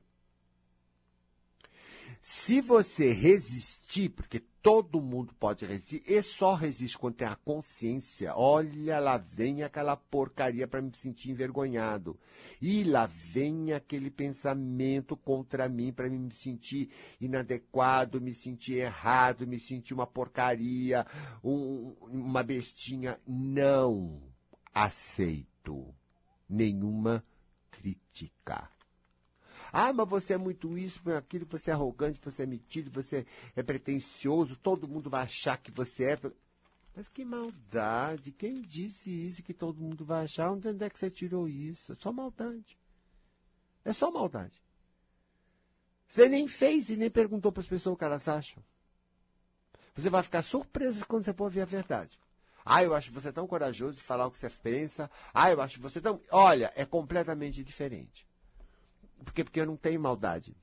Se 2.19 2.61
você 2.61 3.13
resistir, 3.13 4.09
porque 4.09 4.43
todo 4.61 5.01
mundo 5.01 5.33
pode 5.39 5.65
resistir, 5.65 6.03
e 6.05 6.21
só 6.21 6.53
resiste 6.53 6.97
quando 6.97 7.15
tem 7.15 7.27
a 7.27 7.35
consciência. 7.35 8.35
Olha, 8.35 8.99
lá 8.99 9.17
vem 9.17 9.63
aquela 9.63 9.95
porcaria 9.95 10.67
para 10.67 10.81
me 10.81 10.95
sentir 10.95 11.31
envergonhado. 11.31 12.19
E 12.61 12.83
lá 12.83 13.05
vem 13.05 13.73
aquele 13.73 14.09
pensamento 14.09 15.15
contra 15.15 15.69
mim 15.69 15.91
para 15.93 16.09
me 16.09 16.31
sentir 16.31 16.89
inadequado, 17.19 18.19
me 18.21 18.33
sentir 18.33 18.75
errado, 18.75 19.47
me 19.47 19.59
sentir 19.59 19.93
uma 19.93 20.07
porcaria, 20.07 21.05
um, 21.43 21.95
uma 22.01 22.43
bestinha. 22.43 23.19
Não 23.25 24.21
aceito 24.73 25.93
nenhuma 26.49 27.23
crítica. 27.71 28.69
Ah, 29.71 29.93
mas 29.93 30.07
você 30.07 30.33
é 30.33 30.37
muito 30.37 30.77
isso, 30.77 31.01
aquilo, 31.11 31.45
você 31.49 31.71
é 31.71 31.73
arrogante, 31.73 32.19
você 32.23 32.43
é 32.43 32.45
metido, 32.45 32.89
você 32.89 33.25
é 33.55 33.63
pretencioso, 33.63 34.55
todo 34.55 34.87
mundo 34.87 35.09
vai 35.09 35.23
achar 35.23 35.57
que 35.57 35.71
você 35.71 36.11
é. 36.11 36.19
Mas 36.95 37.07
que 37.07 37.23
maldade! 37.23 38.31
Quem 38.31 38.61
disse 38.61 39.09
isso 39.09 39.43
que 39.43 39.53
todo 39.53 39.81
mundo 39.81 40.03
vai 40.03 40.23
achar? 40.23 40.51
Onde 40.51 40.67
é 40.67 40.89
que 40.89 40.99
você 40.99 41.09
tirou 41.09 41.47
isso? 41.47 41.91
É 41.91 41.95
só 41.95 42.11
maldade. 42.11 42.77
É 43.85 43.93
só 43.93 44.11
maldade. 44.11 44.61
Você 46.07 46.27
nem 46.27 46.47
fez 46.47 46.89
e 46.89 46.97
nem 46.97 47.09
perguntou 47.09 47.51
para 47.51 47.61
as 47.61 47.67
pessoas 47.67 47.93
o 47.93 47.97
que 47.97 48.03
elas 48.03 48.27
acham. 48.27 48.63
Você 49.95 50.09
vai 50.09 50.23
ficar 50.23 50.41
surpreso 50.41 51.05
quando 51.05 51.25
você 51.25 51.33
for 51.33 51.45
ouvir 51.45 51.61
a 51.61 51.65
verdade. 51.65 52.19
Ah, 52.65 52.83
eu 52.83 52.93
acho 52.93 53.11
você 53.11 53.31
tão 53.31 53.47
corajoso 53.47 53.97
de 53.97 54.03
falar 54.03 54.27
o 54.27 54.31
que 54.31 54.37
você 54.37 54.49
pensa. 54.49 55.09
Ah, 55.33 55.51
eu 55.51 55.61
acho 55.61 55.81
você 55.81 55.99
tão. 55.99 56.21
Olha, 56.31 56.71
é 56.75 56.85
completamente 56.85 57.63
diferente. 57.63 58.28
Por 59.23 59.33
quê? 59.33 59.43
Porque 59.43 59.59
eu 59.59 59.65
não 59.65 59.77
tenho 59.77 59.99
maldade. 59.99 60.55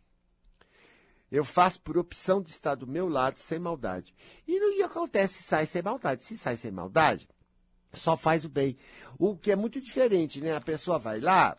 Eu 1.30 1.44
faço 1.44 1.80
por 1.80 1.98
opção 1.98 2.40
de 2.40 2.50
estar 2.50 2.74
do 2.74 2.86
meu 2.86 3.08
lado 3.08 3.38
sem 3.38 3.58
maldade. 3.58 4.14
E 4.46 4.58
não 4.58 4.84
acontece 4.84 5.34
se 5.34 5.42
sai 5.42 5.66
sem 5.66 5.82
maldade. 5.82 6.24
Se 6.24 6.36
sai 6.36 6.56
sem 6.56 6.70
maldade, 6.70 7.28
só 7.92 8.16
faz 8.16 8.44
o 8.44 8.48
bem. 8.48 8.76
O 9.18 9.36
que 9.36 9.50
é 9.50 9.56
muito 9.56 9.80
diferente, 9.80 10.40
né? 10.40 10.54
A 10.54 10.60
pessoa 10.60 10.98
vai 10.98 11.20
lá, 11.20 11.56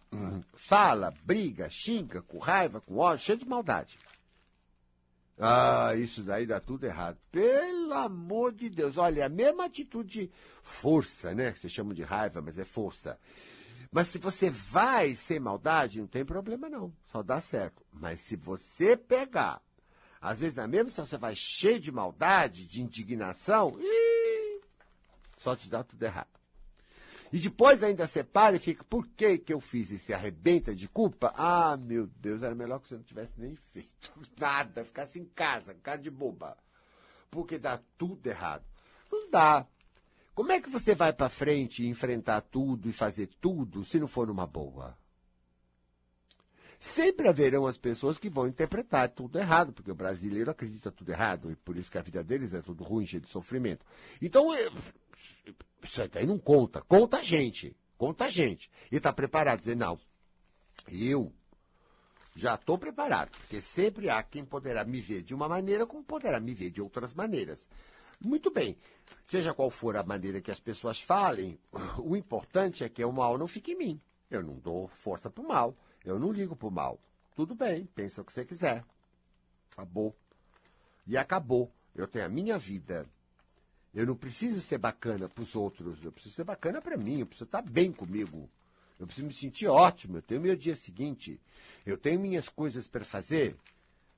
fala, 0.53 1.13
briga, 1.23 1.69
xinga, 1.69 2.21
com 2.21 2.37
raiva, 2.37 2.79
com 2.79 2.97
ódio, 2.97 3.25
cheio 3.25 3.37
de 3.37 3.45
maldade. 3.45 3.97
Ah, 5.39 5.93
isso 5.95 6.23
daí 6.23 6.47
dá 6.47 6.59
tudo 6.59 6.85
errado. 6.85 7.17
Pelo 7.31 7.93
amor 7.93 8.53
de 8.53 8.69
Deus. 8.69 8.97
Olha, 8.97 9.21
é 9.21 9.23
a 9.25 9.29
mesma 9.29 9.65
atitude 9.65 10.09
de 10.09 10.31
força, 10.63 11.35
né? 11.35 11.51
Que 11.51 11.59
você 11.59 11.69
chama 11.69 11.93
de 11.93 12.01
raiva, 12.01 12.41
mas 12.41 12.57
é 12.57 12.65
força. 12.65 13.19
Mas 13.91 14.07
se 14.07 14.17
você 14.17 14.49
vai 14.49 15.15
sem 15.15 15.39
maldade, 15.39 15.99
não 15.99 16.07
tem 16.07 16.25
problema 16.25 16.69
não. 16.69 16.93
Só 17.11 17.23
dá 17.23 17.39
certo. 17.41 17.85
Mas 17.91 18.21
se 18.21 18.35
você 18.35 18.97
pegar, 18.97 19.61
às 20.21 20.39
vezes 20.39 20.57
na 20.57 20.67
mesma 20.67 20.89
situação 20.89 21.09
você 21.09 21.17
vai 21.17 21.35
cheio 21.35 21.79
de 21.79 21.91
maldade, 21.91 22.67
de 22.67 22.81
indignação, 22.81 23.77
só 25.37 25.55
te 25.55 25.69
dá 25.69 25.83
tudo 25.83 26.03
errado. 26.03 26.37
E 27.31 27.39
depois 27.39 27.83
ainda 27.83 28.07
separa 28.07 28.55
e 28.55 28.59
fica, 28.59 28.83
por 28.85 29.05
que 29.07 29.37
que 29.37 29.53
eu 29.53 29.59
fiz 29.59 29.91
e 29.91 29.99
se 29.99 30.13
arrebenta 30.13 30.73
de 30.73 30.87
culpa? 30.87 31.33
Ah, 31.35 31.75
meu 31.77 32.07
Deus, 32.07 32.41
era 32.41 32.55
melhor 32.55 32.79
que 32.79 32.87
você 32.87 32.95
não 32.95 33.03
tivesse 33.03 33.33
nem 33.37 33.55
feito 33.73 34.13
nada, 34.39 34.85
ficasse 34.85 35.19
em 35.19 35.25
casa, 35.25 35.73
cara 35.75 36.01
de 36.01 36.09
boba. 36.09 36.57
Porque 37.29 37.57
dá 37.57 37.79
tudo 37.97 38.25
errado. 38.25 38.63
Não 39.11 39.29
dá. 39.29 39.65
Como 40.37 40.51
é 40.51 40.61
que 40.61 40.69
você 40.69 40.93
vai 40.93 41.11
para 41.11 41.29
frente 41.29 41.81
e 41.81 41.87
enfrentar 41.87 42.41
tudo 42.41 42.87
e 42.87 42.93
fazer 42.93 43.25
tudo 43.41 43.83
se 43.83 43.99
não 43.99 44.05
for 44.05 44.27
numa 44.27 44.45
boa? 44.45 44.95
Sempre 46.79 47.27
haverão 47.27 47.65
as 47.65 47.75
pessoas 47.75 48.19
que 48.19 48.29
vão 48.29 48.47
interpretar 48.47 49.09
tudo 49.09 49.39
errado, 49.39 49.73
porque 49.73 49.89
o 49.89 49.95
brasileiro 49.95 50.51
acredita 50.51 50.91
tudo 50.91 51.09
errado, 51.09 51.51
e 51.51 51.55
por 51.55 51.75
isso 51.75 51.89
que 51.89 51.97
a 51.97 52.03
vida 52.03 52.23
deles 52.23 52.53
é 52.53 52.61
tudo 52.61 52.83
ruim, 52.83 53.07
cheio 53.07 53.23
de 53.23 53.29
sofrimento. 53.29 53.83
Então, 54.21 54.49
isso 55.81 56.03
aí 56.13 56.27
não 56.27 56.37
conta. 56.37 56.83
Conta 56.83 57.17
a 57.17 57.23
gente. 57.23 57.75
Conta 57.97 58.25
a 58.25 58.29
gente. 58.29 58.69
E 58.91 58.97
está 58.97 59.11
preparado. 59.11 59.61
Dizer, 59.61 59.75
não, 59.75 59.99
eu 60.87 61.33
já 62.35 62.53
estou 62.53 62.77
preparado. 62.77 63.31
Porque 63.31 63.59
sempre 63.59 64.07
há 64.07 64.21
quem 64.21 64.45
poderá 64.45 64.85
me 64.85 65.01
ver 65.01 65.23
de 65.23 65.33
uma 65.33 65.49
maneira, 65.49 65.87
como 65.87 66.03
poderá 66.03 66.39
me 66.39 66.53
ver 66.53 66.69
de 66.69 66.79
outras 66.79 67.11
maneiras. 67.11 67.67
Muito 68.19 68.51
bem. 68.51 68.77
Seja 69.27 69.53
qual 69.53 69.69
for 69.69 69.95
a 69.95 70.03
maneira 70.03 70.41
que 70.41 70.51
as 70.51 70.59
pessoas 70.59 71.01
falem, 71.01 71.59
o 71.97 72.15
importante 72.15 72.83
é 72.83 72.89
que 72.89 73.03
o 73.03 73.11
mal 73.11 73.37
não 73.37 73.47
fique 73.47 73.71
em 73.71 73.77
mim. 73.77 74.01
Eu 74.29 74.43
não 74.43 74.57
dou 74.59 74.87
força 74.87 75.29
para 75.29 75.43
o 75.43 75.47
mal. 75.47 75.75
Eu 76.03 76.17
não 76.19 76.31
ligo 76.31 76.55
para 76.55 76.67
o 76.67 76.71
mal. 76.71 76.99
Tudo 77.35 77.53
bem, 77.53 77.85
pensa 77.93 78.21
o 78.21 78.25
que 78.25 78.33
você 78.33 78.45
quiser. 78.45 78.83
Acabou. 79.73 80.15
E 81.05 81.17
acabou. 81.17 81.71
Eu 81.93 82.07
tenho 82.07 82.25
a 82.25 82.29
minha 82.29 82.57
vida. 82.57 83.05
Eu 83.93 84.05
não 84.05 84.15
preciso 84.15 84.61
ser 84.61 84.77
bacana 84.77 85.27
para 85.27 85.41
os 85.41 85.55
outros, 85.55 86.03
eu 86.03 86.11
preciso 86.11 86.35
ser 86.35 86.43
bacana 86.43 86.81
para 86.81 86.95
mim, 86.95 87.19
eu 87.19 87.25
preciso 87.25 87.45
estar 87.45 87.61
bem 87.61 87.91
comigo. 87.91 88.49
Eu 88.99 89.05
preciso 89.05 89.27
me 89.27 89.33
sentir 89.33 89.67
ótimo, 89.67 90.17
eu 90.17 90.21
tenho 90.21 90.41
meu 90.41 90.55
dia 90.55 90.75
seguinte, 90.75 91.39
eu 91.85 91.97
tenho 91.97 92.19
minhas 92.19 92.49
coisas 92.49 92.87
para 92.87 93.05
fazer. 93.05 93.55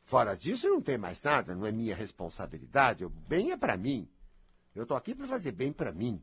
Fora 0.09 0.35
disso, 0.35 0.67
não 0.67 0.81
tem 0.81 0.97
mais 0.97 1.21
nada, 1.21 1.53
não 1.53 1.67
é 1.67 1.71
minha 1.71 1.95
responsabilidade, 1.95 3.05
o 3.05 3.09
bem 3.11 3.51
é 3.51 3.55
para 3.55 3.77
mim. 3.77 4.09
Eu 4.73 4.81
estou 4.81 4.97
aqui 4.97 5.13
para 5.13 5.27
fazer 5.27 5.51
bem 5.51 5.71
para 5.71 5.91
mim. 5.91 6.19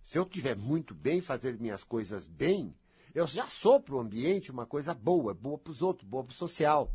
Se 0.00 0.18
eu 0.18 0.24
tiver 0.24 0.56
muito 0.56 0.94
bem, 0.94 1.20
fazer 1.20 1.60
minhas 1.60 1.84
coisas 1.84 2.26
bem, 2.26 2.74
eu 3.14 3.26
já 3.26 3.46
sou 3.48 3.78
para 3.78 3.94
o 3.94 4.00
ambiente 4.00 4.50
uma 4.50 4.64
coisa 4.64 4.94
boa, 4.94 5.34
boa 5.34 5.58
para 5.58 5.70
os 5.70 5.82
outros, 5.82 6.08
boa 6.08 6.24
para 6.24 6.32
o 6.32 6.36
social. 6.36 6.90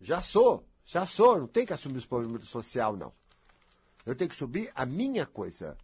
Já 0.00 0.20
sou. 0.20 0.66
Já 0.84 1.06
sou, 1.06 1.38
não 1.38 1.46
tem 1.46 1.64
que 1.64 1.72
assumir 1.72 1.98
os 1.98 2.06
problemas 2.06 2.40
do 2.40 2.46
social, 2.46 2.96
não. 2.96 3.12
Eu 4.04 4.16
tenho 4.16 4.30
que 4.30 4.36
subir 4.36 4.72
a 4.74 4.84
minha 4.84 5.26
coisa. 5.26 5.78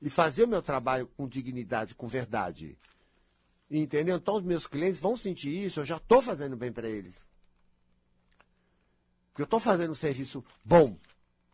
E 0.00 0.08
fazer 0.08 0.44
o 0.44 0.48
meu 0.48 0.62
trabalho 0.62 1.06
com 1.18 1.28
dignidade, 1.28 1.94
com 1.94 2.08
verdade. 2.08 2.78
Entendeu? 3.70 4.16
Então 4.16 4.36
os 4.36 4.44
meus 4.44 4.66
clientes 4.66 5.00
vão 5.00 5.16
sentir 5.16 5.64
isso, 5.64 5.80
eu 5.80 5.84
já 5.84 5.96
estou 5.96 6.22
fazendo 6.22 6.56
bem 6.56 6.72
para 6.72 6.88
eles. 6.88 7.26
Porque 9.30 9.42
eu 9.42 9.44
estou 9.44 9.60
fazendo 9.60 9.90
um 9.90 9.94
serviço 9.94 10.44
bom. 10.64 10.96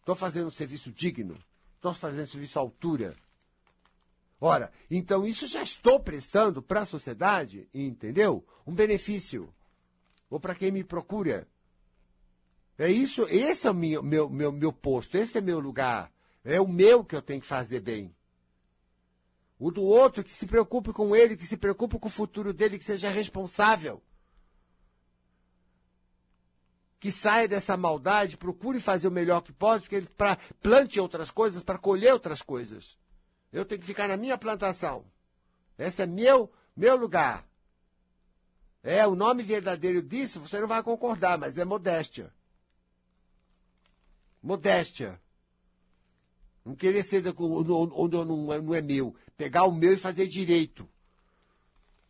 Estou 0.00 0.14
fazendo 0.14 0.46
um 0.46 0.50
serviço 0.50 0.92
digno. 0.92 1.36
Estou 1.76 1.92
fazendo 1.94 2.22
um 2.22 2.26
serviço 2.26 2.58
à 2.58 2.62
altura. 2.62 3.16
Ora, 4.40 4.72
então 4.90 5.26
isso 5.26 5.46
já 5.46 5.62
estou 5.62 6.00
prestando 6.00 6.60
para 6.60 6.80
a 6.80 6.86
sociedade, 6.86 7.68
entendeu? 7.72 8.46
Um 8.66 8.74
benefício. 8.74 9.52
Ou 10.28 10.38
para 10.38 10.54
quem 10.54 10.70
me 10.70 10.84
procura. 10.84 11.48
É 12.78 12.90
isso, 12.90 13.22
esse 13.28 13.66
é 13.66 13.70
o 13.70 13.74
meu, 13.74 14.02
meu, 14.02 14.28
meu, 14.28 14.50
meu 14.50 14.72
posto, 14.72 15.16
esse 15.16 15.38
é 15.38 15.40
meu 15.40 15.60
lugar. 15.60 16.12
É 16.44 16.60
o 16.60 16.66
meu 16.66 17.04
que 17.04 17.14
eu 17.14 17.22
tenho 17.22 17.40
que 17.40 17.46
fazer 17.46 17.80
bem. 17.80 18.14
O 19.62 19.70
do 19.70 19.84
outro 19.84 20.24
que 20.24 20.32
se 20.32 20.44
preocupe 20.44 20.92
com 20.92 21.14
ele, 21.14 21.36
que 21.36 21.46
se 21.46 21.56
preocupe 21.56 21.96
com 21.96 22.08
o 22.08 22.10
futuro 22.10 22.52
dele, 22.52 22.78
que 22.78 22.84
seja 22.84 23.08
responsável. 23.08 24.02
Que 26.98 27.12
saia 27.12 27.46
dessa 27.46 27.76
maldade, 27.76 28.36
procure 28.36 28.80
fazer 28.80 29.06
o 29.06 29.12
melhor 29.12 29.40
que 29.40 29.52
pode, 29.52 29.88
que 29.88 29.94
ele 29.94 30.08
pra, 30.16 30.36
plante 30.60 30.98
outras 30.98 31.30
coisas 31.30 31.62
para 31.62 31.78
colher 31.78 32.12
outras 32.12 32.42
coisas. 32.42 32.98
Eu 33.52 33.64
tenho 33.64 33.80
que 33.80 33.86
ficar 33.86 34.08
na 34.08 34.16
minha 34.16 34.36
plantação. 34.36 35.04
Esse 35.78 36.02
é 36.02 36.06
meu, 36.06 36.52
meu 36.76 36.96
lugar. 36.96 37.46
É, 38.82 39.06
o 39.06 39.14
nome 39.14 39.44
verdadeiro 39.44 40.02
disso, 40.02 40.40
você 40.40 40.60
não 40.60 40.66
vai 40.66 40.82
concordar, 40.82 41.38
mas 41.38 41.56
é 41.56 41.64
modéstia. 41.64 42.34
Modéstia. 44.42 45.20
Não 46.64 46.76
querer 46.76 47.02
ser 47.02 47.22
onde 47.38 48.16
não 48.16 48.52
é, 48.52 48.60
não 48.60 48.74
é 48.74 48.80
meu. 48.80 49.14
Pegar 49.36 49.64
o 49.64 49.72
meu 49.72 49.94
e 49.94 49.96
fazer 49.96 50.26
direito. 50.26 50.88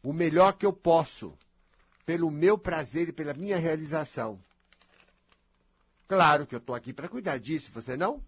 O 0.03 0.12
melhor 0.12 0.53
que 0.53 0.66
eu 0.66 0.72
posso. 0.72 1.32
Pelo 2.05 2.30
meu 2.30 2.59
prazer 2.59 3.09
e 3.09 3.12
pela 3.12 3.32
minha 3.32 3.57
realização. 3.57 4.38
Claro 6.07 6.46
que 6.46 6.55
eu 6.55 6.59
estou 6.59 6.74
aqui 6.74 6.92
para 6.92 7.09
cuidar 7.09 7.38
disso, 7.38 7.70
você 7.72 7.96
não? 7.96 8.22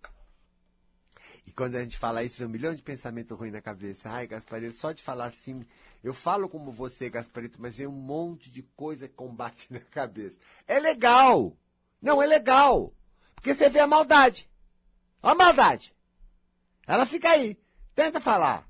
E 1.47 1.53
quando 1.53 1.77
a 1.77 1.83
gente 1.83 1.99
fala 1.99 2.25
isso, 2.25 2.39
vem 2.39 2.47
um 2.47 2.51
milhão 2.51 2.75
de 2.75 2.83
pensamento 2.83 3.35
ruim 3.35 3.51
na 3.51 3.61
cabeça. 3.61 4.09
Ai, 4.09 4.27
Gasparito, 4.27 4.79
só 4.79 4.93
de 4.93 5.03
falar 5.03 5.27
assim, 5.27 5.67
eu 6.03 6.15
falo 6.15 6.49
como 6.49 6.73
você, 6.73 7.11
Gasparito, 7.11 7.61
mas 7.61 7.77
vem 7.77 7.87
um 7.87 7.93
monte 7.93 8.51
de 8.51 8.63
coisa 8.63 9.09
que 9.09 9.15
combate 9.15 9.67
na 9.73 9.81
cabeça. 9.81 10.39
É 10.67 10.79
legal! 10.79 11.57
Não, 12.01 12.23
é 12.23 12.27
legal! 12.27 12.93
Porque 13.35 13.55
você 13.55 13.69
vê 13.69 13.81
a 13.81 13.87
maldade. 13.87 14.49
A 15.23 15.35
maldade. 15.35 15.95
Ela 16.87 17.07
fica 17.07 17.31
aí. 17.31 17.59
Tenta 17.95 18.21
falar. 18.21 18.69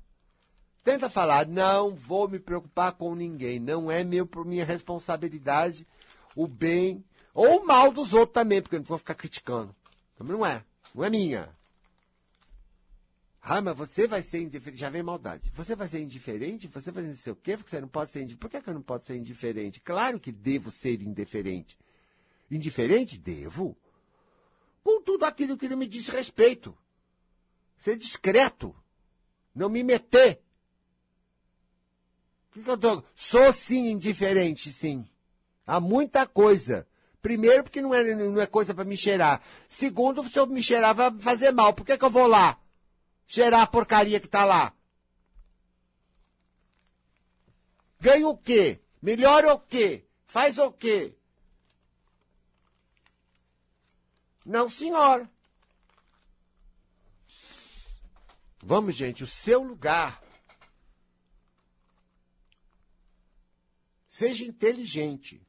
Tenta 0.83 1.09
falar. 1.09 1.47
Não 1.47 1.95
vou 1.95 2.27
me 2.27 2.39
preocupar 2.39 2.93
com 2.93 3.15
ninguém. 3.15 3.59
Não 3.59 3.91
é 3.91 4.03
meu, 4.03 4.25
por 4.25 4.45
minha 4.45 4.65
responsabilidade 4.65 5.85
o 6.35 6.47
bem 6.47 7.03
ou 7.33 7.61
o 7.61 7.65
mal 7.65 7.91
dos 7.91 8.13
outros 8.13 8.33
também, 8.33 8.61
porque 8.61 8.75
eu 8.75 8.79
não 8.79 8.85
vou 8.85 8.97
ficar 8.97 9.15
criticando. 9.15 9.75
Também 10.17 10.35
não 10.35 10.45
é. 10.45 10.63
Não 10.93 11.03
é 11.03 11.09
minha. 11.09 11.49
Ah, 13.41 13.61
mas 13.61 13.77
você 13.77 14.07
vai 14.07 14.23
ser 14.23 14.41
indiferente. 14.41 14.79
Já 14.79 14.89
vem 14.89 15.03
maldade. 15.03 15.51
Você 15.53 15.75
vai 15.75 15.87
ser 15.87 15.99
indiferente? 15.99 16.67
Você 16.67 16.91
vai 16.91 17.03
dizer 17.03 17.31
o 17.31 17.35
quê? 17.35 17.55
Porque 17.55 17.69
você 17.69 17.79
não 17.79 17.87
pode 17.87 18.11
ser 18.11 18.21
indiferente. 18.21 18.39
Por 18.39 18.49
que, 18.49 18.61
que 18.61 18.69
eu 18.69 18.73
não 18.73 18.81
posso 18.81 19.05
ser 19.05 19.17
indiferente? 19.17 19.79
Claro 19.81 20.19
que 20.19 20.31
devo 20.31 20.71
ser 20.71 21.01
indiferente. 21.01 21.77
Indiferente? 22.49 23.17
Devo 23.17 23.77
com 24.83 25.01
tudo 25.01 25.25
aquilo 25.25 25.57
que 25.57 25.65
ele 25.65 25.75
me 25.75 25.87
diz 25.87 26.07
respeito. 26.07 26.75
Ser 27.85 27.97
discreto. 27.97 28.75
Não 29.53 29.69
me 29.69 29.83
meter. 29.83 30.41
Que 32.51 32.63
que 32.63 32.69
eu 32.71 32.75
tô? 32.75 33.03
Sou 33.15 33.53
sim 33.53 33.91
indiferente, 33.91 34.73
sim. 34.73 35.07
Há 35.67 35.79
muita 35.79 36.25
coisa. 36.25 36.87
Primeiro, 37.21 37.63
porque 37.63 37.83
não 37.83 37.93
é, 37.93 38.15
não 38.15 38.41
é 38.41 38.47
coisa 38.47 38.73
para 38.73 38.85
me 38.85 38.97
cheirar. 38.97 39.39
Segundo, 39.69 40.27
se 40.27 40.39
eu 40.39 40.47
me 40.47 40.63
cheirar, 40.63 40.95
vai 40.95 41.11
fazer 41.19 41.51
mal. 41.51 41.73
Por 41.73 41.85
que, 41.85 41.95
que 41.95 42.03
eu 42.03 42.09
vou 42.09 42.25
lá? 42.25 42.59
Cheirar 43.27 43.61
a 43.61 43.67
porcaria 43.67 44.19
que 44.19 44.27
tá 44.27 44.43
lá. 44.45 44.73
Ganha 48.01 48.27
o 48.27 48.35
quê? 48.35 48.79
Melhora 48.99 49.53
o 49.53 49.59
quê? 49.59 50.05
Faz 50.25 50.57
o 50.57 50.71
quê? 50.71 51.13
Não, 54.43 54.67
senhor. 54.67 55.29
Vamos, 58.67 58.95
gente, 58.95 59.23
o 59.23 59.27
seu 59.27 59.61
lugar. 59.61 60.23
Seja 64.07 64.43
inteligente. 64.43 65.39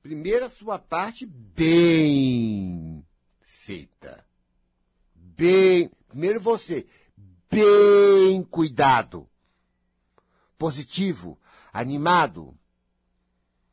primeiro 0.00 0.44
a 0.44 0.50
sua 0.50 0.78
parte 0.78 1.26
bem 1.26 3.04
feita. 3.40 4.24
Bem, 5.16 5.90
primeiro 6.06 6.40
você, 6.40 6.86
bem 7.50 8.44
cuidado. 8.44 9.28
Positivo, 10.56 11.36
animado, 11.72 12.56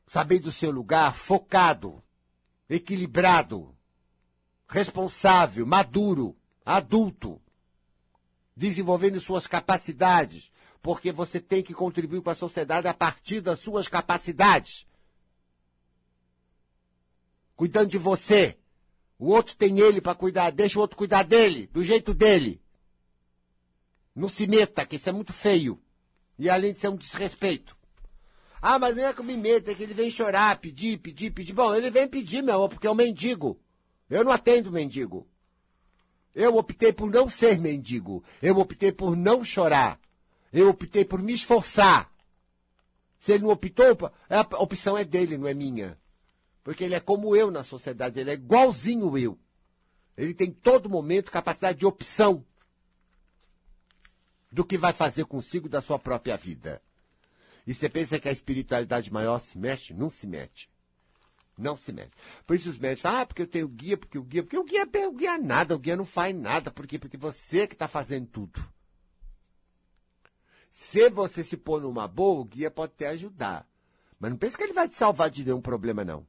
sabendo 0.08 0.46
do 0.46 0.52
seu 0.52 0.72
lugar, 0.72 1.14
focado, 1.14 2.04
equilibrado, 2.68 3.78
responsável, 4.68 5.68
maduro, 5.68 6.36
adulto, 6.66 7.40
desenvolvendo 8.62 9.20
suas 9.20 9.48
capacidades, 9.48 10.52
porque 10.84 11.12
você 11.12 11.40
tem 11.40 11.64
que 11.64 11.74
contribuir 11.74 12.22
com 12.22 12.30
a 12.30 12.36
sociedade 12.36 12.88
a 12.88 12.94
partir 12.94 13.42
das 13.42 13.60
suas 13.60 13.88
capacidades. 13.88 14.86
Cuidando 17.56 17.90
de 17.90 17.98
você. 17.98 18.56
O 19.18 19.30
outro 19.30 19.56
tem 19.56 19.80
ele 19.80 20.00
para 20.00 20.14
cuidar, 20.14 20.52
deixa 20.52 20.78
o 20.78 20.82
outro 20.82 20.96
cuidar 20.96 21.24
dele, 21.24 21.68
do 21.74 21.84
jeito 21.84 22.14
dele. 22.14 22.62
Não 24.16 24.30
se 24.30 24.46
meta, 24.46 24.86
que 24.86 24.98
isso 24.98 25.10
é 25.10 25.12
muito 25.12 25.34
feio. 25.34 25.82
E 26.38 26.48
além 26.48 26.72
de 26.72 26.78
ser 26.78 26.90
um 26.90 26.96
desrespeito. 26.96 27.76
Ah, 28.62 28.78
mas 28.78 28.96
não 28.96 29.06
é 29.06 29.12
que 29.12 29.22
eu 29.22 29.26
me 29.26 29.38
meta, 29.38 29.72
é 29.72 29.76
que 29.76 29.82
ele 29.82 29.94
vem 29.96 30.12
chorar, 30.12 30.60
pedir, 30.60 31.00
pedir, 31.00 31.32
pedir. 31.32 31.54
Bom, 31.54 31.74
ele 31.74 31.90
vem 31.90 32.08
pedir, 32.08 32.44
meu 32.44 32.56
amor, 32.56 32.70
porque 32.70 32.86
é 32.86 32.92
um 32.92 32.96
mendigo. 32.96 33.60
Eu 34.08 34.24
não 34.24 34.32
atendo 34.32 34.72
mendigo. 34.72 35.28
Eu 36.34 36.56
optei 36.56 36.94
por 36.94 37.10
não 37.10 37.28
ser 37.28 37.60
mendigo. 37.60 38.24
Eu 38.42 38.58
optei 38.58 38.92
por 38.92 39.16
não 39.16 39.44
chorar. 39.44 40.00
Eu 40.52 40.70
optei 40.70 41.04
por 41.04 41.22
me 41.22 41.34
esforçar. 41.34 42.12
Se 43.20 43.34
ele 43.34 43.44
não 43.44 43.52
optou, 43.52 44.12
a 44.30 44.64
opção 44.64 44.98
é 44.98 45.04
dele, 45.04 45.38
não 45.38 45.48
é 45.48 45.54
minha. 45.54 45.98
Porque 46.64 46.84
ele 46.84 46.96
é 46.96 47.00
como 47.00 47.36
eu 47.36 47.52
na 47.52 47.64
sociedade, 47.64 48.20
ele 48.20 48.32
é 48.32 48.34
igualzinho 48.34 49.18
eu. 49.18 49.38
Ele 50.18 50.34
tem 50.34 50.52
todo 50.52 50.90
momento 50.90 51.32
capacidade 51.32 51.80
de 51.80 51.86
opção 51.86 52.46
do 54.52 54.66
que 54.66 54.78
vai 54.78 54.94
fazer 54.94 55.26
consigo 55.26 55.70
da 55.70 55.82
sua 55.82 56.00
própria 56.00 56.36
vida. 56.36 56.82
E 57.66 57.74
você 57.74 57.88
pensa 57.88 58.20
que 58.20 58.28
a 58.28 58.32
espiritualidade 58.32 59.12
maior 59.14 59.40
se 59.40 59.58
mexe? 59.58 59.94
Não 59.94 60.10
se 60.10 60.26
mete. 60.26 60.71
Não 61.62 61.78
se 61.78 61.94
mete. 61.94 62.12
Por 62.46 62.56
isso 62.56 62.70
os 62.70 62.80
médicos 62.80 63.02
falam, 63.04 63.22
ah, 63.22 63.26
porque 63.26 63.44
eu 63.44 63.48
tenho 63.48 63.68
guia, 63.68 63.96
porque 63.96 64.18
o 64.18 64.24
guia, 64.24 64.42
porque 64.42 64.58
o 64.58 64.64
guia, 64.64 64.88
o 65.08 65.12
guia 65.12 65.38
nada, 65.38 65.76
o 65.76 65.80
guia 65.80 65.96
não 65.96 66.06
faz 66.06 66.36
nada. 66.36 66.72
Por 66.72 66.88
quê? 66.88 66.98
Porque 66.98 67.18
você 67.18 67.68
que 67.68 67.76
está 67.76 67.88
fazendo 67.88 68.26
tudo. 68.28 68.68
Se 70.72 71.10
você 71.10 71.44
se 71.44 71.56
pôr 71.56 71.82
numa 71.82 72.08
boa, 72.08 72.42
o 72.42 72.46
guia 72.46 72.72
pode 72.72 72.94
te 72.94 73.06
ajudar. 73.06 73.68
Mas 74.20 74.32
não 74.32 74.38
pense 74.38 74.58
que 74.58 74.64
ele 74.64 74.74
vai 74.74 74.90
te 74.90 74.96
salvar 74.96 75.30
de 75.30 75.46
nenhum 75.46 75.62
problema, 75.62 76.04
não. 76.04 76.26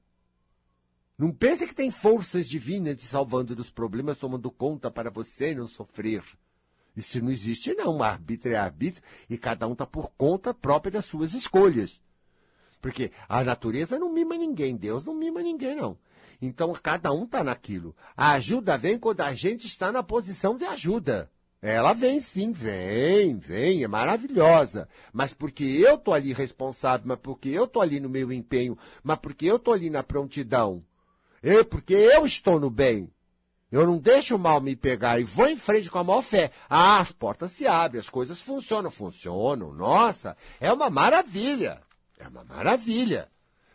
Não 1.16 1.32
pense 1.32 1.66
que 1.66 1.74
tem 1.74 1.90
forças 1.90 2.48
divinas 2.48 2.96
te 2.96 3.06
salvando 3.06 3.54
dos 3.54 3.70
problemas, 3.70 4.18
tomando 4.18 4.50
conta 4.50 4.90
para 4.90 5.10
você 5.10 5.54
não 5.54 5.68
sofrer. 5.68 6.22
Isso 6.94 7.22
não 7.22 7.30
existe, 7.30 7.72
não. 7.74 8.02
Arbítrio 8.02 8.54
é 8.54 8.58
arbítrio 8.58 9.02
e 9.30 9.38
cada 9.38 9.66
um 9.66 9.72
está 9.72 9.86
por 9.86 10.10
conta 10.12 10.52
própria 10.52 10.92
das 10.92 11.06
suas 11.06 11.32
escolhas. 11.32 12.00
Porque 12.82 13.12
a 13.28 13.44
natureza 13.44 13.96
não 13.96 14.12
mima 14.12 14.36
ninguém, 14.36 14.76
Deus 14.76 15.04
não 15.04 15.14
mima 15.14 15.40
ninguém, 15.40 15.76
não. 15.76 15.96
Então 16.42 16.72
cada 16.72 17.12
um 17.12 17.22
está 17.22 17.44
naquilo. 17.44 17.94
A 18.16 18.32
ajuda 18.32 18.76
vem 18.76 18.98
quando 18.98 19.20
a 19.20 19.32
gente 19.32 19.68
está 19.68 19.92
na 19.92 20.02
posição 20.02 20.56
de 20.56 20.64
ajuda. 20.64 21.30
Ela 21.62 21.92
vem 21.92 22.20
sim, 22.20 22.50
vem, 22.50 23.38
vem, 23.38 23.84
é 23.84 23.88
maravilhosa. 23.88 24.88
Mas 25.12 25.32
porque 25.32 25.62
eu 25.62 25.96
tô 25.96 26.12
ali 26.12 26.32
responsável, 26.32 27.06
mas 27.06 27.20
porque 27.22 27.50
eu 27.50 27.68
tô 27.68 27.80
ali 27.80 28.00
no 28.00 28.08
meu 28.08 28.32
empenho, 28.32 28.76
mas 29.00 29.18
porque 29.18 29.46
eu 29.46 29.60
tô 29.60 29.72
ali 29.72 29.88
na 29.88 30.02
prontidão. 30.02 30.84
Eu, 31.40 31.64
porque 31.64 31.94
eu 31.94 32.26
estou 32.26 32.58
no 32.58 32.68
bem. 32.68 33.08
Eu 33.70 33.86
não 33.86 33.96
deixo 33.96 34.34
o 34.34 34.38
mal 34.38 34.60
me 34.60 34.74
pegar 34.74 35.20
e 35.20 35.24
vou 35.24 35.48
em 35.48 35.56
frente 35.56 35.88
com 35.88 35.98
a 35.98 36.04
maior 36.04 36.22
fé. 36.22 36.50
Ah, 36.68 36.98
as 36.98 37.12
portas 37.12 37.52
se 37.52 37.64
abrem, 37.64 38.00
as 38.00 38.10
coisas 38.10 38.42
funcionam, 38.42 38.90
funcionam. 38.90 39.72
Nossa, 39.72 40.36
é 40.60 40.72
uma 40.72 40.90
maravilha. 40.90 41.80
É 42.22 42.28
uma 42.28 42.44
maravilha. 42.44 43.28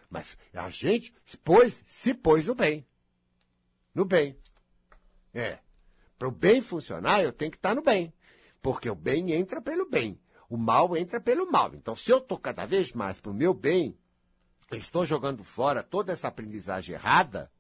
Mas 0.10 0.38
a 0.54 0.70
gente 0.70 1.14
pôs, 1.44 1.84
se 1.86 2.14
pôs 2.14 2.46
no 2.46 2.56
bem. 2.56 2.88
No 3.94 4.06
bem. 4.06 4.38
É. 5.34 5.60
Para 6.18 6.30
o 6.30 6.32
bem 6.32 6.62
funcionar, 6.62 7.22
eu 7.22 7.34
tenho 7.34 7.52
que 7.52 7.58
estar 7.58 7.76
no 7.76 7.82
bem. 7.82 8.14
Porque 8.62 8.90
o 8.90 8.96
bem 8.96 9.34
entra 9.34 9.62
pelo 9.62 9.90
bem. 9.90 10.18
O 10.50 10.56
mal 10.56 10.96
entra 10.96 11.20
pelo 11.20 11.52
mal. 11.52 11.76
Então, 11.76 11.94
se 11.94 12.10
eu 12.10 12.20
estou 12.20 12.40
cada 12.40 12.66
vez 12.66 12.94
mais 12.94 13.20
para 13.20 13.32
o 13.32 13.36
meu 13.36 13.54
bem, 13.54 13.98
eu 14.72 14.78
estou 14.78 15.06
jogando 15.06 15.44
fora 15.44 15.84
toda 15.84 16.14
essa 16.14 16.30
aprendizagem 16.30 16.96
errada, 16.96 17.52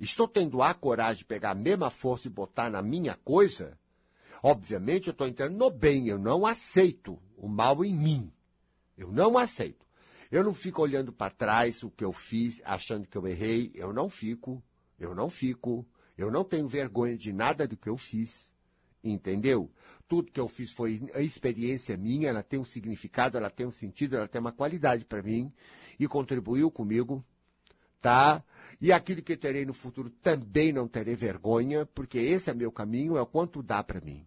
estou 0.00 0.26
tendo 0.26 0.60
a 0.60 0.74
coragem 0.74 1.18
de 1.18 1.24
pegar 1.24 1.50
a 1.50 1.54
mesma 1.54 1.88
força 1.88 2.26
e 2.26 2.30
botar 2.30 2.68
na 2.68 2.82
minha 2.82 3.14
coisa, 3.14 3.78
obviamente 4.42 5.06
eu 5.06 5.12
estou 5.12 5.28
entrando 5.28 5.56
no 5.56 5.70
bem. 5.70 6.08
Eu 6.08 6.18
não 6.18 6.44
aceito 6.44 7.16
o 7.36 7.46
mal 7.46 7.84
em 7.84 7.94
mim. 7.94 8.32
Eu 9.02 9.10
não 9.10 9.36
aceito. 9.36 9.84
Eu 10.30 10.44
não 10.44 10.54
fico 10.54 10.80
olhando 10.80 11.12
para 11.12 11.30
trás 11.30 11.82
o 11.82 11.90
que 11.90 12.04
eu 12.04 12.12
fiz, 12.12 12.62
achando 12.64 13.06
que 13.06 13.18
eu 13.18 13.26
errei. 13.26 13.70
Eu 13.74 13.92
não 13.92 14.08
fico. 14.08 14.62
Eu 14.98 15.14
não 15.14 15.28
fico. 15.28 15.84
Eu 16.16 16.30
não 16.30 16.44
tenho 16.44 16.68
vergonha 16.68 17.16
de 17.16 17.32
nada 17.32 17.66
do 17.66 17.76
que 17.76 17.88
eu 17.88 17.96
fiz. 17.96 18.52
Entendeu? 19.02 19.68
Tudo 20.06 20.30
que 20.30 20.38
eu 20.38 20.46
fiz 20.46 20.72
foi 20.72 21.02
experiência 21.16 21.96
minha, 21.96 22.28
ela 22.28 22.42
tem 22.42 22.60
um 22.60 22.64
significado, 22.64 23.36
ela 23.36 23.50
tem 23.50 23.66
um 23.66 23.70
sentido, 23.72 24.16
ela 24.16 24.28
tem 24.28 24.40
uma 24.40 24.52
qualidade 24.52 25.04
para 25.04 25.22
mim 25.22 25.52
e 25.98 26.06
contribuiu 26.06 26.70
comigo, 26.70 27.24
tá? 28.00 28.44
E 28.80 28.92
aquilo 28.92 29.20
que 29.20 29.36
terei 29.36 29.66
no 29.66 29.72
futuro 29.72 30.08
também 30.08 30.72
não 30.72 30.86
terei 30.86 31.16
vergonha, 31.16 31.84
porque 31.86 32.18
esse 32.18 32.48
é 32.48 32.54
meu 32.54 32.70
caminho, 32.70 33.16
é 33.16 33.22
o 33.22 33.26
quanto 33.26 33.60
dá 33.60 33.82
para 33.82 34.00
mim. 34.00 34.24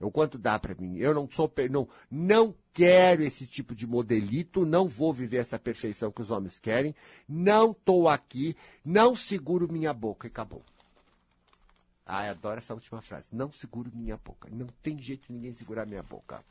O 0.00 0.10
quanto 0.10 0.38
dá 0.38 0.58
para 0.58 0.74
mim. 0.76 0.96
Eu 0.96 1.12
não 1.12 1.28
sou 1.30 1.52
não 1.70 1.88
não 2.10 2.54
quero 2.72 3.22
esse 3.22 3.46
tipo 3.46 3.74
de 3.74 3.86
modelito, 3.86 4.64
não 4.64 4.88
vou 4.88 5.12
viver 5.12 5.38
essa 5.38 5.58
perfeição 5.58 6.12
que 6.12 6.22
os 6.22 6.30
homens 6.30 6.58
querem, 6.58 6.94
não 7.28 7.72
estou 7.72 8.08
aqui, 8.08 8.56
não 8.84 9.16
seguro 9.16 9.72
minha 9.72 9.92
boca 9.92 10.26
e 10.26 10.30
acabou. 10.30 10.62
Ah, 12.06 12.30
adoro 12.30 12.58
essa 12.58 12.72
última 12.72 13.02
frase. 13.02 13.26
Não 13.30 13.52
seguro 13.52 13.90
minha 13.94 14.16
boca. 14.16 14.48
Não 14.50 14.66
tem 14.82 14.98
jeito 14.98 15.26
de 15.26 15.32
ninguém 15.34 15.52
segurar 15.52 15.84
minha 15.84 16.02
boca. 16.02 16.42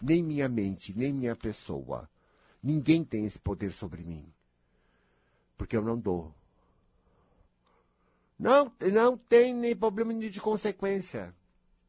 Nem 0.00 0.22
minha 0.22 0.48
mente, 0.48 0.96
nem 0.96 1.12
minha 1.12 1.36
pessoa. 1.36 2.08
Ninguém 2.62 3.04
tem 3.04 3.26
esse 3.26 3.38
poder 3.38 3.70
sobre 3.70 4.02
mim. 4.02 4.24
Porque 5.58 5.76
eu 5.76 5.82
não 5.82 5.98
dou. 5.98 6.32
Não, 8.38 8.72
não 8.92 9.18
tem 9.18 9.52
nem 9.52 9.76
problema 9.76 10.14
de 10.14 10.40
consequência. 10.40 11.34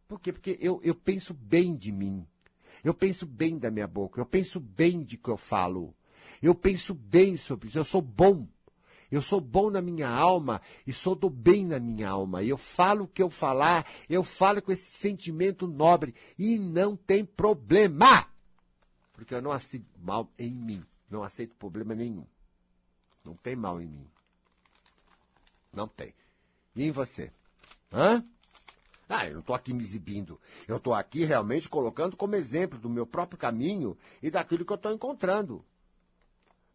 Por 0.08 0.20
quê? 0.20 0.32
Porque 0.32 0.58
eu, 0.62 0.80
eu 0.84 0.96
penso 0.96 1.34
bem 1.34 1.76
de 1.76 1.92
mim. 1.92 2.26
Eu 2.84 2.94
penso 2.94 3.26
bem 3.26 3.58
da 3.58 3.72
minha 3.72 3.88
boca. 3.88 4.20
Eu 4.20 4.26
penso 4.26 4.60
bem 4.60 5.04
de 5.04 5.18
que 5.18 5.30
eu 5.30 5.38
falo. 5.38 5.96
Eu 6.42 6.54
penso 6.54 6.94
bem 6.94 7.36
sobre 7.38 7.70
isso. 7.70 7.78
Eu 7.78 7.86
sou 7.86 8.02
bom. 8.02 8.48
Eu 9.12 9.22
sou 9.22 9.40
bom 9.40 9.70
na 9.70 9.82
minha 9.82 10.10
alma 10.10 10.62
e 10.86 10.92
sou 10.92 11.16
do 11.16 11.30
bem 11.30 11.66
na 11.66 11.80
minha 11.80 12.10
alma. 12.10 12.44
Eu 12.44 12.58
falo 12.58 13.06
o 13.06 13.08
que 13.08 13.22
eu 13.22 13.30
falar, 13.30 13.86
eu 14.10 14.24
falo 14.24 14.62
com 14.62 14.72
esse 14.72 14.92
sentimento 14.92 15.68
nobre 15.68 16.14
e 16.38 16.58
não 16.58 16.96
tem 16.96 17.24
problema. 17.24 18.28
Porque 19.14 19.34
eu 19.34 19.42
não 19.42 19.52
aceito 19.52 19.88
mal 19.98 20.30
em 20.38 20.52
mim. 20.52 20.84
Não 21.10 21.24
aceito 21.24 21.56
problema 21.56 21.96
nenhum. 21.96 22.26
Não 23.24 23.36
tem 23.36 23.56
mal 23.56 23.82
em 23.82 23.88
mim. 23.88 24.08
Não 25.72 25.88
tem. 25.88 26.14
E 26.76 26.84
em 26.84 26.92
você? 26.92 27.32
Hã? 27.94 28.26
Ah, 29.08 29.28
eu 29.28 29.34
não 29.34 29.40
estou 29.42 29.56
aqui 29.56 29.74
me 29.74 29.84
exibindo. 29.84 30.40
Eu 30.68 30.78
estou 30.78 30.94
aqui 30.94 31.24
realmente 31.24 31.70
colocando 31.70 32.18
como 32.18 32.36
exemplo 32.36 32.80
do 32.80 32.90
meu 32.90 33.06
próprio 33.06 33.38
caminho 33.38 33.98
e 34.22 34.32
daquilo 34.32 34.66
que 34.66 34.72
eu 34.72 34.78
estou 34.78 34.92
encontrando. 34.92 35.64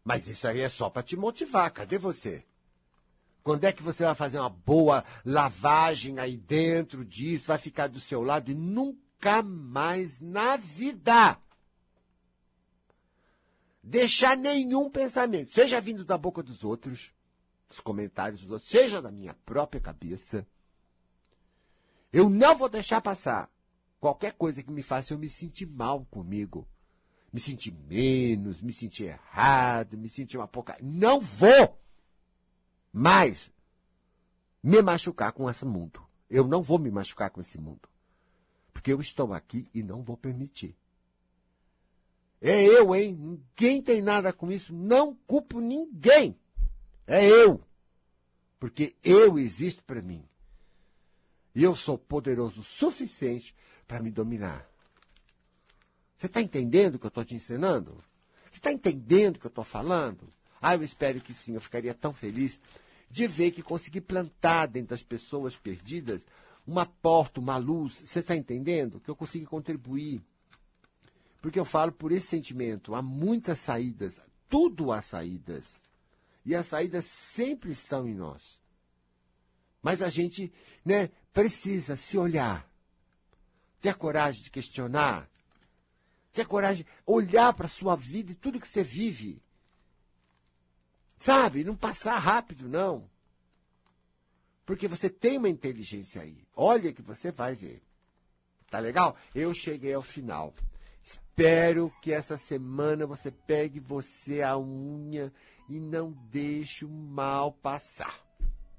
Mas 0.03 0.27
isso 0.27 0.47
aí 0.47 0.61
é 0.61 0.69
só 0.69 0.89
para 0.89 1.03
te 1.03 1.15
motivar. 1.15 1.71
Cadê 1.71 1.97
você? 1.97 2.43
Quando 3.43 3.65
é 3.65 3.71
que 3.71 3.83
você 3.83 4.05
vai 4.05 4.15
fazer 4.15 4.39
uma 4.39 4.49
boa 4.49 5.03
lavagem 5.25 6.19
aí 6.19 6.37
dentro 6.37 7.03
disso, 7.03 7.47
vai 7.47 7.57
ficar 7.57 7.87
do 7.87 7.99
seu 7.99 8.21
lado 8.21 8.51
e 8.51 8.55
nunca 8.55 9.41
mais 9.41 10.19
na 10.19 10.57
vida 10.57 11.37
deixar 13.83 14.37
nenhum 14.37 14.89
pensamento, 14.89 15.51
seja 15.51 15.81
vindo 15.81 16.05
da 16.05 16.17
boca 16.17 16.43
dos 16.43 16.63
outros, 16.63 17.11
dos 17.67 17.79
comentários 17.79 18.41
dos 18.41 18.51
outros, 18.51 18.69
seja 18.69 19.01
da 19.01 19.11
minha 19.11 19.33
própria 19.45 19.81
cabeça. 19.81 20.45
Eu 22.11 22.29
não 22.29 22.57
vou 22.57 22.69
deixar 22.69 23.01
passar 23.01 23.49
qualquer 23.99 24.33
coisa 24.33 24.61
que 24.63 24.71
me 24.71 24.81
faça 24.81 25.13
eu 25.13 25.17
me 25.17 25.29
sentir 25.29 25.65
mal 25.65 26.05
comigo 26.05 26.67
me 27.31 27.39
sentir 27.39 27.71
menos, 27.71 28.61
me 28.61 28.73
sentir 28.73 29.05
errado, 29.05 29.97
me 29.97 30.09
sentir 30.09 30.37
uma 30.37 30.47
pouca. 30.47 30.77
Não 30.81 31.19
vou 31.21 31.79
mais 32.91 33.51
me 34.61 34.81
machucar 34.81 35.31
com 35.31 35.49
esse 35.49 35.65
mundo. 35.65 36.01
Eu 36.29 36.45
não 36.45 36.61
vou 36.61 36.77
me 36.77 36.91
machucar 36.91 37.29
com 37.29 37.39
esse 37.39 37.59
mundo. 37.59 37.89
Porque 38.73 38.91
eu 38.91 38.99
estou 38.99 39.33
aqui 39.33 39.67
e 39.73 39.81
não 39.81 40.03
vou 40.03 40.17
permitir. 40.17 40.75
É 42.41 42.63
eu, 42.63 42.95
hein? 42.95 43.13
Ninguém 43.13 43.81
tem 43.81 44.01
nada 44.01 44.33
com 44.33 44.51
isso. 44.51 44.73
Não 44.73 45.15
culpo 45.27 45.59
ninguém. 45.59 46.37
É 47.05 47.27
eu. 47.27 47.63
Porque 48.59 48.95
eu 49.03 49.37
existo 49.37 49.83
para 49.83 50.01
mim. 50.01 50.23
E 51.53 51.63
eu 51.63 51.75
sou 51.75 51.97
poderoso 51.97 52.61
o 52.61 52.63
suficiente 52.63 53.55
para 53.87 54.01
me 54.01 54.09
dominar. 54.09 54.69
Você 56.17 56.27
está 56.27 56.41
entendendo 56.41 56.95
o 56.95 56.99
que 56.99 57.05
eu 57.05 57.09
estou 57.09 57.25
te 57.25 57.35
ensinando? 57.35 57.97
Você 58.51 58.59
está 58.59 58.71
entendendo 58.71 59.37
o 59.37 59.39
que 59.39 59.47
eu 59.47 59.49
estou 59.49 59.63
falando? 59.63 60.29
Ah, 60.61 60.75
eu 60.75 60.83
espero 60.83 61.19
que 61.19 61.33
sim. 61.33 61.55
Eu 61.55 61.61
ficaria 61.61 61.93
tão 61.93 62.13
feliz 62.13 62.59
de 63.09 63.25
ver 63.27 63.51
que 63.51 63.63
consegui 63.63 63.99
plantar 63.99 64.67
dentro 64.67 64.89
das 64.89 65.03
pessoas 65.03 65.55
perdidas 65.55 66.21
uma 66.65 66.85
porta, 66.85 67.39
uma 67.39 67.57
luz. 67.57 67.95
Você 68.05 68.19
está 68.19 68.35
entendendo? 68.35 68.99
Que 68.99 69.09
eu 69.09 69.15
consegui 69.15 69.45
contribuir. 69.45 70.21
Porque 71.41 71.59
eu 71.59 71.65
falo 71.65 71.91
por 71.91 72.11
esse 72.11 72.27
sentimento. 72.27 72.93
Há 72.93 73.01
muitas 73.01 73.59
saídas. 73.59 74.21
Tudo 74.47 74.91
há 74.91 75.01
saídas. 75.01 75.81
E 76.45 76.53
as 76.53 76.67
saídas 76.67 77.05
sempre 77.05 77.71
estão 77.71 78.07
em 78.07 78.13
nós. 78.13 78.60
Mas 79.81 80.01
a 80.01 80.09
gente 80.09 80.51
né, 80.85 81.09
precisa 81.33 81.95
se 81.95 82.17
olhar. 82.17 82.69
Ter 83.79 83.95
coragem 83.95 84.43
de 84.43 84.49
questionar. 84.49 85.29
Ter 86.31 86.45
coragem 86.45 86.85
de 86.85 86.91
olhar 87.05 87.53
para 87.53 87.65
a 87.65 87.69
sua 87.69 87.95
vida 87.95 88.31
e 88.31 88.35
tudo 88.35 88.59
que 88.59 88.67
você 88.67 88.83
vive. 88.83 89.41
Sabe? 91.19 91.63
Não 91.63 91.75
passar 91.75 92.17
rápido, 92.17 92.69
não. 92.69 93.09
Porque 94.65 94.87
você 94.87 95.09
tem 95.09 95.37
uma 95.37 95.49
inteligência 95.49 96.21
aí. 96.21 96.47
Olha 96.55 96.93
que 96.93 97.01
você 97.01 97.31
vai 97.31 97.55
ver. 97.55 97.81
Tá 98.69 98.79
legal? 98.79 99.17
Eu 99.35 99.53
cheguei 99.53 99.93
ao 99.93 100.01
final. 100.01 100.53
Espero 101.03 101.91
que 102.01 102.13
essa 102.13 102.37
semana 102.37 103.05
você 103.05 103.31
pegue 103.31 103.79
você 103.79 104.41
a 104.41 104.57
unha 104.57 105.33
e 105.67 105.79
não 105.79 106.11
deixe 106.31 106.85
o 106.85 106.89
mal 106.89 107.51
passar. 107.51 108.19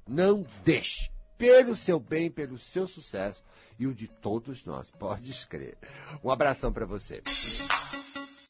Não 0.07 0.44
deixe. 0.64 1.11
Pelo 1.36 1.74
seu 1.74 1.98
bem, 1.98 2.30
pelo 2.30 2.59
seu 2.59 2.86
sucesso 2.86 3.42
e 3.78 3.86
o 3.86 3.94
de 3.94 4.07
todos 4.07 4.64
nós. 4.64 4.90
Pode 4.90 5.30
escrever. 5.30 5.76
Um 6.22 6.30
abração 6.30 6.72
para 6.72 6.86
você. 6.86 7.22